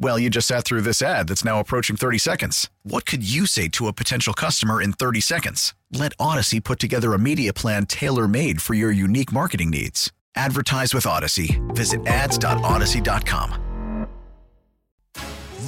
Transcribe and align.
Well, 0.00 0.18
you 0.18 0.30
just 0.30 0.46
sat 0.46 0.64
through 0.64 0.82
this 0.82 1.02
ad 1.02 1.26
that's 1.28 1.44
now 1.44 1.58
approaching 1.58 1.96
30 1.96 2.18
seconds. 2.18 2.70
What 2.84 3.04
could 3.04 3.28
you 3.28 3.46
say 3.46 3.66
to 3.70 3.88
a 3.88 3.92
potential 3.92 4.32
customer 4.32 4.80
in 4.80 4.92
30 4.92 5.20
seconds? 5.20 5.74
Let 5.92 6.16
Audacy 6.18 6.62
put 6.62 6.78
together 6.78 7.14
a 7.14 7.18
media 7.18 7.52
plan 7.52 7.84
tailor 7.86 8.28
made 8.28 8.62
for 8.62 8.74
your 8.74 8.92
unique 8.92 9.32
marketing 9.32 9.70
needs. 9.70 10.12
Advertise 10.36 10.94
with 10.94 11.04
Audacy. 11.04 11.58
Visit 11.74 12.06
ads.audacy.com. 12.06 13.64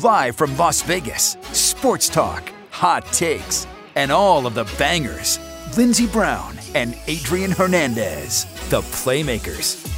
Live 0.00 0.36
from 0.36 0.56
Las 0.56 0.82
Vegas, 0.82 1.36
sports 1.52 2.08
talk, 2.08 2.52
hot 2.70 3.04
takes, 3.06 3.66
and 3.96 4.12
all 4.12 4.46
of 4.46 4.54
the 4.54 4.64
bangers. 4.78 5.40
Lindsey 5.76 6.06
Brown 6.06 6.56
and 6.76 6.96
Adrian 7.08 7.50
Hernandez, 7.50 8.44
the 8.70 8.80
Playmakers. 8.80 9.89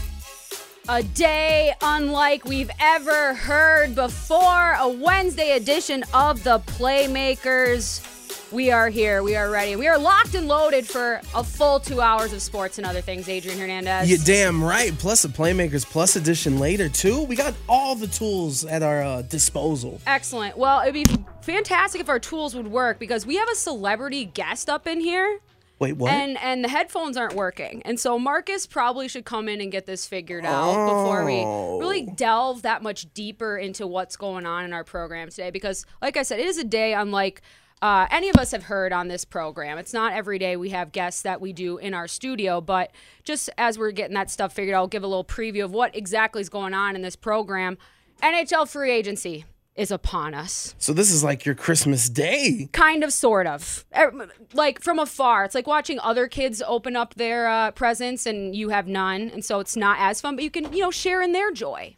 A 0.89 1.01
day 1.01 1.73
unlike 1.81 2.45
we've 2.45 2.71
ever 2.81 3.35
heard 3.35 3.95
before. 3.95 4.75
A 4.81 4.89
Wednesday 4.89 5.53
edition 5.53 6.03
of 6.13 6.43
the 6.43 6.59
Playmakers. 6.59 8.09
We 8.51 8.73
are 8.73 8.89
here. 8.89 9.23
We 9.23 9.37
are 9.37 9.49
ready. 9.49 9.77
We 9.77 9.87
are 9.87 9.97
locked 9.97 10.35
and 10.35 10.49
loaded 10.49 10.85
for 10.85 11.21
a 11.37 11.45
full 11.45 11.79
two 11.79 12.01
hours 12.01 12.33
of 12.33 12.43
sports 12.43 12.79
and 12.79 12.87
other 12.87 13.01
things. 13.01 13.29
Adrian 13.29 13.61
Hernandez. 13.61 14.11
You 14.11 14.19
damn 14.19 14.63
right. 14.63 14.93
Plus 14.99 15.25
a 15.25 15.29
Playmakers 15.29 15.87
Plus 15.87 16.17
edition 16.17 16.59
later 16.59 16.89
too. 16.89 17.23
We 17.27 17.37
got 17.37 17.55
all 17.69 17.95
the 17.95 18.09
tools 18.09 18.65
at 18.65 18.83
our 18.83 19.03
uh, 19.05 19.23
disposal. 19.23 20.01
Excellent. 20.09 20.59
Well, 20.59 20.81
it'd 20.81 20.95
be 20.95 21.05
fantastic 21.43 22.01
if 22.01 22.09
our 22.09 22.19
tools 22.19 22.57
would 22.57 22.67
work 22.67 22.99
because 22.99 23.25
we 23.25 23.37
have 23.37 23.49
a 23.49 23.55
celebrity 23.55 24.25
guest 24.25 24.69
up 24.69 24.89
in 24.89 25.01
here. 25.01 25.39
Wait, 25.83 25.97
what? 25.97 26.13
And 26.13 26.39
and 26.39 26.65
the 26.65 26.69
headphones 26.69 27.17
aren't 27.17 27.35
working. 27.35 27.83
And 27.85 27.99
so 27.99 28.19
Marcus 28.19 28.67
probably 28.67 29.09
should 29.09 29.25
come 29.25 29.49
in 29.49 29.61
and 29.61 29.71
get 29.73 29.85
this 29.85 30.07
figured 30.07 30.45
out 30.45 30.87
before 30.87 31.25
we 31.25 31.41
really 31.85 32.07
Oh. 32.09 32.15
delve 32.15 32.63
that 32.63 32.83
much 32.83 33.13
deeper 33.15 33.59
into 33.59 33.87
what's 33.87 34.17
going 34.17 34.47
on 34.47 34.65
in 34.65 34.73
our 34.73 34.85
program 34.85 35.29
today 35.29 35.51
because 35.51 35.85
like 36.01 36.17
I 36.17 36.23
said, 36.23 36.39
it 36.39 36.47
is 36.47 36.57
a 36.57 36.65
day 36.65 36.95
unlike 36.95 37.43
uh, 37.83 38.07
any 38.13 38.29
of 38.29 38.37
us 38.37 38.53
have 38.53 38.63
heard 38.63 38.93
on 38.93 39.09
this 39.09 39.25
program. 39.25 39.77
It's 39.77 39.93
not 39.93 40.13
every 40.13 40.39
day 40.39 40.57
we 40.57 40.71
have 40.71 40.93
guests 40.93 41.23
that 41.23 41.41
we 41.41 41.53
do 41.53 41.79
in 41.79 41.95
our 41.95 42.07
studio, 42.07 42.61
but 42.61 42.93
just 43.25 43.51
as 43.59 43.77
we're 43.77 43.91
getting 43.91 44.15
that 44.15 44.31
stuff 44.31 44.53
figured 44.53 44.77
out, 44.77 44.83
I'll 44.83 44.87
give 44.87 45.03
a 45.03 45.09
little 45.09 45.25
preview 45.25 45.65
of 45.65 45.73
what 45.73 45.97
exactly 45.97 46.41
is 46.41 46.49
going 46.49 46.75
on 46.75 46.95
in 46.95 47.03
this 47.03 47.17
program. 47.17 47.77
NHL 48.23 48.69
free 48.69 48.93
agency 48.93 49.47
is 49.75 49.91
upon 49.91 50.35
us. 50.35 50.75
so 50.79 50.93
this 50.93 51.11
is 51.11 51.25
like 51.25 51.47
your 51.47 51.55
Christmas 51.55 52.09
day. 52.11 52.69
Kind 52.73 53.03
of, 53.03 53.13
sort 53.13 53.47
of. 53.47 53.85
Er, 53.97 54.13
Like 54.53 54.83
from 54.83 54.99
afar. 54.99 55.45
It's 55.45 55.55
like 55.55 55.67
watching 55.67 55.99
other 56.01 56.29
kids 56.29 56.63
open 56.67 56.95
up 56.95 57.15
their 57.15 57.49
uh, 57.49 57.71
presents 57.71 58.27
and 58.27 58.55
you 58.55 58.69
have 58.69 58.87
none. 58.87 59.31
And 59.31 59.43
so 59.45 59.61
it's 59.61 59.75
not 59.77 59.97
as 59.99 60.21
fun, 60.21 60.35
but 60.37 60.45
you 60.45 60.51
can, 60.51 60.71
you 60.73 60.81
know, 60.81 60.91
share 60.91 61.23
in 61.23 61.33
their 61.33 61.51
joy. 61.53 61.97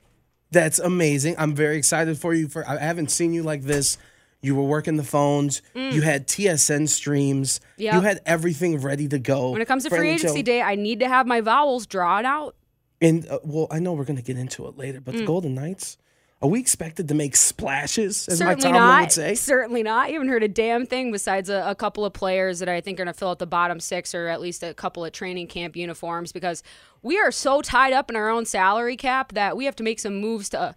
That's 0.53 0.79
amazing. 0.79 1.35
I'm 1.37 1.53
very 1.55 1.77
excited 1.77 2.17
for 2.17 2.33
you. 2.33 2.47
For 2.49 2.69
I 2.69 2.79
haven't 2.79 3.11
seen 3.11 3.33
you 3.35 3.43
like 3.43 3.63
this. 3.63 3.99
You 4.41 4.55
were 4.55 4.63
working 4.63 4.97
the 4.97 5.03
phones. 5.05 5.63
You 5.75 6.03
had 6.03 6.29
TSN 6.29 6.89
streams. 6.89 7.59
Mm. 7.59 7.63
Yep. 7.79 7.95
You 7.95 8.01
had 8.03 8.21
everything 8.25 8.79
ready 8.79 9.09
to 9.09 9.19
go. 9.19 9.51
When 9.51 9.63
it 9.63 9.67
comes 9.67 9.83
to 9.85 9.91
free 9.91 10.11
NHL. 10.11 10.15
agency 10.15 10.43
day, 10.45 10.63
I 10.63 10.77
need 10.77 11.01
to 11.01 11.09
have 11.09 11.27
my 11.27 11.41
vowels 11.41 11.87
drawn 11.87 12.25
out. 12.25 12.55
And 13.01 13.27
uh, 13.29 13.39
well, 13.43 13.67
I 13.71 13.81
know 13.81 13.95
we're 13.95 14.05
gonna 14.05 14.23
get 14.23 14.37
into 14.39 14.69
it 14.69 14.77
later, 14.79 15.01
Mm. 15.01 15.05
but 15.05 15.15
the 15.17 15.25
Golden 15.25 15.55
Knights 15.55 15.97
are 16.43 16.49
we 16.49 16.61
expected 16.61 17.09
to 17.09 17.15
make 17.15 17.37
splashes, 17.37 18.29
as 18.29 18.41
my 18.41 18.51
Certainly 18.51 18.63
Tomlin 18.63 18.83
not. 18.83 19.01
would 19.03 19.13
say? 19.13 19.35
Certainly 19.35 19.83
not. 19.83 20.09
You 20.09 20.15
haven't 20.15 20.29
heard 20.29 20.43
a 20.43 20.49
damn 20.49 20.85
thing 20.85 21.11
besides 21.11 21.49
a, 21.49 21.65
a 21.67 21.75
couple 21.75 22.05
of 22.05 22.13
players 22.13 22.59
that 22.59 22.69
I 22.69 22.81
think 22.81 23.01
are 23.01 23.05
going 23.05 23.15
to 23.15 23.19
fill 23.19 23.31
out 23.31 23.39
the 23.39 23.47
bottom 23.47 23.81
six 23.81 24.15
or 24.15 24.29
at 24.29 24.41
least 24.41 24.63
a 24.63 24.75
couple 24.75 25.05
of 25.05 25.13
training 25.13 25.47
camp 25.47 25.75
uniforms 25.75 26.33
because 26.33 26.63
we 27.03 27.19
are 27.19 27.31
so 27.31 27.63
tied 27.63 27.93
up 27.95 28.11
in 28.11 28.17
our 28.17 28.29
own 28.29 28.45
salary 28.45 28.97
cap 28.97 29.33
that 29.33 29.57
we 29.57 29.65
have 29.65 29.77
to 29.77 29.83
make 29.83 29.99
some 29.99 30.17
moves 30.17 30.51
to 30.51 30.75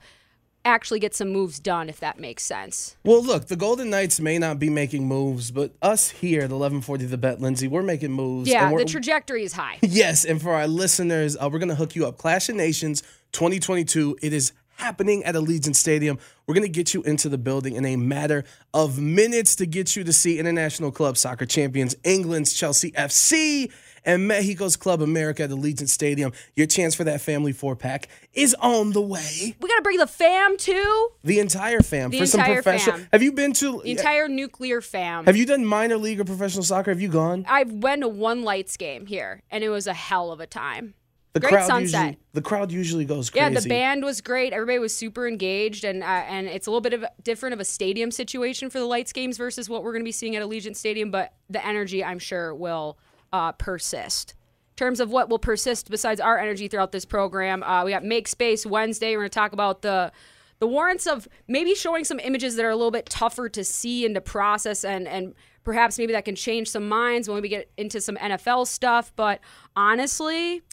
actually 0.63 0.99
get 0.99 1.15
some 1.15 1.29
moves 1.29 1.59
done, 1.59 1.89
if 1.89 1.99
that 1.99 2.19
makes 2.19 2.43
sense. 2.43 2.97
Well, 3.03 3.23
look, 3.23 3.47
the 3.47 3.55
Golden 3.55 3.89
Knights 3.89 4.19
may 4.19 4.37
not 4.37 4.59
be 4.59 4.69
making 4.69 5.07
moves, 5.07 5.49
but 5.51 5.73
us 5.81 6.09
here 6.09 6.39
at 6.39 6.51
1140 6.51 7.05
The 7.05 7.17
Bet, 7.17 7.41
Lindsey, 7.41 7.67
we're 7.67 7.83
making 7.83 8.11
moves. 8.11 8.49
Yeah, 8.49 8.73
the 8.75 8.85
trajectory 8.85 9.43
is 9.43 9.53
high. 9.53 9.79
Yes, 9.87 10.25
and 10.25 10.41
for 10.41 10.53
our 10.53 10.67
listeners, 10.67 11.35
uh, 11.37 11.49
we're 11.51 11.59
going 11.59 11.69
to 11.69 11.75
hook 11.75 11.95
you 11.95 12.05
up. 12.05 12.17
Clash 12.17 12.49
of 12.49 12.55
Nations 12.55 13.01
2022. 13.31 14.17
It 14.21 14.33
is 14.33 14.51
happening 14.77 15.23
at 15.23 15.35
Allegiant 15.35 15.75
Stadium. 15.75 16.17
We're 16.45 16.53
going 16.53 16.63
to 16.65 16.69
get 16.71 16.93
you 16.93 17.03
into 17.03 17.29
the 17.29 17.37
building 17.37 17.75
in 17.75 17.85
a 17.85 17.95
matter 17.95 18.45
of 18.73 18.99
minutes 18.99 19.55
to 19.57 19.65
get 19.65 19.95
you 19.95 20.03
to 20.03 20.13
see 20.13 20.39
International 20.39 20.91
Club 20.91 21.17
Soccer 21.17 21.45
Champions 21.45 21.95
England's 22.03 22.53
Chelsea 22.53 22.91
FC 22.91 23.71
and 24.05 24.25
Mexico's 24.27 24.77
Club 24.77 25.01
America 25.01 25.43
at 25.43 25.49
Allegiant 25.49 25.89
Stadium. 25.89 26.31
Your 26.55 26.67
chance 26.67 26.95
for 26.95 27.03
that 27.03 27.19
family 27.19 27.51
four 27.51 27.75
pack 27.75 28.07
is 28.33 28.55
on 28.61 28.93
the 28.93 29.01
way. 29.01 29.55
We 29.59 29.67
got 29.67 29.75
to 29.77 29.81
bring 29.81 29.97
the 29.97 30.07
fam 30.07 30.55
too. 30.57 31.09
The 31.23 31.39
entire 31.39 31.81
fam 31.81 32.11
The 32.11 32.19
for 32.19 32.25
some 32.27 32.39
entire 32.39 32.61
professional. 32.61 32.97
fam. 32.97 33.07
Have 33.11 33.23
you 33.23 33.33
been 33.33 33.51
to? 33.53 33.81
The 33.83 33.91
entire 33.91 34.29
nuclear 34.29 34.79
fam. 34.79 35.25
have 35.25 35.35
you 35.35 35.45
done 35.45 35.65
minor 35.65 35.97
league 35.97 36.21
or 36.21 36.23
professional 36.23 36.63
soccer? 36.63 36.91
Have 36.91 37.01
you 37.01 37.09
gone? 37.09 37.45
I've 37.49 37.71
went 37.71 38.01
to 38.03 38.07
one 38.07 38.43
lights 38.43 38.77
game 38.77 39.07
here, 39.07 39.41
and 39.51 39.63
it 39.63 39.69
was 39.69 39.87
a 39.87 39.93
hell 39.93 40.31
of 40.31 40.39
a 40.39 40.47
time. 40.47 40.93
The 41.37 41.41
Great 41.41 41.51
crowd 41.51 41.67
sunset. 41.67 42.01
usually 42.01 42.17
the 42.33 42.41
crowd 42.41 42.71
usually 42.71 43.05
goes 43.05 43.29
crazy. 43.29 43.43
Yeah, 43.43 43.59
the 43.59 43.69
band 43.69 44.03
was 44.03 44.21
great. 44.21 44.53
Everybody 44.53 44.79
was 44.79 44.95
super 44.95 45.27
engaged, 45.27 45.83
and 45.83 46.01
uh, 46.01 46.23
and 46.27 46.47
it's 46.47 46.65
a 46.65 46.71
little 46.71 46.81
bit 46.81 46.93
of 46.93 47.03
a, 47.03 47.11
different 47.21 47.53
of 47.53 47.59
a 47.59 47.65
stadium 47.65 48.09
situation 48.09 48.71
for 48.71 48.79
the 48.79 48.85
lights 48.85 49.13
games 49.13 49.37
versus 49.37 49.69
what 49.69 49.83
we're 49.83 49.91
going 49.91 50.01
to 50.01 50.07
be 50.07 50.11
seeing 50.11 50.35
at 50.35 50.41
Allegiant 50.41 50.75
Stadium. 50.75 51.11
But 51.11 51.33
the 51.47 51.63
energy, 51.63 52.03
I'm 52.03 52.17
sure, 52.17 52.55
will 52.55 52.97
uh, 53.31 53.51
persist. 53.51 54.31
In 54.71 54.77
terms 54.77 54.99
of 54.99 55.11
what 55.11 55.29
will 55.29 55.37
persist 55.37 55.91
besides 55.91 56.19
our 56.19 56.39
energy 56.39 56.67
throughout 56.67 56.91
this 56.91 57.05
program, 57.05 57.61
uh, 57.61 57.83
we 57.85 57.91
got 57.91 58.03
Make 58.03 58.27
Space 58.27 58.65
Wednesday. 58.65 59.11
We're 59.11 59.21
going 59.21 59.29
to 59.29 59.35
talk 59.35 59.53
about 59.53 59.83
the 59.83 60.11
the 60.57 60.67
warrants 60.67 61.05
of 61.05 61.27
maybe 61.47 61.75
showing 61.75 62.03
some 62.03 62.19
images 62.19 62.55
that 62.55 62.65
are 62.65 62.71
a 62.71 62.75
little 62.75 62.89
bit 62.89 63.05
tougher 63.05 63.47
to 63.49 63.63
see 63.63 64.07
and 64.07 64.15
to 64.15 64.21
process, 64.21 64.83
and 64.83 65.07
and 65.07 65.35
perhaps 65.63 65.99
maybe 65.99 66.13
that 66.13 66.25
can 66.25 66.35
change 66.35 66.69
some 66.69 66.89
minds 66.89 67.29
when 67.29 67.41
we 67.43 67.49
get 67.49 67.69
into 67.77 68.01
some 68.01 68.15
NFL 68.15 68.65
stuff. 68.65 69.11
But 69.15 69.39
honestly, 69.75 70.63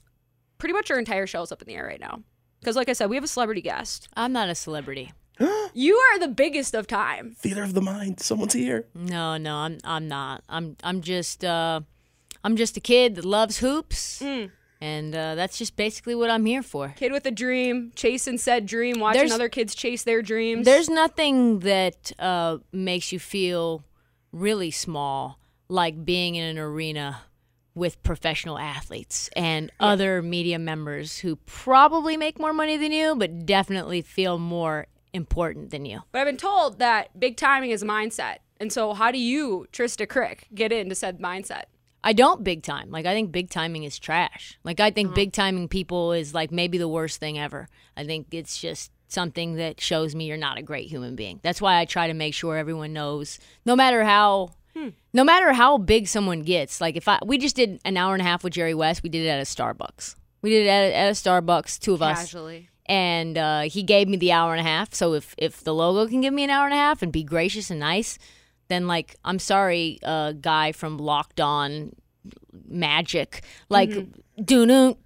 pretty 0.58 0.72
much 0.72 0.90
our 0.90 0.98
entire 0.98 1.26
show's 1.26 1.52
up 1.52 1.62
in 1.62 1.68
the 1.68 1.74
air 1.74 1.86
right 1.86 2.00
now. 2.00 2.20
Because, 2.60 2.76
like 2.76 2.88
I 2.88 2.94
said, 2.94 3.10
we 3.10 3.16
have 3.16 3.24
a 3.24 3.28
celebrity 3.28 3.60
guest. 3.60 4.08
I'm 4.16 4.32
not 4.32 4.48
a 4.48 4.54
celebrity. 4.54 5.12
You 5.76 5.96
are 5.96 6.20
the 6.20 6.28
biggest 6.28 6.72
of 6.72 6.86
time. 6.86 7.34
Theater 7.36 7.64
of 7.64 7.74
the 7.74 7.80
mind. 7.80 8.20
Someone's 8.20 8.52
here. 8.52 8.86
No, 8.94 9.36
no, 9.36 9.56
I'm 9.56 9.78
I'm 9.82 10.06
not. 10.06 10.44
I'm 10.48 10.76
I'm 10.84 11.00
just 11.00 11.44
uh 11.44 11.80
I'm 12.44 12.54
just 12.54 12.76
a 12.76 12.80
kid 12.80 13.16
that 13.16 13.24
loves 13.24 13.58
hoops. 13.58 14.20
Mm. 14.22 14.52
And 14.80 15.16
uh, 15.16 15.34
that's 15.34 15.58
just 15.58 15.74
basically 15.76 16.14
what 16.14 16.30
I'm 16.30 16.44
here 16.46 16.62
for. 16.62 16.90
Kid 16.96 17.10
with 17.10 17.26
a 17.26 17.32
dream, 17.32 17.90
chasing 17.96 18.38
said 18.38 18.66
dream, 18.66 19.00
watching 19.00 19.18
There's- 19.18 19.32
other 19.32 19.48
kids 19.48 19.74
chase 19.74 20.04
their 20.04 20.22
dreams. 20.22 20.64
There's 20.64 20.88
nothing 20.88 21.60
that 21.60 22.12
uh, 22.20 22.58
makes 22.70 23.10
you 23.10 23.18
feel 23.18 23.82
really 24.30 24.70
small 24.70 25.40
like 25.68 26.04
being 26.04 26.36
in 26.36 26.44
an 26.44 26.58
arena 26.58 27.22
with 27.74 28.00
professional 28.02 28.58
athletes 28.58 29.28
and 29.34 29.70
other 29.80 30.22
media 30.22 30.58
members 30.58 31.18
who 31.18 31.36
probably 31.46 32.16
make 32.16 32.38
more 32.38 32.52
money 32.52 32.76
than 32.76 32.92
you, 32.92 33.16
but 33.16 33.44
definitely 33.46 34.00
feel 34.02 34.38
more 34.38 34.86
important 35.12 35.70
than 35.70 35.84
you. 35.84 36.00
But 36.12 36.20
I've 36.20 36.26
been 36.26 36.36
told 36.36 36.78
that 36.78 37.18
big 37.18 37.36
timing 37.36 37.70
is 37.70 37.82
a 37.82 37.86
mindset. 37.86 38.36
And 38.60 38.72
so, 38.72 38.94
how 38.94 39.10
do 39.10 39.18
you, 39.18 39.66
Trista 39.72 40.08
Crick, 40.08 40.46
get 40.54 40.72
into 40.72 40.94
said 40.94 41.18
mindset? 41.18 41.64
I 42.06 42.12
don't 42.12 42.44
big 42.44 42.62
time. 42.62 42.90
Like 42.90 43.06
I 43.06 43.14
think 43.14 43.32
big 43.32 43.48
timing 43.50 43.84
is 43.84 43.98
trash. 43.98 44.58
Like 44.62 44.78
I 44.78 44.90
Mm-hmm. 44.90 44.94
think 44.94 45.14
big 45.14 45.32
timing 45.32 45.68
people 45.68 46.12
is 46.12 46.34
like 46.34 46.52
maybe 46.52 46.78
the 46.78 46.86
worst 46.88 47.18
thing 47.18 47.38
ever. 47.38 47.68
I 47.96 48.04
think 48.04 48.28
it's 48.32 48.60
just 48.60 48.92
something 49.08 49.54
that 49.56 49.80
shows 49.80 50.14
me 50.14 50.26
you're 50.26 50.36
not 50.36 50.58
a 50.58 50.62
great 50.62 50.88
human 50.88 51.16
being. 51.16 51.40
That's 51.42 51.60
why 51.62 51.78
I 51.78 51.84
try 51.86 52.06
to 52.08 52.14
make 52.14 52.34
sure 52.34 52.56
everyone 52.56 52.92
knows 52.92 53.38
no 53.64 53.74
matter 53.74 54.04
how 54.04 54.50
Hmm. 54.76 54.88
no 55.12 55.22
matter 55.22 55.52
how 55.52 55.78
big 55.78 56.08
someone 56.08 56.42
gets. 56.42 56.80
Like 56.80 56.96
if 56.96 57.06
I 57.06 57.18
we 57.24 57.38
just 57.38 57.54
did 57.54 57.80
an 57.84 57.96
hour 57.96 58.12
and 58.14 58.20
a 58.20 58.24
half 58.24 58.42
with 58.42 58.52
Jerry 58.54 58.74
West, 58.74 59.02
we 59.02 59.08
did 59.08 59.24
it 59.24 59.28
at 59.28 59.38
a 59.38 59.42
Starbucks. 59.42 60.16
We 60.42 60.50
did 60.50 60.66
it 60.66 60.68
at, 60.68 60.92
at 60.92 61.08
a 61.08 61.12
Starbucks, 61.12 61.78
two 61.78 61.94
of 61.94 62.02
us. 62.02 62.30
And 62.86 63.38
uh, 63.38 63.60
he 63.62 63.82
gave 63.82 64.08
me 64.08 64.16
the 64.18 64.32
hour 64.32 64.52
and 64.52 64.60
a 64.60 64.68
half. 64.68 64.92
So 64.92 65.14
if 65.14 65.34
if 65.38 65.62
the 65.64 65.72
logo 65.72 66.08
can 66.10 66.20
give 66.20 66.34
me 66.34 66.44
an 66.44 66.50
hour 66.50 66.64
and 66.66 66.74
a 66.74 66.76
half 66.78 67.02
and 67.02 67.12
be 67.12 67.22
gracious 67.22 67.70
and 67.70 67.80
nice, 67.80 68.18
then 68.68 68.86
like 68.86 69.16
I'm 69.24 69.38
sorry, 69.38 70.00
uh, 70.02 70.32
guy 70.32 70.72
from 70.72 70.98
Locked 70.98 71.40
On 71.40 71.94
Magic, 72.68 73.42
like 73.68 73.90
doo 73.90 74.66
doo 74.66 74.96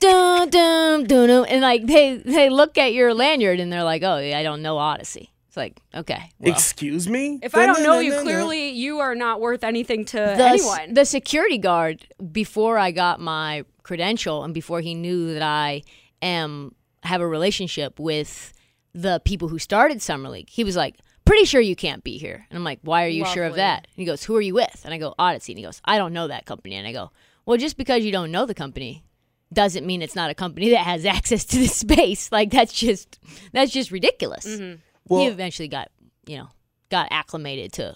doo 0.00 0.46
doo 0.50 1.06
doo 1.06 1.44
and 1.44 1.62
like 1.62 1.86
they 1.86 2.16
they 2.18 2.50
look 2.50 2.76
at 2.76 2.92
your 2.92 3.14
lanyard 3.14 3.60
and 3.60 3.72
they're 3.72 3.82
like, 3.84 4.02
oh, 4.02 4.16
I 4.16 4.42
don't 4.42 4.62
know 4.62 4.76
Audacy. 4.76 5.30
It's 5.54 5.56
like 5.56 5.80
okay, 5.94 6.32
well. 6.40 6.52
Excuse 6.52 7.08
me. 7.08 7.38
If 7.40 7.54
I 7.54 7.64
don't 7.66 7.84
know 7.84 8.00
you, 8.00 8.20
clearly 8.22 8.70
you 8.70 8.98
are 8.98 9.14
not 9.14 9.40
worth 9.40 9.62
anything 9.62 10.04
to 10.06 10.16
the, 10.16 10.44
anyone. 10.44 10.94
the 10.94 11.04
security 11.04 11.58
guard 11.58 12.04
before 12.32 12.76
I 12.76 12.90
got 12.90 13.20
my 13.20 13.64
credential 13.84 14.42
and 14.42 14.52
before 14.52 14.80
he 14.80 14.94
knew 14.94 15.32
that 15.32 15.42
I 15.42 15.84
am 16.20 16.74
have 17.04 17.20
a 17.20 17.28
relationship 17.28 18.00
with 18.00 18.52
the 18.94 19.22
people 19.24 19.46
who 19.46 19.60
started 19.60 20.02
summer 20.02 20.28
league. 20.28 20.50
He 20.50 20.64
was 20.64 20.74
like, 20.74 20.96
"Pretty 21.24 21.44
sure 21.44 21.60
you 21.60 21.76
can't 21.76 22.02
be 22.02 22.18
here." 22.18 22.44
And 22.50 22.56
I'm 22.56 22.64
like, 22.64 22.80
"Why 22.82 23.04
are 23.04 23.08
you 23.08 23.24
sure 23.24 23.44
of 23.44 23.54
that?" 23.54 23.86
And 23.86 23.94
he 23.94 24.04
goes, 24.04 24.24
"Who 24.24 24.34
are 24.34 24.42
you 24.42 24.54
with?" 24.54 24.82
And 24.84 24.92
I 24.92 24.98
go, 24.98 25.14
"Audacy." 25.20 25.50
And 25.50 25.58
he 25.58 25.64
goes, 25.64 25.80
"I 25.84 25.98
don't 25.98 26.12
know 26.12 26.26
that 26.26 26.46
company." 26.46 26.74
And 26.74 26.84
I 26.84 26.92
go, 26.92 27.12
"Well, 27.46 27.58
just 27.58 27.76
because 27.76 28.04
you 28.04 28.10
don't 28.10 28.32
know 28.32 28.44
the 28.44 28.54
company 28.54 29.04
doesn't 29.52 29.86
mean 29.86 30.02
it's 30.02 30.16
not 30.16 30.30
a 30.30 30.34
company 30.34 30.70
that 30.70 30.78
has 30.78 31.04
access 31.16 31.44
to 31.44 31.58
this 31.58 31.76
space. 31.76 32.32
Like 32.32 32.50
that's 32.50 32.72
just 32.72 33.20
that's 33.52 33.70
just 33.70 33.92
ridiculous." 33.92 34.46
Mm-hmm. 34.48 34.80
Well- 35.08 35.22
he 35.22 35.26
eventually 35.28 35.68
got, 35.68 35.90
you 36.26 36.38
know, 36.38 36.48
got 36.90 37.08
acclimated 37.10 37.72
to 37.74 37.94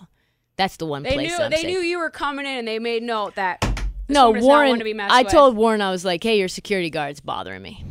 that's 0.56 0.76
the 0.76 0.86
one 0.86 1.02
they 1.04 1.12
place 1.14 1.30
knew 1.38 1.48
they 1.48 1.56
safe. 1.56 1.66
knew 1.66 1.78
you 1.80 1.98
were 1.98 2.10
coming 2.10 2.44
in, 2.46 2.58
and 2.58 2.68
they 2.68 2.78
made 2.78 3.02
note 3.02 3.34
that. 3.36 3.64
No, 4.08 4.26
woman 4.28 4.40
does 4.40 4.46
not 4.48 4.54
Warren. 4.54 4.68
want 4.70 4.80
to 4.80 4.84
be 4.84 4.98
I 5.00 5.22
with. 5.22 5.32
told 5.32 5.56
Warren 5.56 5.80
I 5.82 5.90
was 5.90 6.04
like, 6.04 6.22
"Hey, 6.22 6.38
your 6.38 6.48
security 6.48 6.90
guard's 6.90 7.20
bothering 7.20 7.62
me." 7.62 7.84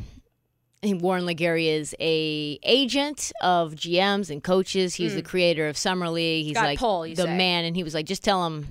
And 0.83 1.01
Warren 1.01 1.25
LeGarie 1.25 1.67
is 1.67 1.95
a 1.99 2.59
agent 2.63 3.31
of 3.41 3.73
GMs 3.75 4.29
and 4.29 4.43
coaches. 4.43 4.95
He's 4.95 5.15
the 5.15 5.21
creator 5.23 5.67
of 5.67 5.77
Summer 5.77 6.09
League. 6.09 6.45
He's 6.45 6.53
Mm. 6.53 6.59
Got 6.61 6.65
like 6.65 6.79
pull, 6.79 7.07
you 7.07 7.15
the 7.15 7.23
say. 7.23 7.37
man, 7.37 7.65
and 7.65 7.75
he 7.75 7.83
was 7.83 7.93
like, 7.93 8.05
"Just 8.05 8.23
tell 8.23 8.45
him, 8.45 8.67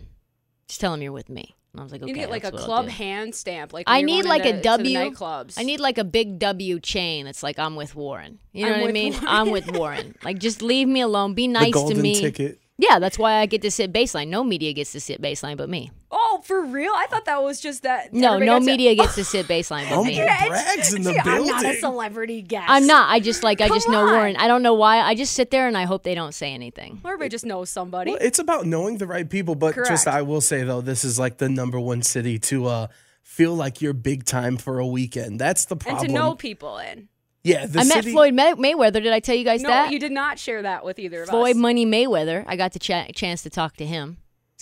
just 0.68 0.80
tell 0.80 0.92
him 0.94 1.02
you're 1.02 1.12
with 1.12 1.28
me." 1.28 1.54
And 1.76 1.80
I 1.80 1.82
was 1.84 1.92
like, 1.92 2.00
You 2.00 2.06
"Okay." 2.06 2.12
need 2.14 2.20
get 2.20 2.30
like 2.30 2.44
a 2.44 2.52
I'll 2.52 2.58
club 2.64 2.88
hand 2.88 3.34
stamp. 3.34 3.72
Like 3.74 3.84
I 3.86 4.00
need 4.00 4.24
like 4.24 4.44
a 4.46 4.48
into- 4.48 4.62
to 4.62 4.82
the 4.82 4.94
W. 4.94 4.98
nightclubs. 4.98 5.54
I 5.58 5.62
need 5.62 5.78
like 5.80 5.98
a 5.98 6.04
big 6.04 6.38
W 6.38 6.80
chain. 6.80 7.26
that's 7.26 7.42
like 7.42 7.58
I'm 7.58 7.76
with 7.76 7.94
Warren. 7.94 8.38
You 8.52 8.64
know 8.66 8.72
I'm 8.72 8.80
what 8.80 8.88
I 8.90 8.92
mean? 8.92 9.12
Warren. 9.12 9.26
I'm 9.28 9.50
with 9.50 9.70
Warren. 9.72 10.14
Like 10.24 10.38
just 10.38 10.62
leave 10.62 10.88
me 10.88 11.02
alone. 11.02 11.34
Be 11.34 11.46
the 11.46 11.52
nice 11.52 11.72
to 11.72 11.94
me. 11.94 12.18
ticket. 12.18 12.58
Yeah, 12.78 12.98
that's 12.98 13.18
why 13.18 13.34
I 13.36 13.46
get 13.46 13.62
to 13.62 13.70
sit 13.70 13.92
baseline. 13.92 14.28
No 14.28 14.42
media 14.44 14.72
gets 14.72 14.92
to 14.92 15.00
sit 15.00 15.20
baseline 15.22 15.56
but 15.56 15.68
me. 15.68 15.90
Oh, 16.38 16.42
for 16.42 16.62
real? 16.62 16.92
I 16.94 17.06
thought 17.06 17.24
that 17.26 17.42
was 17.42 17.60
just 17.60 17.82
that. 17.84 18.12
No, 18.12 18.38
no 18.38 18.46
got 18.46 18.58
to- 18.60 18.64
media 18.64 18.94
gets 18.94 19.14
to 19.16 19.24
sit 19.34 19.46
baseline 19.46 19.82
but 19.88 19.94
Humble 19.96 20.04
me. 20.04 20.16
brags 20.16 20.92
in 20.94 21.02
the 21.02 21.12
See, 21.12 21.18
I'm 21.18 21.46
not 21.46 21.64
a 21.64 21.74
celebrity 21.78 22.42
guest. 22.42 22.66
I'm 22.68 22.86
not. 22.86 23.10
I 23.10 23.20
just 23.20 23.42
like 23.42 23.60
I 23.60 23.68
just 23.68 23.88
know 23.88 24.06
on. 24.06 24.12
Warren. 24.12 24.36
I 24.36 24.48
don't 24.48 24.62
know 24.62 24.74
why. 24.74 24.98
I 25.00 25.14
just 25.14 25.32
sit 25.34 25.50
there 25.50 25.66
and 25.68 25.76
I 25.76 25.84
hope 25.84 26.02
they 26.02 26.14
don't 26.14 26.32
say 26.34 26.52
anything. 26.52 27.00
Well, 27.02 27.12
Everybody 27.14 27.30
just 27.30 27.46
knows 27.46 27.70
somebody. 27.70 28.10
Well, 28.12 28.20
it's 28.20 28.38
about 28.38 28.66
knowing 28.66 28.98
the 28.98 29.06
right 29.06 29.28
people, 29.28 29.54
but 29.54 29.74
just 29.74 30.06
I 30.06 30.22
will 30.22 30.40
say 30.40 30.62
though, 30.64 30.80
this 30.80 31.04
is 31.04 31.18
like 31.18 31.38
the 31.38 31.48
number 31.48 31.80
one 31.80 32.02
city 32.02 32.38
to 32.40 32.66
uh 32.66 32.86
feel 33.22 33.54
like 33.54 33.82
you're 33.82 33.92
big 33.92 34.24
time 34.24 34.56
for 34.56 34.78
a 34.78 34.86
weekend. 34.86 35.38
That's 35.40 35.64
the 35.66 35.76
problem. 35.76 36.04
and 36.06 36.14
problem. 36.14 36.22
to 36.22 36.30
know 36.30 36.36
people 36.36 36.78
in. 36.78 37.08
yeah, 37.42 37.66
the 37.66 37.80
I 37.80 37.84
met 37.84 37.94
city, 38.04 38.12
Floyd 38.12 38.34
May- 38.34 38.54
Mayweather. 38.54 38.94
Did 39.02 39.12
I 39.12 39.20
tell 39.20 39.34
you 39.34 39.44
guys 39.44 39.62
No, 39.62 39.68
that? 39.68 39.92
you 39.92 39.98
did 39.98 40.12
not 40.12 40.38
share 40.38 40.62
that 40.62 40.84
with 40.84 40.98
either 40.98 41.22
of 41.22 41.28
Floyd 41.28 41.40
us. 41.50 41.52
Floyd 41.52 41.56
Money 41.56 41.84
Mayweather. 41.86 42.44
I 42.46 42.56
got 42.56 42.72
the 42.72 42.78
cha- 42.78 43.06
chance 43.14 43.42
to 43.42 43.50
talk 43.50 43.76
to 43.76 43.84
him. 43.86 44.16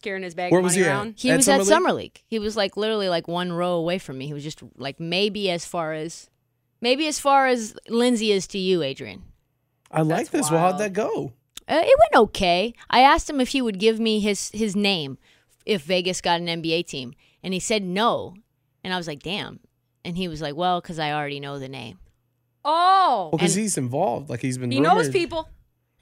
He's 0.04 0.10
carrying 0.10 0.22
his 0.22 0.34
bag 0.34 0.52
Where 0.52 0.60
was 0.60 0.72
money 0.74 0.84
he 0.84 0.88
at? 0.88 0.92
around. 0.94 1.14
He 1.16 1.30
At 1.30 1.36
was 1.36 1.46
Summer 1.46 1.54
at 1.56 1.58
League? 1.60 1.68
Summer 1.68 1.92
League. 1.92 2.22
He 2.26 2.38
was 2.38 2.56
like 2.56 2.76
literally 2.76 3.08
like 3.08 3.26
one 3.28 3.52
row 3.52 3.72
away 3.74 3.98
from 3.98 4.18
me. 4.18 4.26
He 4.26 4.34
was 4.34 4.44
just 4.44 4.62
like 4.76 5.00
maybe 5.00 5.50
as 5.50 5.64
far 5.64 5.92
as 5.92 6.28
maybe 6.80 7.06
as 7.06 7.18
far 7.18 7.46
as 7.46 7.74
Lindsey 7.88 8.30
is 8.32 8.46
to 8.48 8.58
you, 8.58 8.82
Adrian. 8.82 9.22
I 9.90 10.02
like 10.02 10.28
That's 10.28 10.30
this. 10.30 10.50
Well, 10.50 10.60
how'd 10.60 10.72
wild. 10.72 10.80
that 10.82 10.92
go? 10.92 11.32
Uh, 11.66 11.80
it 11.82 11.98
went 12.12 12.22
okay. 12.24 12.74
I 12.90 13.00
asked 13.00 13.30
him 13.30 13.40
if 13.40 13.48
he 13.48 13.62
would 13.62 13.78
give 13.78 13.98
me 13.98 14.20
his 14.20 14.50
his 14.52 14.76
name 14.76 15.16
if 15.64 15.82
Vegas 15.82 16.20
got 16.20 16.40
an 16.40 16.46
NBA 16.46 16.86
team, 16.86 17.14
and 17.42 17.54
he 17.54 17.60
said 17.60 17.82
no. 17.82 18.34
And 18.82 18.92
I 18.92 18.98
was 18.98 19.06
like, 19.06 19.22
damn. 19.22 19.60
And 20.04 20.18
he 20.18 20.28
was 20.28 20.42
like, 20.42 20.54
well, 20.56 20.82
because 20.82 20.98
I 20.98 21.12
already 21.12 21.40
know 21.40 21.58
the 21.58 21.70
name. 21.70 21.98
Oh, 22.64 23.30
Well, 23.32 23.38
because 23.38 23.54
And- 23.56 23.62
he's 23.62 23.78
involved. 23.78 24.28
Like 24.28 24.40
he's 24.40 24.58
been. 24.58 24.70
he 24.70 24.80
knows 24.80 25.06
rumored. 25.06 25.12
people. 25.12 25.48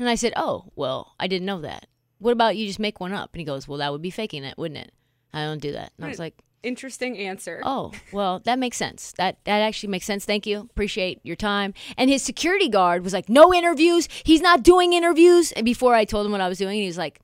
And 0.00 0.08
I 0.08 0.16
said, 0.16 0.32
oh, 0.36 0.72
well, 0.74 1.14
I 1.20 1.28
didn't 1.28 1.46
know 1.46 1.60
that. 1.60 1.86
What 2.22 2.32
about 2.32 2.56
you 2.56 2.66
just 2.66 2.78
make 2.78 3.00
one 3.00 3.12
up? 3.12 3.30
And 3.32 3.40
he 3.40 3.44
goes, 3.44 3.66
well, 3.66 3.78
that 3.78 3.92
would 3.92 4.02
be 4.02 4.10
faking 4.10 4.44
it, 4.44 4.56
wouldn't 4.56 4.78
it? 4.78 4.92
I 5.34 5.44
don't 5.44 5.60
do 5.60 5.72
that. 5.72 5.92
And 5.96 6.04
I 6.04 6.08
was 6.08 6.18
hmm. 6.18 6.24
like, 6.24 6.42
Interesting 6.62 7.18
answer. 7.18 7.60
oh, 7.64 7.90
well, 8.12 8.40
that 8.44 8.56
makes 8.56 8.76
sense. 8.76 9.12
That 9.18 9.38
that 9.46 9.58
actually 9.58 9.88
makes 9.90 10.06
sense. 10.06 10.24
Thank 10.24 10.46
you. 10.46 10.60
Appreciate 10.60 11.18
your 11.24 11.34
time. 11.34 11.74
And 11.96 12.08
his 12.08 12.22
security 12.22 12.68
guard 12.68 13.02
was 13.02 13.12
like, 13.12 13.28
no 13.28 13.52
interviews. 13.52 14.08
He's 14.22 14.40
not 14.40 14.62
doing 14.62 14.92
interviews. 14.92 15.50
And 15.50 15.64
before 15.64 15.96
I 15.96 16.04
told 16.04 16.24
him 16.24 16.30
what 16.30 16.40
I 16.40 16.48
was 16.48 16.58
doing, 16.58 16.78
he 16.78 16.86
was 16.86 16.96
like, 16.96 17.18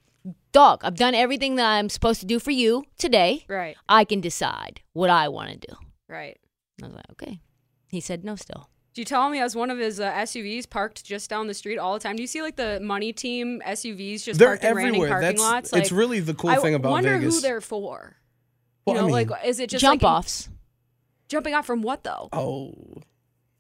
dog, 0.51 0.81
I've 0.83 0.97
done 0.97 1.15
everything 1.15 1.55
that 1.55 1.71
I'm 1.71 1.89
supposed 1.89 2.19
to 2.19 2.27
do 2.27 2.41
for 2.41 2.51
you 2.51 2.85
today. 2.99 3.45
Right, 3.49 3.77
I 3.89 4.05
can 4.05 4.21
decide 4.21 4.81
what 4.93 5.09
I 5.09 5.29
want 5.29 5.51
to 5.51 5.69
do. 5.69 5.77
right. 6.09 6.37
I 6.83 6.87
was 6.87 6.95
like, 6.95 7.11
okay. 7.13 7.41
He 7.89 8.01
said 8.01 8.25
no 8.25 8.37
still. 8.37 8.69
Do 8.99 9.03
you 9.03 9.07
tell 9.07 9.31
me 9.31 9.39
as 9.39 9.55
one 9.55 9.71
of 9.71 9.79
his 9.79 10.01
uh, 10.01 10.11
SUVs 10.13 10.69
parked 10.69 11.05
just 11.05 11.31
down 11.31 11.47
the 11.47 11.55
street 11.55 11.79
all 11.79 11.95
the 11.95 12.01
time? 12.01 12.17
Do 12.17 12.21
you 12.23 12.27
see 12.27 12.43
like 12.43 12.57
the 12.57 12.81
money 12.81 13.13
team 13.13 13.63
SUVs 13.65 14.25
just 14.25 14.41
They're 14.41 14.49
parked 14.49 14.65
in 14.65 14.75
random 14.75 14.89
everywhere. 14.97 15.09
parking 15.11 15.29
That's 15.29 15.41
lots? 15.41 15.73
it's 15.73 15.93
really 15.93 16.19
the 16.19 16.35
cool 16.35 16.51
I 16.51 16.57
thing 16.57 16.75
about 16.75 16.89
Vegas. 16.97 17.07
I 17.09 17.13
wonder 17.13 17.31
who 17.31 17.41
they're 17.41 17.61
for. 17.61 18.17
Well, 18.85 18.97
you 18.97 18.99
I 18.99 19.03
know, 19.03 19.07
mean- 19.17 19.29
like 19.29 19.45
is 19.47 19.61
it 19.61 19.71
just 19.71 19.83
Jump 19.83 20.03
like, 20.03 20.11
offs. 20.11 20.49
Jumping 21.29 21.55
off 21.55 21.65
from 21.65 21.83
what 21.83 22.03
though? 22.03 22.29
oh, 22.33 22.75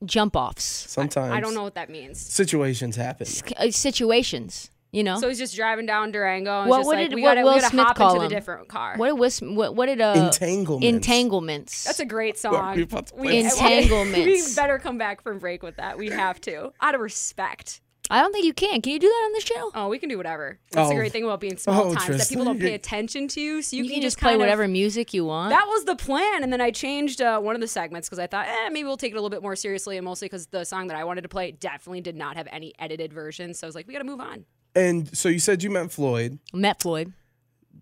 Jump 0.05 0.35
offs. 0.35 0.64
sometimes 0.64 1.32
I 1.32 1.38
don't 1.38 1.55
know 1.55 1.62
what 1.62 1.76
that 1.76 1.88
means. 1.88 2.19
Situations 2.20 2.96
happen. 2.96 3.29
Uh, 3.56 3.70
situations, 3.70 4.73
you 4.93 5.02
know? 5.05 5.20
So 5.20 5.29
he's 5.29 5.38
just 5.38 5.55
driving 5.55 5.87
down 5.87 6.11
Durango. 6.12 6.61
And 6.62 6.70
What- 6.70 6.79
just 6.79 6.87
what 6.87 6.96
like, 6.96 7.08
did- 7.11 7.14
we 7.17 7.23
what 7.23 7.31
gotta, 7.31 7.43
Will 7.43 7.55
we 7.55 7.61
gotta 7.61 7.70
Smith 7.70 7.87
hop 7.87 7.96
call 7.96 8.11
into 8.14 8.23
him? 8.25 8.29
the 8.31 8.35
different 8.35 8.69
car. 8.69 8.96
what 8.96 9.06
did 9.08 9.19
Wis- 9.19 9.40
what, 9.43 9.75
what 9.75 9.87
did 9.87 10.00
uh 10.00 10.14
Entanglements. 10.17 10.87
entanglements? 10.87 11.85
That's 11.85 12.00
a 12.00 12.05
great 12.06 12.35
we 12.35 12.38
song. 12.38 12.81
about 12.82 13.06
to 13.08 13.14
We, 13.17 13.26
play 13.29 13.43
that 13.43 13.52
song? 13.52 13.70
Entanglements. 13.73 14.49
we 14.49 14.55
better 14.55 14.79
come 14.79 14.99
back 14.99 15.23
from 15.23 15.38
break 15.38 15.62
with 15.62 15.76
that. 15.76 15.99
We 15.99 16.08
have 16.11 16.40
to, 16.43 16.73
out 16.81 16.94
of 16.94 17.00
respect. 17.00 17.81
I 18.11 18.23
don't 18.23 18.32
think 18.32 18.46
you 18.46 18.55
can. 18.55 18.81
Can 18.81 18.94
you 18.94 18.99
do 18.99 19.06
that 19.06 19.23
on 19.26 19.32
this 19.35 19.44
show? 19.44 19.70
Oh, 19.75 19.88
we 19.90 19.99
can 19.99 20.08
do 20.08 20.17
whatever. 20.17 20.58
That's 20.70 20.88
the 20.88 20.94
Oh. 20.94 20.96
great 20.96 21.12
thing 21.12 21.25
about 21.25 21.41
being 21.41 21.58
small 21.58 21.88
Oh, 21.91 21.94
times 21.94 22.17
that 22.17 22.26
people 22.31 22.46
don't 22.46 22.58
pay 22.58 22.73
attention 22.73 23.29
to 23.29 23.38
you. 23.43 23.61
So 23.61 23.76
you, 23.76 23.84
You, 23.84 23.91
can, 23.91 24.00
just 24.00 24.17
just 24.17 24.19
play 24.19 24.31
kind 24.31 24.37
of- 24.37 24.41
whatever 24.41 24.67
music 24.67 25.12
you 25.12 25.26
want. 25.26 25.50
That 25.50 25.67
was 25.69 25.84
the 25.84 25.94
plan, 25.94 26.43
and 26.43 26.50
then 26.50 26.62
I 26.62 26.70
changed 26.70 27.20
uh, 27.20 27.38
one 27.38 27.55
of 27.55 27.61
the 27.61 27.69
segments 27.69 28.08
because 28.08 28.19
I 28.19 28.26
thought, 28.26 28.46
eh, 28.49 28.70
maybe 28.70 28.84
we'll 28.84 28.96
take 28.96 29.12
it 29.12 29.17
a 29.17 29.19
little 29.20 29.29
bit 29.29 29.43
more 29.43 29.55
seriously, 29.56 29.99
and 29.99 30.06
mostly 30.06 30.25
because 30.26 30.46
the 30.46 30.64
song 30.64 30.87
that 30.87 30.96
I 30.96 31.05
wanted 31.05 31.20
to 31.20 31.29
play 31.29 31.50
definitely 31.52 32.00
did 32.00 32.17
not 32.17 32.38
have 32.38 32.49
any 32.50 32.73
edited 32.79 33.12
version. 33.12 33.52
So 33.52 33.67
I 33.67 33.69
was 33.69 33.75
like, 33.75 33.87
we 33.87 33.93
got 33.93 33.99
to 33.99 34.06
move 34.06 34.20
on. 34.20 34.46
And 34.78 35.16
so 35.16 35.28
you 35.28 35.40
said 35.40 35.62
you 35.62 35.70
met 35.70 35.91
Floyd. 35.91 36.38
Met 36.53 36.81
Floyd. 36.81 37.12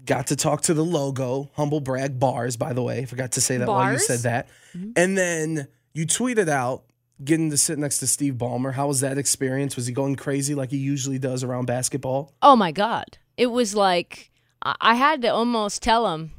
Got 0.06 0.28
to 0.28 0.37
talk 0.37 0.62
to 0.62 0.75
the 0.75 0.85
logo, 0.85 1.50
humble 1.54 1.80
brag 1.80 2.18
bars. 2.18 2.56
By 2.56 2.73
the 2.73 2.82
way, 2.82 3.04
forgot 3.04 3.32
to 3.32 3.40
say 3.40 3.59
that 3.59 3.68
while 3.68 3.92
you 3.92 3.99
said 3.99 4.21
that. 4.21 4.49
Mm-hmm. 4.75 4.92
And 4.97 5.18
then 5.18 5.68
you 5.92 6.06
tweeted 6.06 6.49
out 6.49 6.85
getting 7.23 7.50
to 7.50 7.56
sit 7.59 7.78
next 7.78 7.99
to 7.99 8.06
Steve 8.06 8.35
Ballmer. 8.35 8.73
How 8.73 8.87
was 8.87 9.00
that 9.00 9.18
experience? 9.18 9.76
Was 9.76 9.87
he 9.87 9.92
going 9.92 10.16
crazy 10.16 10.54
like 10.54 10.71
he 10.71 10.78
usually 10.78 11.18
does 11.18 11.44
around 11.44 11.66
basketball? 11.66 12.32
Oh 12.40 12.56
my 12.56 12.73
God. 12.73 13.18
It 13.37 13.47
was 13.47 13.75
like 13.75 14.30
I, 14.62 14.75
I 14.80 14.94
had 14.94 15.21
to 15.23 15.28
almost 15.28 15.82
tell 15.82 16.12
him, 16.14 16.32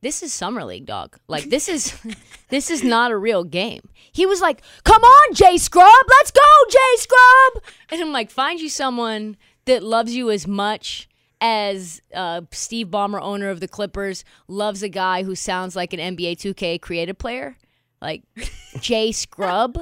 this 0.00 0.22
is 0.22 0.32
summer 0.32 0.64
league, 0.64 0.86
dog. 0.86 1.18
Like 1.26 1.50
this 1.50 1.68
is 1.68 1.98
this 2.50 2.70
is 2.70 2.84
not 2.84 3.10
a 3.10 3.16
real 3.16 3.42
game. 3.42 3.88
He 4.12 4.26
was 4.26 4.40
like, 4.40 4.62
"Come 4.84 5.02
on, 5.02 5.34
Jay 5.34 5.56
Scrub, 5.58 6.04
let's 6.08 6.30
go, 6.30 6.40
Jay 6.70 6.96
Scrub." 6.96 7.64
And 7.90 8.00
I'm 8.00 8.12
like, 8.12 8.30
"Find 8.30 8.60
you 8.60 8.68
someone 8.68 9.36
that 9.68 9.82
loves 9.82 10.14
you 10.14 10.30
as 10.30 10.46
much 10.46 11.08
as 11.40 12.02
uh, 12.14 12.42
Steve 12.50 12.88
Ballmer, 12.88 13.20
owner 13.22 13.50
of 13.50 13.60
the 13.60 13.68
Clippers, 13.68 14.24
loves 14.48 14.82
a 14.82 14.88
guy 14.88 15.22
who 15.22 15.34
sounds 15.34 15.76
like 15.76 15.92
an 15.92 16.00
NBA 16.16 16.32
2K 16.32 16.80
creative 16.80 17.18
player, 17.18 17.56
like 18.02 18.22
Jay 18.80 19.12
Scrub." 19.12 19.78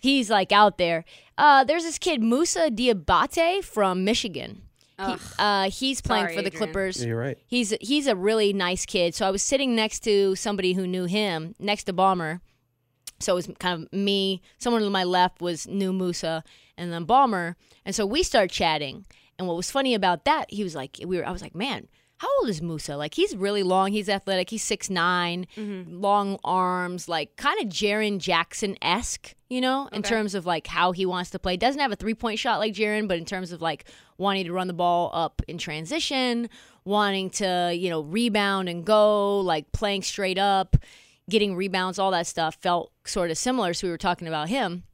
He's 0.00 0.28
like 0.28 0.52
out 0.52 0.78
there. 0.78 1.04
Uh, 1.36 1.64
there's 1.64 1.84
this 1.84 1.98
kid 1.98 2.22
Moussa 2.22 2.70
Diabaté 2.70 3.64
from 3.64 4.04
Michigan. 4.04 4.62
He, 4.98 5.14
uh, 5.38 5.70
he's 5.70 6.00
playing 6.00 6.24
Sorry, 6.24 6.36
for 6.36 6.42
the 6.42 6.48
Adrian. 6.48 6.72
Clippers. 6.72 7.00
Yeah, 7.00 7.08
you're 7.08 7.18
right. 7.18 7.38
He's 7.46 7.72
he's 7.80 8.08
a 8.08 8.16
really 8.16 8.52
nice 8.52 8.84
kid. 8.84 9.14
So 9.14 9.26
I 9.26 9.30
was 9.30 9.42
sitting 9.42 9.76
next 9.76 10.00
to 10.00 10.34
somebody 10.34 10.72
who 10.72 10.86
knew 10.88 11.04
him, 11.04 11.54
next 11.60 11.84
to 11.84 11.92
Ballmer. 11.92 12.40
So 13.20 13.32
it 13.32 13.36
was 13.36 13.50
kind 13.58 13.82
of 13.82 13.92
me. 13.92 14.42
Someone 14.58 14.82
to 14.82 14.90
my 14.90 15.04
left 15.04 15.40
was 15.40 15.66
New 15.66 15.92
Moussa, 15.92 16.44
and 16.76 16.92
then 16.92 17.06
Ballmer. 17.06 17.54
And 17.84 17.94
so 17.94 18.06
we 18.06 18.22
start 18.22 18.50
chatting. 18.50 19.04
And 19.38 19.46
what 19.46 19.56
was 19.56 19.70
funny 19.70 19.94
about 19.94 20.24
that, 20.24 20.46
he 20.50 20.64
was 20.64 20.74
like, 20.74 20.98
we 21.04 21.16
were. 21.18 21.26
I 21.26 21.30
was 21.30 21.42
like, 21.42 21.54
man, 21.54 21.88
how 22.18 22.28
old 22.38 22.48
is 22.48 22.60
Moussa? 22.60 22.96
Like 22.96 23.14
he's 23.14 23.34
really 23.34 23.62
long. 23.62 23.92
He's 23.92 24.08
athletic. 24.08 24.50
He's 24.50 24.62
six 24.62 24.88
mm-hmm. 24.88 26.00
long 26.00 26.38
arms, 26.42 27.08
like 27.08 27.36
kind 27.36 27.60
of 27.60 27.68
Jaren 27.68 28.18
Jackson 28.18 28.76
esque, 28.82 29.34
you 29.48 29.60
know, 29.60 29.88
in 29.92 30.02
terms 30.02 30.34
of 30.34 30.44
like 30.44 30.66
how 30.66 30.92
he 30.92 31.06
wants 31.06 31.30
to 31.30 31.38
play. 31.38 31.56
Doesn't 31.56 31.80
have 31.80 31.92
a 31.92 31.96
three 31.96 32.14
point 32.14 32.40
shot 32.40 32.58
like 32.58 32.74
Jaren, 32.74 33.06
but 33.06 33.18
in 33.18 33.24
terms 33.24 33.52
of 33.52 33.62
like 33.62 33.84
wanting 34.18 34.44
to 34.46 34.52
run 34.52 34.66
the 34.66 34.74
ball 34.74 35.10
up 35.14 35.42
in 35.46 35.58
transition, 35.58 36.50
wanting 36.84 37.30
to, 37.30 37.72
you 37.74 37.88
know, 37.88 38.00
rebound 38.00 38.68
and 38.68 38.84
go, 38.84 39.38
like 39.38 39.70
playing 39.70 40.02
straight 40.02 40.38
up, 40.38 40.76
getting 41.28 41.54
rebounds, 41.56 41.98
all 41.98 42.10
that 42.12 42.26
stuff 42.26 42.56
felt 42.60 42.92
sort 43.04 43.30
of 43.30 43.38
similar. 43.38 43.74
So 43.74 43.86
we 43.86 43.90
were 43.90 43.98
talking 43.98 44.28
about 44.28 44.48
him. 44.48 44.84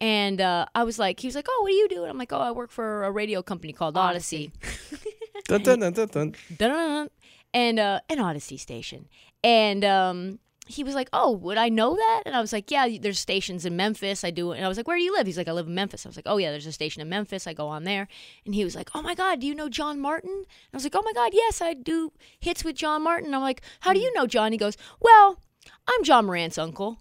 And 0.00 0.40
uh, 0.40 0.66
I 0.74 0.82
was 0.82 0.98
like, 0.98 1.20
he 1.20 1.28
was 1.28 1.34
like, 1.36 1.46
oh, 1.48 1.60
what 1.62 1.68
do 1.68 1.74
you 1.74 1.88
do? 1.88 2.02
And 2.02 2.10
I'm 2.10 2.18
like, 2.18 2.32
oh, 2.32 2.40
I 2.40 2.50
work 2.50 2.70
for 2.70 3.04
a 3.04 3.10
radio 3.10 3.42
company 3.42 3.72
called 3.72 3.94
Audacy. 3.94 4.50
Dun, 5.48 5.62
dun, 5.62 5.80
dun, 5.80 5.92
dun, 5.92 6.08
dun. 6.08 6.34
Dun-dun-dun. 6.56 7.08
and 7.52 7.78
uh, 7.78 8.00
an 8.08 8.18
Audacy 8.18 8.58
station. 8.58 9.08
And 9.42 9.84
um, 9.84 10.38
he 10.66 10.84
was 10.84 10.94
like, 10.94 11.08
"Oh, 11.12 11.32
would 11.32 11.58
I 11.58 11.68
know 11.68 11.96
that?" 11.96 12.22
And 12.26 12.36
I 12.36 12.40
was 12.40 12.52
like, 12.52 12.70
"Yeah, 12.70 12.88
there's 13.00 13.18
stations 13.18 13.66
in 13.66 13.76
Memphis. 13.76 14.22
I 14.24 14.30
do." 14.30 14.52
And 14.52 14.64
I 14.64 14.68
was 14.68 14.76
like, 14.76 14.86
"Where 14.86 14.96
do 14.96 15.02
you 15.02 15.12
live?" 15.12 15.26
He's 15.26 15.36
like, 15.36 15.48
"I 15.48 15.52
live 15.52 15.66
in 15.66 15.74
Memphis." 15.74 16.06
I 16.06 16.08
was 16.08 16.16
like, 16.16 16.28
"Oh 16.28 16.36
yeah, 16.36 16.50
there's 16.50 16.66
a 16.66 16.72
station 16.72 17.02
in 17.02 17.08
Memphis. 17.08 17.46
I 17.46 17.52
go 17.54 17.66
on 17.68 17.84
there." 17.84 18.06
And 18.46 18.54
he 18.54 18.62
was 18.64 18.76
like, 18.76 18.90
"Oh 18.94 19.02
my 19.02 19.14
God, 19.14 19.40
do 19.40 19.46
you 19.46 19.54
know 19.54 19.68
John 19.68 20.00
Martin?" 20.00 20.30
And 20.32 20.72
I 20.72 20.76
was 20.76 20.84
like, 20.84 20.94
"Oh 20.94 21.02
my 21.04 21.12
God, 21.12 21.32
yes, 21.34 21.60
I 21.60 21.74
do 21.74 22.12
hits 22.38 22.64
with 22.64 22.76
John 22.76 23.02
Martin." 23.02 23.26
And 23.26 23.34
I'm 23.34 23.42
like, 23.42 23.62
"How 23.80 23.92
do 23.92 23.98
you 23.98 24.12
know 24.14 24.26
John?" 24.26 24.52
He 24.52 24.58
goes, 24.58 24.76
"Well, 25.00 25.40
I'm 25.88 26.04
Ja 26.04 26.22
Morant's 26.22 26.58
uncle." 26.58 26.98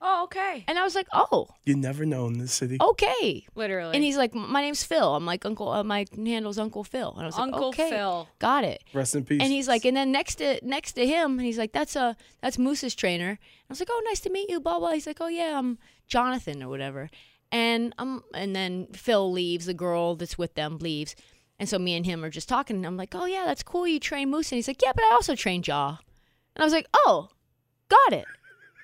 Oh, 0.00 0.22
okay. 0.24 0.64
And 0.68 0.78
I 0.78 0.84
was 0.84 0.94
like, 0.94 1.08
"Oh, 1.12 1.48
You 1.64 1.74
never 1.74 2.06
know 2.06 2.26
in 2.28 2.38
this 2.38 2.52
city. 2.52 2.76
okay." 2.80 3.44
Literally. 3.56 3.94
And 3.96 4.04
he's 4.04 4.16
like, 4.16 4.32
"My 4.32 4.60
name's 4.60 4.84
Phil." 4.84 5.14
I'm 5.16 5.26
like, 5.26 5.44
"Uncle, 5.44 5.68
uh, 5.70 5.82
my 5.82 6.06
handle's 6.14 6.56
Uncle 6.58 6.84
Phil." 6.84 7.10
And 7.14 7.22
I 7.22 7.26
was 7.26 7.34
like, 7.34 7.42
Uncle 7.42 7.68
"Okay, 7.70 7.90
Phil. 7.90 8.28
got 8.38 8.62
it." 8.62 8.84
Rest 8.94 9.16
in 9.16 9.24
peace. 9.24 9.42
And 9.42 9.50
he's 9.50 9.66
like, 9.66 9.84
and 9.84 9.96
then 9.96 10.12
next 10.12 10.36
to 10.36 10.60
next 10.64 10.92
to 10.92 11.04
him, 11.04 11.40
he's 11.40 11.58
like, 11.58 11.72
that's 11.72 11.96
a 11.96 12.16
that's 12.40 12.58
Moose's 12.58 12.94
trainer. 12.94 13.30
And 13.30 13.38
I 13.68 13.70
was 13.72 13.80
like, 13.80 13.88
oh, 13.90 14.02
nice 14.06 14.20
to 14.20 14.30
meet 14.30 14.48
you, 14.48 14.60
blah 14.60 14.78
blah. 14.78 14.92
He's 14.92 15.06
like, 15.08 15.20
oh 15.20 15.26
yeah, 15.28 15.58
I'm 15.58 15.78
Jonathan 16.06 16.62
or 16.62 16.68
whatever. 16.68 17.10
And 17.50 17.92
um, 17.98 18.22
and 18.34 18.54
then 18.54 18.86
Phil 18.92 19.32
leaves. 19.32 19.66
The 19.66 19.74
girl 19.74 20.14
that's 20.14 20.38
with 20.38 20.54
them 20.54 20.78
leaves, 20.78 21.16
and 21.58 21.68
so 21.68 21.76
me 21.76 21.96
and 21.96 22.06
him 22.06 22.24
are 22.24 22.30
just 22.30 22.48
talking. 22.48 22.76
And 22.76 22.86
I'm 22.86 22.96
like, 22.96 23.16
oh 23.16 23.24
yeah, 23.26 23.46
that's 23.46 23.64
cool. 23.64 23.88
You 23.88 23.98
train 23.98 24.30
Moose, 24.30 24.52
and 24.52 24.58
he's 24.58 24.68
like, 24.68 24.80
yeah, 24.80 24.92
but 24.94 25.02
I 25.02 25.10
also 25.14 25.34
train 25.34 25.62
Jaw. 25.62 25.98
And 26.54 26.62
I 26.62 26.64
was 26.64 26.72
like, 26.72 26.86
oh, 26.94 27.30
got 27.88 28.12
it, 28.12 28.26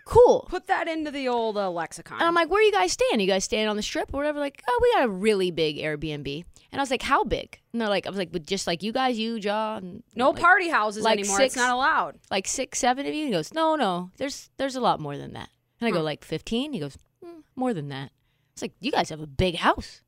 cool. 0.05 0.47
Put 0.51 0.67
that 0.67 0.89
into 0.89 1.11
the 1.11 1.29
old 1.29 1.57
uh, 1.57 1.71
lexicon. 1.71 2.19
And 2.19 2.27
I'm 2.27 2.35
like, 2.35 2.51
where 2.51 2.63
you 2.63 2.73
guys 2.73 2.93
staying? 2.93 3.21
You 3.21 3.27
guys 3.27 3.45
staying 3.45 3.69
on 3.69 3.77
the 3.77 3.83
strip 3.83 4.11
or 4.13 4.19
whatever? 4.19 4.39
Like, 4.41 4.63
oh, 4.69 4.79
we 4.83 4.93
got 4.95 5.05
a 5.05 5.09
really 5.09 5.51
big 5.51 5.77
Airbnb. 5.77 6.45
And 6.73 6.81
I 6.81 6.83
was 6.83 6.91
like, 6.91 7.03
how 7.03 7.23
big? 7.25 7.61
And 7.73 7.81
they're 7.81 7.89
like, 7.89 8.07
I 8.07 8.11
was 8.11 8.19
like, 8.19 8.33
but 8.33 8.45
just 8.45 8.67
like 8.67 8.83
you 8.83 8.93
guys, 8.93 9.17
you, 9.19 9.39
Jaw, 9.39 9.77
and 9.77 10.03
no 10.17 10.31
like, 10.31 10.41
party 10.43 10.69
houses 10.69 11.05
like 11.05 11.19
anymore. 11.21 11.37
six- 11.37 11.55
it's 11.55 11.57
not 11.57 11.71
allowed. 11.73 12.19
like 12.31 12.49
six, 12.49 12.79
seven 12.81 13.07
of 13.07 13.15
you? 13.15 13.27
He 13.27 13.31
goes, 13.33 13.55
no, 13.55 13.77
no, 13.77 14.11
there's 14.17 14.51
there's 14.57 14.75
a 14.77 14.81
lot 14.81 14.99
more 15.01 15.17
than 15.17 15.33
that. 15.35 15.49
And 15.81 15.89
I 15.89 15.91
go, 15.91 15.99
Huh. 15.99 16.05
like 16.05 16.25
15? 16.25 16.73
He 16.73 16.81
goes, 16.81 16.97
mm, 17.25 17.43
more 17.57 17.73
than 17.75 17.89
that. 17.89 18.11
It's 18.53 18.63
like, 18.63 18.73
you 18.81 18.91
guys 18.93 19.09
have 19.11 19.21
a 19.21 19.27
big 19.27 19.57
house. 19.57 20.03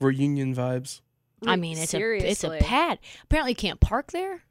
Reunion 0.00 0.54
vibes. 0.54 1.00
I 1.46 1.56
mean, 1.56 1.78
it's 1.78 1.94
a 1.94 2.00
it's 2.16 2.42
a 2.44 2.58
pad. 2.58 2.98
Apparently, 3.24 3.52
you 3.52 3.56
can't 3.56 3.78
park 3.80 4.10
there. 4.12 4.42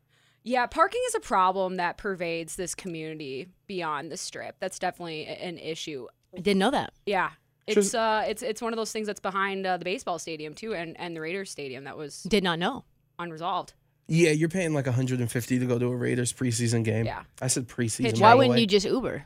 Yeah, 0.48 0.66
parking 0.66 1.02
is 1.08 1.16
a 1.16 1.20
problem 1.20 1.76
that 1.76 1.98
pervades 1.98 2.56
this 2.56 2.74
community 2.74 3.50
beyond 3.68 4.10
the 4.12 4.16
strip. 4.16 4.56
That's 4.62 4.80
definitely 4.80 5.26
an 5.26 5.58
issue. 5.58 6.08
I 6.34 6.40
didn't 6.40 6.60
know 6.60 6.72
that. 6.72 6.94
Yeah. 7.06 7.32
It's 7.68 7.94
uh 7.94 8.24
it's 8.30 8.42
it's 8.42 8.62
one 8.62 8.72
of 8.72 8.78
those 8.78 8.94
things 8.94 9.08
that's 9.08 9.20
behind 9.20 9.66
uh, 9.68 9.76
the 9.76 9.84
baseball 9.84 10.20
stadium 10.20 10.54
too 10.54 10.74
and 10.74 10.98
and 10.98 11.14
the 11.14 11.20
Raiders 11.20 11.52
stadium 11.52 11.84
that 11.84 11.98
was 11.98 12.24
Did 12.24 12.46
not 12.46 12.60
know. 12.60 12.86
unresolved. 13.20 13.74
Yeah, 14.08 14.32
you're 14.32 14.48
paying 14.48 14.74
like 14.74 14.86
150 14.86 15.60
to 15.60 15.66
go 15.66 15.78
to 15.78 15.88
a 15.88 15.96
Raiders 15.98 16.32
preseason 16.32 16.86
game. 16.86 17.06
Yeah. 17.06 17.24
I 17.42 17.48
said 17.48 17.68
preseason. 17.68 18.06
Hitch- 18.06 18.16
by 18.22 18.28
Why 18.28 18.32
the 18.32 18.38
wouldn't 18.38 18.54
way. 18.56 18.62
you 18.62 18.68
just 18.68 18.86
Uber? 18.86 19.26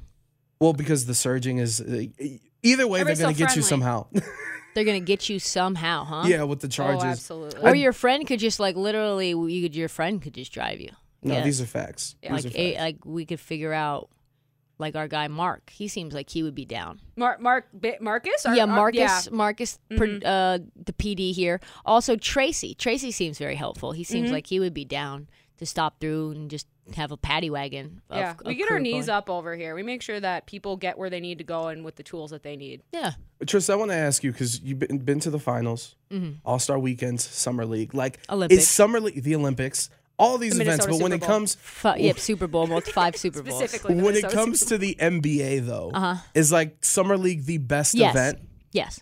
Well, 0.59 0.73
because 0.73 1.05
the 1.05 1.13
surging 1.13 1.59
is. 1.59 1.81
Uh, 1.81 2.05
either 2.63 2.87
way, 2.87 3.01
Everybody's 3.01 3.19
they're 3.19 3.25
going 3.27 3.35
to 3.35 3.39
so 3.39 3.45
get 3.45 3.55
you 3.57 3.61
friendly. 3.61 3.69
somehow. 3.69 4.07
They're 4.73 4.85
gonna 4.85 5.01
get 5.01 5.27
you 5.27 5.37
somehow, 5.37 6.05
huh? 6.05 6.23
yeah, 6.27 6.43
with 6.43 6.61
the 6.61 6.67
Oh, 6.67 6.69
charges. 6.69 7.03
absolutely. 7.03 7.61
Or 7.61 7.75
your 7.75 7.91
friend 7.91 8.25
could 8.25 8.39
just 8.39 8.57
like 8.57 8.77
literally, 8.77 9.31
you 9.31 9.61
could 9.63 9.75
your 9.75 9.89
friend 9.89 10.21
could 10.21 10.33
just 10.33 10.53
drive 10.53 10.79
you. 10.79 10.91
No, 11.23 11.35
Yeah. 11.35 11.43
these 11.43 11.61
are 11.61 11.65
facts. 11.65 12.15
Yeah. 12.23 12.35
These 12.35 12.45
like 12.45 12.55
are 12.55 12.57
a, 12.57 12.77
like 12.79 13.05
we 13.05 13.25
could 13.25 13.39
figure 13.39 13.73
out 13.73 14.09
like 14.79 14.95
our 14.95 15.07
guy 15.07 15.27
Mark. 15.27 15.69
He 15.69 15.87
seems 15.87 16.13
like 16.13 16.29
he 16.29 16.41
would 16.41 16.55
be 16.55 16.65
down. 16.65 16.99
Mar- 17.15 17.37
Mark 17.39 17.67
Bi- 17.73 17.97
Marcus? 18.01 18.45
Or- 18.45 18.55
yeah, 18.55 18.63
or- 18.63 18.67
Marcus, 18.67 18.99
yeah. 18.99 19.19
Mm-hmm. 19.19 19.35
Marcus, 19.35 19.79
uh, 19.91 20.57
the 20.85 20.93
PD 20.93 21.33
here. 21.33 21.59
Also 21.85 22.15
Tracy. 22.15 22.73
Tracy 22.73 23.11
seems 23.11 23.37
very 23.37 23.55
helpful. 23.55 23.91
He 23.91 24.03
Mm-hmm. 24.03 24.11
seems 24.11 24.31
like 24.31 24.47
he 24.47 24.59
would 24.59 24.73
be 24.73 24.85
down 24.85 25.27
to 25.57 25.65
stop 25.67 25.99
through 25.99 26.31
and 26.31 26.49
just 26.49 26.65
have 26.95 27.11
a 27.11 27.17
paddy 27.17 27.51
wagon. 27.51 28.01
Of, 28.09 28.17
Yeah, 28.17 28.33
we 28.43 28.53
of 28.53 28.57
get 28.57 28.71
our 28.71 28.79
knees 28.79 29.05
going. 29.05 29.15
up 29.17 29.29
over 29.29 29.55
here. 29.55 29.75
We 29.75 29.83
make 29.83 30.01
sure 30.01 30.19
that 30.19 30.47
people 30.47 30.75
get 30.77 30.97
where 30.97 31.11
they 31.11 31.19
need 31.19 31.37
to 31.37 31.43
go 31.43 31.67
and 31.67 31.85
with 31.85 31.95
the 31.97 32.03
tools 32.03 32.31
that 32.31 32.41
they 32.41 32.55
need. 32.55 32.81
Yeah, 32.91 33.11
Tris, 33.45 33.69
I 33.69 33.75
want 33.75 33.91
to 33.91 33.95
ask 33.97 34.23
you 34.23 34.31
because 34.31 34.59
you've 34.61 34.79
been, 34.79 34.97
been 34.97 35.19
to 35.19 35.29
the 35.29 35.37
finals, 35.39 35.95
All 36.43 36.57
Star 36.57 36.79
weekends, 36.79 37.23
Summer 37.23 37.65
League. 37.67 37.93
Like, 37.93 38.17
Mm-hmm. 38.23 38.33
Olympics. 38.33 38.63
is 38.63 38.67
Summer 38.67 38.99
League, 38.99 39.21
the 39.21 39.35
Olympics, 39.35 39.91
all 40.21 40.37
these 40.37 40.55
The 40.55 40.61
events, 40.61 40.85
but 40.85 40.91
Minnesota 40.91 41.03
when 41.03 41.13
it 41.13 41.21
comes. 41.21 41.57
F- 41.83 41.99
yep, 41.99 42.19
Super 42.19 42.47
Bowl, 42.47 42.67
multi- 42.67 42.91
five 42.91 43.15
Super 43.17 43.41
Bowls. 43.43 43.57
Specifically, 43.59 43.95
the 43.95 44.03
When 44.03 44.15
it 44.15 44.29
comes 44.29 44.59
Super 44.59 44.69
to 44.69 44.77
the 44.77 44.95
NBA, 44.99 45.59
though, 45.65 45.91
Uh-huh. 45.93 46.15
is 46.33 46.51
like 46.51 46.83
Summer 46.83 47.17
League 47.17 47.45
the 47.45 47.57
best 47.57 47.93
Yes. 47.95 48.13
event? 48.15 48.39
Yes. 48.71 48.99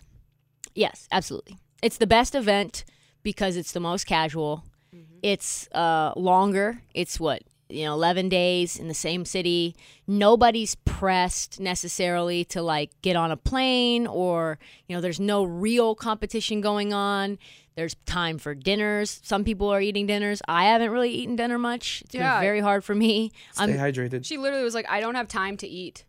Yes, 0.74 1.06
absolutely. 1.12 1.56
It's 1.82 1.96
the 1.98 2.06
best 2.06 2.34
event 2.34 2.84
because 3.22 3.56
it's 3.56 3.72
the 3.72 3.80
most 3.80 4.06
casual. 4.06 4.64
Mm-hmm. 4.94 5.18
It's 5.22 5.68
uh, 5.72 6.12
longer. 6.16 6.82
It's 6.94 7.18
what, 7.20 7.42
you 7.68 7.84
know, 7.84 7.94
11 7.94 8.28
days 8.28 8.76
in 8.76 8.88
the 8.88 8.94
same 8.94 9.24
city. 9.24 9.76
Nobody's 10.06 10.74
pressed 10.74 11.60
necessarily 11.60 12.44
to 12.46 12.62
like 12.62 12.90
get 13.02 13.16
on 13.16 13.30
a 13.30 13.36
plane 13.36 14.06
or, 14.06 14.58
you 14.88 14.94
know, 14.96 15.00
there's 15.00 15.20
no 15.20 15.44
real 15.44 15.94
competition 15.94 16.60
going 16.60 16.92
on. 16.92 17.38
There's 17.76 17.94
time 18.06 18.38
for 18.38 18.54
dinners. 18.54 19.20
Some 19.22 19.44
people 19.44 19.68
are 19.68 19.80
eating 19.80 20.06
dinners. 20.06 20.42
I 20.48 20.64
haven't 20.66 20.90
really 20.90 21.10
eaten 21.10 21.36
dinner 21.36 21.58
much. 21.58 22.02
It's 22.04 22.14
Yeah. 22.14 22.34
been 22.36 22.42
very 22.46 22.60
hard 22.60 22.84
for 22.84 22.94
me. 22.94 23.30
Stay 23.52 23.64
I'm 23.64 23.70
hydrated. 23.72 24.24
She 24.26 24.36
literally 24.38 24.64
was 24.64 24.74
like, 24.74 24.86
"I 24.90 25.00
don't 25.00 25.14
have 25.14 25.28
time 25.28 25.56
to 25.58 25.66
eat." 25.68 26.04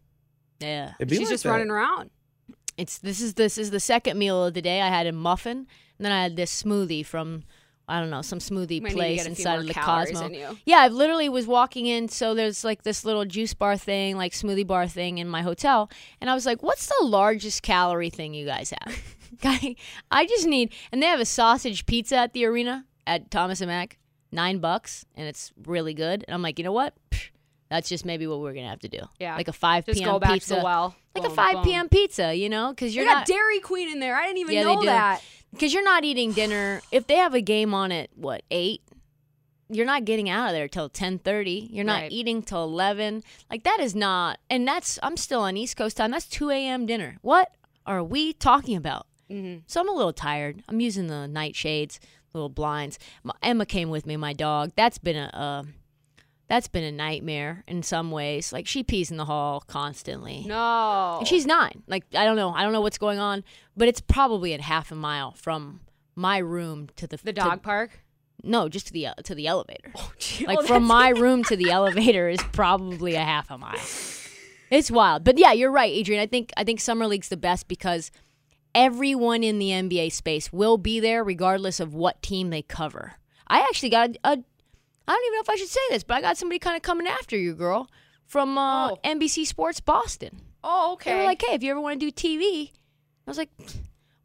yeah. 0.60 0.94
She's 1.08 1.20
like 1.20 1.30
just 1.30 1.44
that. 1.44 1.50
running 1.50 1.70
around. 1.70 2.10
It's 2.78 2.98
this 2.98 3.22
is 3.22 3.36
this 3.36 3.58
is 3.58 3.72
the 3.72 3.80
second 3.80 4.18
meal 4.18 4.46
of 4.46 4.54
the 4.54 4.62
day. 4.62 4.82
I 4.82 4.88
had 4.90 5.06
a 5.08 5.12
muffin, 5.12 5.58
and 5.98 6.06
then 6.06 6.12
I 6.12 6.24
had 6.24 6.36
this 6.36 6.64
smoothie 6.64 7.06
from 7.06 7.44
I 7.88 8.00
don't 8.00 8.10
know 8.10 8.22
some 8.22 8.40
smoothie 8.40 8.82
Might 8.82 8.94
place 8.94 9.24
get 9.24 9.32
a 9.32 9.36
few 9.36 9.44
inside 9.44 9.60
of 9.60 9.68
the 9.68 9.74
Cosmo. 9.74 10.30
Yeah, 10.66 10.80
I 10.80 10.88
literally 10.88 11.28
was 11.30 11.46
walking 11.46 11.88
in, 11.88 12.08
so 12.08 12.34
there's 12.34 12.64
like 12.64 12.84
this 12.84 13.04
little 13.04 13.26
juice 13.26 13.54
bar 13.54 13.76
thing, 13.78 14.16
like 14.18 14.32
smoothie 14.34 14.66
bar 14.66 14.88
thing 14.88 15.18
in 15.18 15.28
my 15.28 15.42
hotel, 15.42 15.90
and 16.22 16.30
I 16.30 16.34
was 16.34 16.46
like, 16.46 16.64
"What's 16.64 16.88
the 16.88 17.06
largest 17.06 17.64
calorie 17.64 18.10
thing 18.10 18.34
you 18.34 18.46
guys 18.46 18.72
have?" 18.82 18.98
Guy, 19.42 19.76
I 20.10 20.26
just 20.26 20.48
need, 20.48 20.74
and 20.92 21.02
they 21.02 21.08
have 21.08 21.20
a 21.20 21.26
sausage 21.26 21.86
pizza 21.86 22.18
at 22.18 22.34
the 22.34 22.46
arena 22.46 22.86
at 23.08 23.32
Thomas 23.32 23.62
and 23.62 23.70
Mack, 23.70 23.98
nine 24.32 24.60
bucks, 24.60 25.06
and 25.16 25.28
it's 25.28 25.52
really 25.66 25.94
good. 25.94 26.24
And 26.28 26.34
I'm 26.34 26.42
like, 26.42 26.58
you 26.60 26.66
know 26.66 26.72
what? 26.72 26.94
Psh, 27.12 27.30
That's 27.70 27.88
just 27.90 28.06
maybe 28.06 28.28
what 28.28 28.40
we're 28.42 28.54
gonna 28.54 28.70
have 28.70 28.82
to 28.82 28.90
do. 28.90 29.00
Yeah. 29.20 29.36
like 29.36 29.48
a 29.48 29.54
five 29.54 29.86
Just 29.86 30.00
p.m. 30.02 30.20
pizza, 30.20 30.62
well. 30.64 30.96
like 31.16 31.26
a 31.26 31.30
five 31.30 31.54
boom. 31.56 31.64
p.m. 31.64 31.90
pizza, 31.90 32.34
you 32.36 32.50
know, 32.50 32.70
because 32.72 32.96
you're 32.96 33.06
got 33.06 33.20
not 33.20 33.28
Dairy 33.28 33.60
Queen 33.60 33.90
in 33.90 34.00
there. 34.00 34.16
I 34.16 34.26
didn't 34.28 34.40
even 34.40 34.54
Yeah, 34.56 34.64
know 34.64 34.84
that. 34.86 35.22
because 35.54 35.74
you're 35.74 35.84
not 35.84 36.04
eating 36.04 36.34
dinner 36.34 36.82
if 36.92 37.08
they 37.08 37.16
have 37.16 37.34
a 37.34 37.42
game 37.42 37.74
on 37.74 37.92
at 37.92 38.10
what 38.16 38.44
eight 38.52 38.82
you're 39.74 39.86
not 39.86 40.04
getting 40.04 40.30
out 40.30 40.48
of 40.48 40.52
there 40.54 40.68
till 40.68 40.90
10.30 40.90 41.70
you're 41.72 41.86
not 41.86 42.02
Right. 42.02 42.12
eating 42.12 42.42
till 42.44 42.62
11 42.66 43.24
like 43.50 43.64
that 43.64 43.80
is 43.80 43.96
not 43.96 44.38
and 44.50 44.68
that's 44.68 45.00
i'm 45.02 45.16
still 45.16 45.40
on 45.44 45.56
east 45.56 45.78
coast 45.78 45.96
time 45.96 46.12
that's 46.12 46.28
2 46.28 46.50
a.m 46.50 46.86
dinner 46.86 47.16
what 47.22 47.54
are 47.86 48.04
we 48.04 48.34
talking 48.34 48.76
about 48.76 49.08
Mm-hmm. 49.32 49.60
so 49.68 49.80
i'm 49.82 49.90
a 49.90 49.94
little 49.94 50.14
tired 50.14 50.62
i'm 50.70 50.80
using 50.80 51.08
the 51.08 51.30
nightshades 51.32 52.00
little 52.34 52.50
blinds 52.50 53.00
my, 53.24 53.34
emma 53.42 53.66
came 53.66 53.90
with 53.90 54.06
me 54.06 54.18
my 54.18 54.34
dog 54.34 54.72
that's 54.76 54.98
been 54.98 55.16
a 55.18 55.30
uh, 55.34 55.64
that's 56.48 56.68
been 56.68 56.84
a 56.84 56.92
nightmare 56.92 57.64
in 57.68 57.82
some 57.82 58.12
ways 58.12 58.52
like 58.52 58.68
she 58.68 58.84
pees 58.84 59.10
in 59.10 59.16
the 59.18 59.26
hall 59.26 59.64
constantly 59.68 60.44
No. 60.46 61.18
and 61.20 61.28
she's 61.28 61.46
nine. 61.46 61.82
Like 61.88 62.04
I 62.14 62.26
don't 62.26 62.36
know. 62.36 62.52
I 62.52 62.64
don't 62.64 62.74
know 62.74 62.82
what's 62.82 62.98
going 62.98 63.20
on, 63.20 63.46
but 63.78 63.88
it's 63.88 64.02
probably 64.02 64.54
at 64.54 64.60
half 64.60 64.92
a 64.92 64.96
mile 64.96 65.32
from 65.32 65.80
my 66.14 66.40
room 66.40 66.90
to 66.98 67.08
the 67.08 67.16
the 67.16 67.32
to- 67.32 67.40
dog 67.42 67.62
park. 67.62 68.02
no, 68.44 68.68
just 68.68 68.88
to 68.88 68.92
the 68.94 69.08
uh, 69.08 69.14
to 69.24 69.34
the 69.34 69.48
elevator. 69.48 69.94
Oh, 69.96 70.12
gee, 70.20 70.46
like 70.46 70.60
oh, 70.60 70.64
from 70.66 70.84
my 70.84 71.10
room 71.24 71.46
to 71.46 71.56
the 71.56 71.72
elevator 71.72 72.28
is 72.28 72.44
probably 72.52 73.16
a 73.16 73.24
half 73.24 73.50
a 73.50 73.58
mile. 73.58 73.80
It's 74.70 74.92
wild, 74.92 75.24
but 75.24 75.38
yeah, 75.38 75.54
you're 75.54 75.72
right, 75.72 75.92
Adrian. 75.94 76.22
I 76.22 76.28
think 76.28 76.52
I 76.58 76.66
think 76.66 76.82
summer 76.82 77.08
league's 77.08 77.30
the 77.30 77.38
best 77.38 77.70
because 77.70 78.12
everyone 78.76 79.44
in 79.44 79.60
the 79.60 79.70
NBA 79.70 80.12
space 80.12 80.52
will 80.54 80.78
be 80.78 81.00
there 81.00 81.24
regardless 81.24 81.80
of 81.80 81.94
what 81.94 82.22
team 82.22 82.50
they 82.50 82.62
cover. 82.62 83.14
I 83.48 83.60
actually 83.60 83.90
got 83.90 84.10
a, 84.10 84.14
a 84.24 84.32
I 84.32 85.14
don't 85.14 85.26
even 85.26 85.34
know 85.38 85.42
if 85.42 85.50
I 85.50 85.56
should 85.56 85.68
say 85.68 85.80
this, 85.90 86.04
but 86.04 86.16
I 86.16 86.22
got 86.22 86.38
somebody 86.38 86.60
kind 86.60 86.76
of 86.78 86.82
coming 86.84 87.08
after 87.08 87.36
you, 87.38 87.54
girl, 87.54 87.90
from 88.26 88.58
uh, 88.58 88.92
Oh. 88.92 88.98
NBC 89.04 89.46
Sports 89.46 89.80
Boston. 89.82 90.42
Oh, 90.64 90.94
okay. 90.94 91.12
They 91.12 91.18
were 91.18 91.24
like, 91.26 91.42
"Hey, 91.46 91.56
if 91.56 91.64
you 91.64 91.72
ever 91.72 91.82
want 91.82 92.00
to 92.00 92.12
do 92.12 92.12
TV," 92.12 92.72
I 93.28 93.30
was 93.30 93.38
like, 93.38 93.50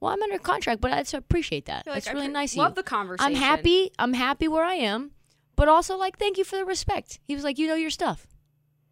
"Well, 0.00 0.12
I'm 0.12 0.22
under 0.22 0.38
contract, 0.38 0.80
but 0.80 0.92
I 0.92 1.02
appreciate 1.16 1.64
that. 1.66 1.86
Like, 1.86 2.04
That's 2.04 2.12
really 2.14 2.26
pre- 2.26 2.34
nice 2.34 2.56
love 2.56 2.74
the 2.74 2.82
conversation. 2.82 3.34
I'm 3.34 3.40
happy. 3.40 3.90
I'm 3.98 4.12
happy 4.12 4.46
where 4.48 4.62
I 4.64 4.74
am, 4.74 5.12
but 5.56 5.68
also 5.68 5.96
like, 5.96 6.18
thank 6.18 6.36
you 6.38 6.44
for 6.44 6.56
the 6.56 6.64
respect." 6.64 7.18
He 7.26 7.34
was 7.34 7.42
like, 7.42 7.58
"You 7.58 7.66
know 7.66 7.74
your 7.74 7.90
stuff." 7.90 8.26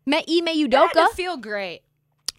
Met 0.07 0.25
Ime 0.29 0.47
That 0.47 0.57
Udoka. 0.57 1.09
to 1.11 1.15
feel 1.15 1.37
great. 1.37 1.83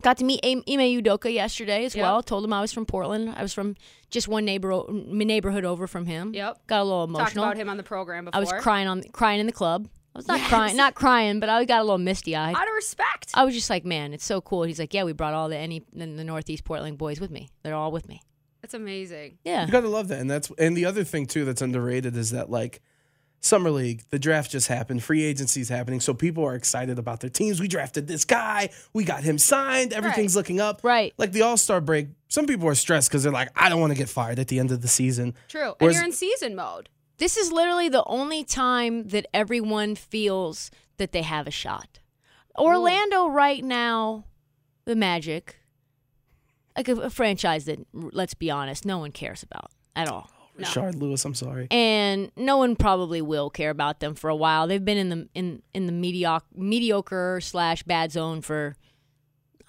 Got 0.06 0.18
to 0.18 0.24
meet 0.24 0.40
Ime 0.46 0.62
Udoka 0.68 1.34
yesterday 1.34 1.84
as 1.84 1.96
Yep. 1.96 2.04
well. 2.04 2.22
Told 2.22 2.46
him 2.46 2.54
I 2.54 2.62
was 2.62 2.72
from 2.72 2.86
Portland. 2.86 3.34
I 3.36 3.42
was 3.42 3.56
from 3.56 3.76
just 4.12 4.28
one 4.28 4.46
neighbor 4.46 4.84
neighborhood 4.88 5.66
over 5.66 5.88
from 5.88 6.06
him. 6.06 6.32
Yep. 6.32 6.68
Got 6.68 6.82
a 6.82 6.84
little 6.84 7.08
Talked 7.08 7.18
emotional. 7.18 7.44
about 7.46 7.58
him 7.58 7.70
on 7.70 7.78
the 7.78 7.82
program 7.84 8.26
before. 8.26 8.38
I 8.38 8.40
was 8.40 8.54
crying 8.62 8.88
on 8.88 9.02
crying 9.14 9.40
in 9.40 9.48
the 9.48 9.52
club. 9.52 9.88
I 10.14 10.20
was 10.20 10.28
not 10.28 10.42
crying, 10.42 10.78
not 10.78 10.94
crying, 10.94 11.40
but 11.40 11.50
I 11.50 11.66
got 11.66 11.80
a 11.80 11.84
little 11.84 11.98
misty 11.98 12.36
eyed. 12.36 12.56
Out 12.56 12.68
of 12.68 12.74
respect. 12.76 13.32
I 13.34 13.46
was 13.46 13.56
just 13.56 13.72
like, 13.72 13.84
man, 13.84 14.14
it's 14.14 14.24
so 14.24 14.42
cool. 14.42 14.62
He's 14.62 14.78
like, 14.78 14.94
yeah, 14.94 15.06
we 15.06 15.12
brought 15.12 15.34
all 15.34 15.50
the 15.50 15.58
any 15.58 15.82
the 15.92 16.06
Northeast 16.06 16.66
Portland 16.66 17.00
boys 17.00 17.20
with 17.20 17.32
me. 17.32 17.50
They're 17.64 17.74
all 17.74 17.92
with 17.92 18.08
me. 18.08 18.22
That's 18.62 18.76
amazing. 18.76 19.40
Yeah. 19.44 19.66
You 19.66 19.72
gotta 19.72 19.90
love 19.90 20.10
that, 20.10 20.20
and 20.20 20.30
that's 20.30 20.52
and 20.60 20.78
the 20.78 20.86
other 20.86 21.04
thing 21.04 21.26
too 21.26 21.46
that's 21.46 21.64
underrated 21.64 22.16
is 22.16 22.30
that 22.30 22.52
like 22.52 22.80
summer 23.46 23.70
league, 23.70 24.04
the 24.10 24.18
draft 24.20 24.50
just 24.52 24.68
happened, 24.68 25.04
free 25.04 25.24
agency 25.24 25.62
is 25.62 25.70
happening, 25.70 26.00
so 26.00 26.14
people 26.14 26.44
are 26.44 26.56
excited 26.56 26.98
about 26.98 27.20
their 27.20 27.30
teams. 27.30 27.60
We 27.60 27.68
drafted 27.68 28.08
this 28.08 28.26
guy, 28.26 28.70
we 28.94 29.04
got 29.04 29.24
him 29.24 29.38
signed, 29.38 29.94
everything's 29.94 30.36
Right. 30.36 30.40
looking 30.40 30.60
up. 30.60 30.82
Right. 30.84 31.14
Like 31.18 31.32
the 31.32 31.44
All 31.44 31.56
Star 31.58 31.80
break, 31.80 32.08
some 32.28 32.48
people 32.48 32.68
are 32.68 32.76
stressed 32.76 33.10
because 33.10 33.24
they're 33.24 33.32
like, 33.32 33.50
I 33.56 33.70
don't 33.70 33.80
want 33.80 33.92
to 33.94 33.98
get 33.98 34.10
fired 34.10 34.40
at 34.40 34.48
the 34.48 34.60
end 34.60 34.72
of 34.72 34.82
the 34.82 34.88
season. 34.88 35.36
True. 35.48 35.76
And 35.80 35.94
you're 35.94 36.04
in 36.04 36.12
season 36.12 36.56
mode. 36.56 36.90
This 37.18 37.38
is 37.38 37.52
literally 37.52 37.88
the 37.88 38.04
only 38.06 38.44
time 38.44 39.08
that 39.10 39.26
everyone 39.34 39.96
feels 39.96 40.72
that 40.98 41.12
they 41.12 41.22
have 41.22 41.48
a 41.48 41.52
shot. 41.52 42.00
Orlando 42.58 43.28
right 43.28 43.64
now, 43.64 44.26
the 44.86 44.96
Magic, 44.96 45.58
like 46.76 46.88
a, 46.90 46.96
a 46.96 47.10
franchise 47.10 47.66
that, 47.66 47.80
let's 47.94 48.34
be 48.34 48.50
honest, 48.52 48.86
no 48.86 48.98
one 48.98 49.12
cares 49.12 49.44
about 49.44 49.72
at 49.96 50.08
all. 50.10 50.30
Rashard 50.60 50.96
Lewis, 50.96 51.26
I'm 51.26 51.34
sorry. 51.34 51.68
and 51.72 52.32
no 52.36 52.58
one 52.58 52.76
probably 52.76 53.22
will 53.22 53.50
care 53.50 53.70
about 53.70 54.00
them 54.00 54.16
for 54.16 54.30
a 54.30 54.36
while. 54.36 54.68
They've 54.68 54.84
been 54.84 54.98
in 54.98 55.10
the 55.10 55.30
in 55.34 55.62
in 55.74 55.86
the 55.86 55.92
mediocre 55.92 56.46
mediocre 56.56 57.40
slash 57.42 57.84
bad 57.84 58.12
zone 58.12 58.42
for 58.42 58.76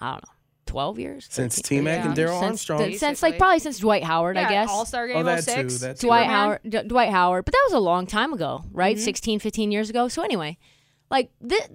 I 0.01 0.13
don't 0.13 0.23
know, 0.25 0.33
twelve 0.67 0.99
years 0.99 1.27
Since 1.31 1.57
13 1.57 1.79
T 1.79 1.85
Mac 1.85 2.01
and 2.05 2.11
Yeah. 2.11 2.15
Darrell 2.27 2.39
Armstrong. 2.39 2.93
since 2.97 3.23
like 3.23 3.39
probably 3.39 3.59
since 3.59 3.79
Dwight 3.79 4.05
Howard, 4.05 4.37
yeah, 4.37 4.47
I 4.47 4.51
guess. 4.51 4.69
All 4.71 4.85
Star 4.87 5.07
Game 5.09 5.17
oh, 5.17 5.21
Game 5.21 5.27
that 5.27 5.45
06. 5.45 5.73
too. 5.75 5.79
That 5.87 5.99
too. 5.99 6.07
Dwight 6.07 6.27
Howard, 6.27 6.61
D- 6.69 6.83
Dwight 6.83 7.11
Howard, 7.11 7.45
but 7.45 7.53
that 7.53 7.63
was 7.67 7.75
a 7.75 7.81
long 7.81 8.07
time 8.07 8.33
ago, 8.33 8.65
right? 8.73 8.99
Sixteen, 8.99 9.39
fifteen 9.39 9.71
16, 9.71 9.71
15 9.71 9.73
years 9.73 9.91
ago. 9.91 10.09
So 10.09 10.23
anyway, 10.23 10.59
like 11.11 11.31
th- 11.49 11.69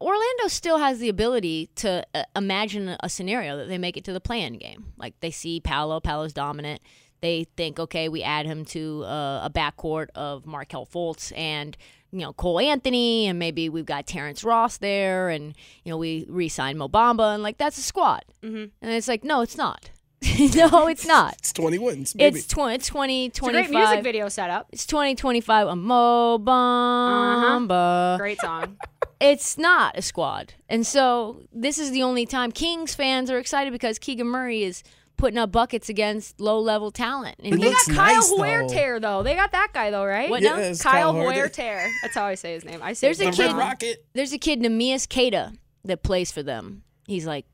Orlando 0.00 0.48
still 0.48 0.78
has 0.78 0.98
the 0.98 1.08
ability 1.08 1.70
to 1.76 2.04
uh, 2.14 2.22
imagine 2.34 2.96
a 3.00 3.08
scenario 3.08 3.56
that 3.58 3.68
they 3.68 3.78
make 3.78 3.96
it 3.96 4.04
to 4.04 4.12
the 4.12 4.20
play-in 4.20 4.58
game. 4.58 4.92
Like 4.96 5.14
they 5.20 5.30
see 5.30 5.60
Paolo, 5.60 6.00
Paolo's 6.00 6.32
dominant. 6.32 6.80
They 7.20 7.46
think, 7.56 7.78
okay, 7.80 8.08
we 8.08 8.22
add 8.22 8.46
him 8.46 8.64
to 8.66 9.04
uh, 9.04 9.40
a 9.44 9.50
backcourt 9.50 10.08
of 10.14 10.46
Markelle 10.46 10.86
Fultz 10.86 11.32
and 11.36 11.76
you 12.12 12.20
know 12.20 12.32
Cole 12.32 12.60
Anthony, 12.60 13.26
and 13.26 13.38
maybe 13.38 13.68
we've 13.68 13.86
got 13.86 14.06
Terrence 14.06 14.44
Ross 14.44 14.78
there, 14.78 15.28
and 15.28 15.54
you 15.84 15.90
know 15.90 15.96
we 15.96 16.26
re-sign 16.28 16.78
Mo 16.78 16.88
Bamba, 16.88 17.34
and 17.34 17.42
like 17.42 17.58
that's 17.58 17.78
a 17.78 17.82
squad. 17.82 18.24
Mm-hmm. 18.42 18.64
And 18.80 18.90
it's 18.92 19.08
like, 19.08 19.24
no, 19.24 19.40
it's 19.40 19.56
not. 19.56 19.90
no, 20.54 20.86
it's 20.88 21.06
not. 21.06 21.34
It's 21.38 21.52
20 21.52 21.78
wins, 21.78 22.14
baby. 22.14 22.38
It's, 22.38 22.46
tw- 22.46 22.70
it's 22.70 22.88
20, 22.88 23.26
It's 23.26 23.38
a 23.38 23.42
great 23.42 23.70
music 23.70 24.02
video 24.02 24.28
setup. 24.28 24.66
It's 24.72 24.86
2025 24.86 25.68
a 25.68 25.76
Mo 25.76 26.38
Bamba. 26.38 28.18
Great 28.18 28.40
song. 28.40 28.76
It's 29.18 29.56
not 29.56 29.96
a 29.96 30.02
squad. 30.02 30.52
And 30.68 30.86
so 30.86 31.40
this 31.50 31.78
is 31.78 31.90
the 31.90 32.02
only 32.02 32.26
time 32.26 32.52
Kings 32.52 32.94
fans 32.94 33.30
are 33.30 33.38
excited 33.38 33.72
because 33.72 33.98
Keegan 33.98 34.26
Murray 34.26 34.62
is 34.62 34.82
putting 35.16 35.38
up 35.38 35.50
buckets 35.52 35.88
against 35.88 36.40
low 36.40 36.58
level 36.60 36.90
talent. 36.90 37.36
And 37.42 37.54
It 37.54 37.60
They 37.60 37.66
he- 37.68 37.72
got 37.72 37.86
Kyle 37.96 38.14
nice, 38.16 38.28
though. 38.30 38.36
Huerter 38.38 39.00
though. 39.00 39.22
They 39.22 39.34
got 39.34 39.52
that 39.52 39.70
guy 39.72 39.90
though, 39.90 40.04
right? 40.04 40.28
What 40.30 40.42
Yeah, 40.42 40.50
now? 40.56 40.74
Kyle 40.74 41.12
Kyle 41.12 41.14
Huerter. 41.14 41.50
Huerter. 41.50 41.90
That's 42.02 42.14
how 42.14 42.24
I 42.26 42.34
say 42.34 42.52
his 42.54 42.64
name. 42.64 42.80
I 42.82 42.92
say 42.92 43.06
There's 43.08 43.20
a 43.20 43.24
the 43.24 43.30
name 43.30 43.38
Red 43.38 43.46
kid- 43.46 43.50
wrong. 43.52 43.58
Rocket. 43.68 44.06
There's 44.14 44.32
a 44.32 44.38
kid, 44.38 44.60
Neemias 44.60 45.08
Queta, 45.08 45.52
that 45.84 46.02
plays 46.02 46.30
for 46.32 46.42
them. 46.42 46.82
He's 47.06 47.26
like 47.26 47.46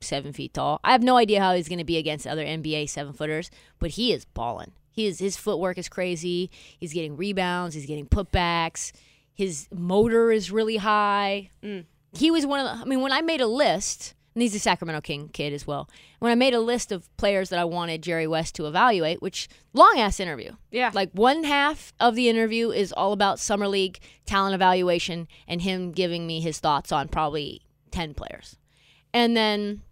seven 0.00 0.32
feet 0.32 0.54
tall. 0.54 0.80
I 0.84 0.92
have 0.92 1.02
no 1.02 1.16
idea 1.16 1.40
how 1.40 1.54
he's 1.54 1.68
going 1.68 1.78
to 1.78 1.84
be 1.84 1.96
against 1.98 2.26
other 2.26 2.44
NBA 2.44 2.88
seven 2.88 3.12
footers, 3.12 3.50
but 3.78 3.90
he 3.92 4.12
is 4.12 4.24
balling. 4.24 4.72
He 4.92 5.06
is, 5.06 5.18
his 5.18 5.36
footwork 5.36 5.78
is 5.78 5.88
crazy. 5.88 6.50
He's 6.78 6.92
getting 6.92 7.16
rebounds. 7.16 7.74
He's 7.74 7.86
getting 7.86 8.06
putbacks. 8.06 8.92
His 9.32 9.68
motor 9.72 10.32
is 10.32 10.50
really 10.50 10.76
high. 10.78 11.50
Mm. 11.62 11.84
He 12.12 12.30
was 12.30 12.44
one 12.44 12.60
of 12.60 12.66
the. 12.66 12.82
I 12.82 12.84
mean, 12.86 13.00
when 13.00 13.12
I 13.12 13.20
made 13.22 13.40
a 13.40 13.46
list, 13.46 14.14
and 14.34 14.42
he's 14.42 14.54
a 14.54 14.58
Sacramento 14.58 15.00
King 15.00 15.28
kid 15.28 15.52
as 15.52 15.66
well. 15.66 15.88
When 16.18 16.30
I 16.30 16.34
made 16.34 16.54
a 16.54 16.60
list 16.60 16.92
of 16.92 17.14
players 17.16 17.48
that 17.50 17.58
I 17.58 17.64
wanted 17.64 18.02
Jerry 18.02 18.26
West 18.26 18.54
to 18.56 18.66
evaluate, 18.66 19.20
which 19.20 19.48
long 19.72 19.98
ass 19.98 20.20
interview. 20.20 20.52
Yeah. 20.70 20.90
Like 20.94 21.10
one 21.12 21.44
half 21.44 21.92
of 21.98 22.14
the 22.14 22.28
interview 22.28 22.70
is 22.70 22.92
all 22.92 23.12
about 23.12 23.40
summer 23.40 23.68
league 23.68 23.98
talent 24.26 24.54
evaluation 24.54 25.26
and 25.48 25.62
him 25.62 25.92
giving 25.92 26.26
me 26.26 26.40
his 26.40 26.60
thoughts 26.60 26.92
on 26.92 27.08
probably 27.08 27.62
ten 27.90 28.14
players, 28.14 28.56
and 29.12 29.36
then 29.36 29.82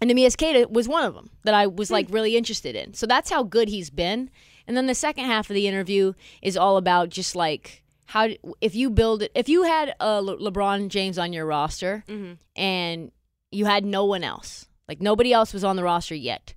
and 0.00 0.10
Neemias 0.10 0.36
Queta 0.36 0.68
was 0.68 0.88
one 0.88 1.04
of 1.04 1.14
them 1.14 1.30
that 1.44 1.54
I 1.54 1.66
was 1.66 1.90
like 1.90 2.08
hmm. 2.08 2.14
really 2.14 2.36
interested 2.36 2.74
in. 2.74 2.94
So 2.94 3.06
that's 3.06 3.30
how 3.30 3.42
good 3.42 3.68
he's 3.68 3.90
been. 3.90 4.30
And 4.66 4.76
then 4.76 4.86
the 4.86 4.94
second 4.94 5.24
half 5.24 5.50
of 5.50 5.54
the 5.54 5.66
interview 5.66 6.14
is 6.40 6.56
all 6.56 6.76
about 6.76 7.08
just 7.08 7.34
like 7.34 7.82
how 8.06 8.28
if 8.60 8.74
you 8.74 8.90
build 8.90 9.22
it 9.22 9.32
if 9.34 9.48
you 9.48 9.62
had 9.62 9.94
Le- 10.00 10.38
LeBron 10.38 10.88
James 10.88 11.18
on 11.18 11.32
your 11.32 11.46
roster 11.46 12.04
mm-hmm. 12.08 12.34
and 12.54 13.10
you 13.52 13.66
had 13.66 13.84
no 13.84 14.04
one 14.04 14.24
else. 14.24 14.66
Like 14.88 15.00
nobody 15.00 15.32
else 15.32 15.52
was 15.52 15.64
on 15.64 15.76
the 15.76 15.84
roster 15.84 16.14
yet. 16.14 16.54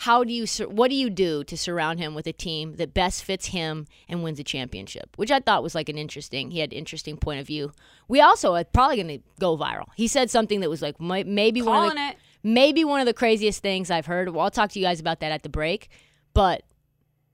How 0.00 0.24
do 0.24 0.32
you 0.32 0.46
what 0.66 0.88
do 0.88 0.96
you 0.96 1.10
do 1.10 1.44
to 1.44 1.56
surround 1.58 1.98
him 1.98 2.14
with 2.14 2.26
a 2.26 2.32
team 2.32 2.76
that 2.76 2.94
best 2.94 3.22
fits 3.22 3.46
him 3.46 3.86
and 4.08 4.22
wins 4.22 4.40
a 4.40 4.44
championship? 4.44 5.10
Which 5.16 5.30
i 5.30 5.40
thought 5.40 5.62
was 5.62 5.74
like 5.74 5.90
an 5.90 5.98
interesting 5.98 6.50
he 6.50 6.60
had 6.60 6.72
interesting 6.72 7.18
point 7.18 7.40
of 7.40 7.46
view. 7.46 7.72
We 8.08 8.20
also 8.22 8.54
are 8.54 8.64
probably 8.64 8.96
going 8.96 9.18
to 9.18 9.24
go 9.38 9.58
viral. 9.58 9.88
He 9.96 10.08
said 10.08 10.30
something 10.30 10.60
that 10.60 10.70
was 10.70 10.80
like 10.80 10.98
maybe 11.00 11.60
one 11.60 11.88
of 11.88 11.94
the, 11.94 12.08
it. 12.08 12.16
maybe 12.42 12.82
one 12.82 13.00
of 13.00 13.06
the 13.06 13.12
craziest 13.12 13.62
things 13.62 13.90
i've 13.90 14.06
heard. 14.06 14.30
Well 14.30 14.44
i'll 14.44 14.50
talk 14.50 14.70
to 14.72 14.78
you 14.78 14.86
guys 14.86 15.00
about 15.00 15.20
that 15.20 15.32
at 15.32 15.42
the 15.42 15.50
break. 15.50 15.90
But 16.32 16.62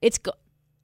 it's 0.01 0.17
go- 0.17 0.33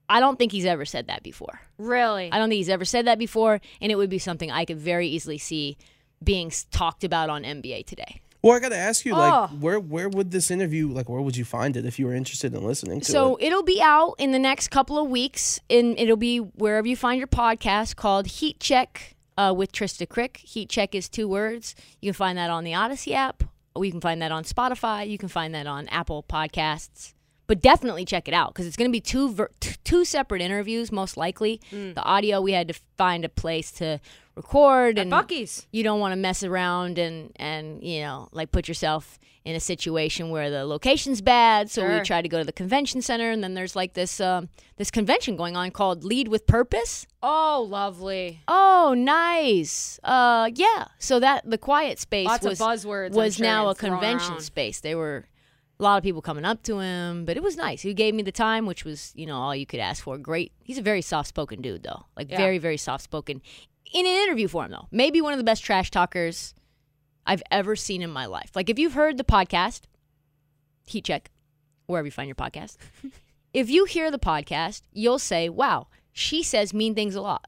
i 0.07 0.21
don't 0.21 0.39
think 0.39 0.53
he's 0.53 0.65
ever 0.65 0.85
said 0.85 1.07
that 1.07 1.21
before. 1.21 1.59
Really? 1.77 2.31
I 2.31 2.37
don't 2.37 2.47
think 2.47 2.59
he's 2.59 2.69
ever 2.69 2.85
said 2.85 3.07
that 3.07 3.19
before, 3.19 3.59
and 3.81 3.91
it 3.91 3.95
would 3.95 4.09
be 4.09 4.19
something 4.19 4.49
I 4.49 4.63
could 4.63 4.79
very 4.79 5.09
easily 5.09 5.37
see 5.37 5.77
being 6.23 6.51
talked 6.71 7.03
about 7.03 7.29
on 7.29 7.43
NBA 7.43 7.85
today. 7.85 8.21
Well, 8.41 8.55
I 8.55 8.59
got 8.59 8.69
to 8.69 8.77
ask 8.77 9.05
you, 9.05 9.13
like, 9.13 9.31
Oh. 9.33 9.47
where 9.59 9.79
where 9.79 10.09
would 10.09 10.31
this 10.31 10.51
interview, 10.51 10.89
like, 10.89 11.07
where 11.07 11.21
would 11.21 11.37
you 11.37 11.45
find 11.45 11.77
it 11.77 11.85
if 11.85 11.97
you 11.97 12.07
were 12.07 12.13
interested 12.13 12.53
in 12.53 12.61
listening 12.65 12.99
to 13.01 13.09
So 13.11 13.37
it? 13.37 13.45
it'll 13.45 13.63
be 13.63 13.81
out 13.81 14.15
in 14.17 14.31
the 14.33 14.39
next 14.39 14.67
couple 14.69 14.97
of 14.99 15.09
weeks, 15.09 15.61
and 15.69 15.97
it'll 15.97 16.17
be 16.17 16.39
wherever 16.39 16.85
you 16.85 16.97
find 16.97 17.17
your 17.19 17.27
podcast 17.27 17.95
called 17.95 18.27
Heat 18.27 18.59
Check 18.59 19.15
uh, 19.37 19.53
with 19.55 19.71
Trista 19.71 20.07
Crick. 20.09 20.37
Heat 20.43 20.67
Check 20.69 20.93
is 20.93 21.07
two 21.07 21.27
words. 21.29 21.73
You 22.01 22.07
can 22.11 22.17
find 22.17 22.37
that 22.37 22.49
on 22.49 22.65
the 22.65 22.73
Audacy 22.73 23.13
app, 23.13 23.43
you 23.77 23.89
can 23.91 24.01
find 24.01 24.21
that 24.21 24.31
on 24.33 24.43
Spotify. 24.43 25.09
You 25.09 25.17
can 25.17 25.29
find 25.29 25.55
that 25.55 25.65
on 25.65 25.87
Apple 25.87 26.23
Podcasts. 26.29 27.13
But 27.47 27.61
definitely 27.61 28.05
check 28.05 28.27
it 28.27 28.33
out 28.33 28.53
because 28.53 28.65
it's 28.67 28.77
going 28.77 28.89
to 28.89 28.91
be 28.91 29.01
two 29.01 29.31
ver- 29.33 29.51
t- 29.59 29.75
two 29.83 30.05
separate 30.05 30.41
interviews, 30.41 30.91
most 30.91 31.17
likely. 31.17 31.59
Mm. 31.71 31.93
The 31.95 32.01
audio 32.03 32.39
we 32.41 32.53
had 32.53 32.67
to 32.69 32.73
find 32.97 33.25
a 33.25 33.29
place 33.29 33.71
to 33.73 33.99
record, 34.35 34.97
and 34.97 35.09
Bucky's. 35.09 35.67
you 35.71 35.83
don't 35.83 35.99
want 35.99 36.11
to 36.11 36.15
mess 36.15 36.43
around 36.43 36.97
and 36.97 37.31
and 37.35 37.83
you 37.83 38.01
know 38.01 38.29
like 38.31 38.51
put 38.51 38.67
yourself 38.67 39.19
in 39.45 39.55
a 39.55 39.59
situation 39.59 40.29
where 40.29 40.49
the 40.49 40.63
location's 40.65 41.21
bad 41.21 41.69
so 41.69 41.81
we 41.83 41.89
Sure. 41.95 42.05
try 42.05 42.21
to 42.21 42.29
go 42.29 42.37
to 42.39 42.45
the 42.45 42.53
convention 42.53 43.01
center 43.01 43.29
and 43.29 43.43
then 43.43 43.55
there's 43.55 43.75
like 43.75 43.93
this 43.93 44.21
um, 44.21 44.47
this 44.77 44.89
convention 44.89 45.35
going 45.35 45.57
on 45.57 45.69
called 45.71 46.03
lead 46.05 46.29
with 46.29 46.47
purpose 46.47 47.05
Oh, 47.21 47.65
lovely. 47.69 48.39
oh 48.47 48.95
nice 48.97 49.99
uh 50.03 50.49
yeah 50.55 50.85
so 50.97 51.19
that 51.19 51.47
the 51.49 51.57
quiet 51.57 51.99
space 51.99 52.25
Lots 52.27 52.45
was 52.45 52.59
buzzwords, 52.59 53.11
was 53.11 53.35
sure, 53.35 53.45
now 53.45 53.67
a 53.69 53.75
convention 53.75 54.31
around. 54.33 54.41
space 54.41 54.79
they 54.79 54.95
were 54.95 55.25
a 55.79 55.83
lot 55.83 55.97
of 55.97 56.03
people 56.03 56.21
coming 56.21 56.45
up 56.45 56.63
to 56.63 56.79
him 56.79 57.25
but 57.25 57.35
it 57.35 57.43
was 57.43 57.57
nice 57.57 57.81
he 57.81 57.93
gave 57.93 58.13
me 58.15 58.23
the 58.23 58.31
time 58.31 58.65
which 58.65 58.85
was 58.85 59.11
you 59.13 59.25
know 59.25 59.35
all 59.37 59.53
you 59.55 59.65
could 59.65 59.81
ask 59.81 60.03
for 60.03 60.17
great 60.17 60.53
he's 60.63 60.77
a 60.77 60.81
very 60.81 61.01
soft-spoken 61.01 61.61
dude 61.61 61.83
though 61.83 62.05
like 62.15 62.31
Yeah. 62.31 62.37
very 62.37 62.59
very 62.59 62.77
soft-spoken 62.77 63.41
in 63.93 64.05
an 64.05 64.11
interview 64.23 64.47
form 64.47 64.71
though 64.71 64.87
maybe 64.91 65.21
one 65.21 65.33
of 65.33 65.37
the 65.37 65.43
best 65.43 65.63
trash 65.63 65.89
talkers 65.91 66.53
i've 67.25 67.43
ever 67.51 67.75
seen 67.75 68.01
in 68.01 68.09
my 68.09 68.25
life 68.25 68.51
like 68.55 68.69
if 68.69 68.77
you've 68.79 68.93
heard 68.93 69.17
the 69.17 69.23
podcast 69.23 69.81
heat 70.85 71.05
check 71.05 71.29
wherever 71.85 72.05
you 72.05 72.11
find 72.11 72.27
your 72.27 72.35
podcast 72.35 72.77
if 73.53 73.69
you 73.69 73.85
hear 73.85 74.09
the 74.11 74.19
podcast 74.19 74.81
you'll 74.91 75.19
say 75.19 75.47
wow 75.49 75.87
she 76.11 76.43
says 76.43 76.73
mean 76.73 76.93
things 76.95 77.15
a 77.15 77.21
lot 77.21 77.47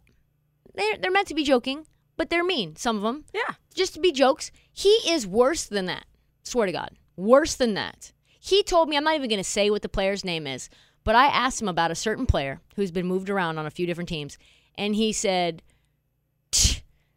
they're, 0.75 0.97
they're 0.97 1.11
meant 1.11 1.27
to 1.27 1.33
be 1.35 1.43
joking 1.43 1.85
but 2.17 2.29
they're 2.29 2.43
mean 2.43 2.75
some 2.75 2.95
of 2.97 3.01
them 3.01 3.25
Yeah. 3.33 3.55
just 3.73 3.93
to 3.95 3.99
be 3.99 4.11
jokes. 4.13 4.49
He 4.71 4.89
is 5.05 5.27
worse 5.27 5.65
than 5.65 5.85
that. 5.87 6.05
Swear 6.43 6.65
to 6.65 6.71
God. 6.71 6.91
Worse 7.17 7.55
than 7.55 7.73
that. 7.73 8.13
He 8.39 8.63
told 8.63 8.87
me, 8.87 8.95
I'm 8.95 9.03
not 9.03 9.15
even 9.15 9.29
going 9.29 9.37
to 9.37 9.43
say 9.43 9.69
what 9.69 9.81
the 9.81 9.89
player's 9.89 10.23
name 10.23 10.47
is, 10.47 10.69
but 11.03 11.13
I 11.15 11.25
asked 11.25 11.61
him 11.61 11.67
about 11.67 11.91
a 11.91 11.95
certain 11.95 12.25
player 12.25 12.61
who's 12.77 12.91
been 12.91 13.05
moved 13.05 13.29
around 13.29 13.57
on 13.57 13.65
a 13.65 13.69
few 13.69 13.85
different 13.85 14.07
teams, 14.07 14.37
and 14.77 14.95
he 14.95 15.11
said, 15.11 15.61
"Tch, 15.61 15.74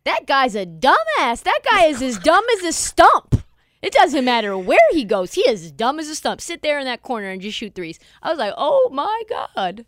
That 0.08 0.26
guy's 0.26 0.54
a 0.54 0.64
dumbass. 0.64 1.42
That 1.42 1.60
guy 1.70 1.84
is 1.84 2.00
as 2.02 2.18
dumb 2.18 2.44
as 2.56 2.64
a 2.64 2.72
stump. 2.72 3.42
It 3.82 3.92
doesn't 3.92 4.24
matter 4.24 4.56
where 4.56 4.78
he 4.90 5.04
goes. 5.04 5.34
He 5.34 5.42
is 5.42 5.64
as 5.66 5.70
dumb 5.72 5.98
as 6.00 6.08
a 6.08 6.14
stump. 6.14 6.40
Sit 6.40 6.62
there 6.62 6.78
in 6.78 6.84
that 6.86 7.02
corner 7.02 7.28
and 7.28 7.40
just 7.42 7.56
shoot 7.58 7.74
threes. 7.74 7.98
I 8.22 8.30
was 8.30 8.38
like, 8.38 8.54
oh 8.56 8.88
my 8.92 9.22
God. 9.28 9.84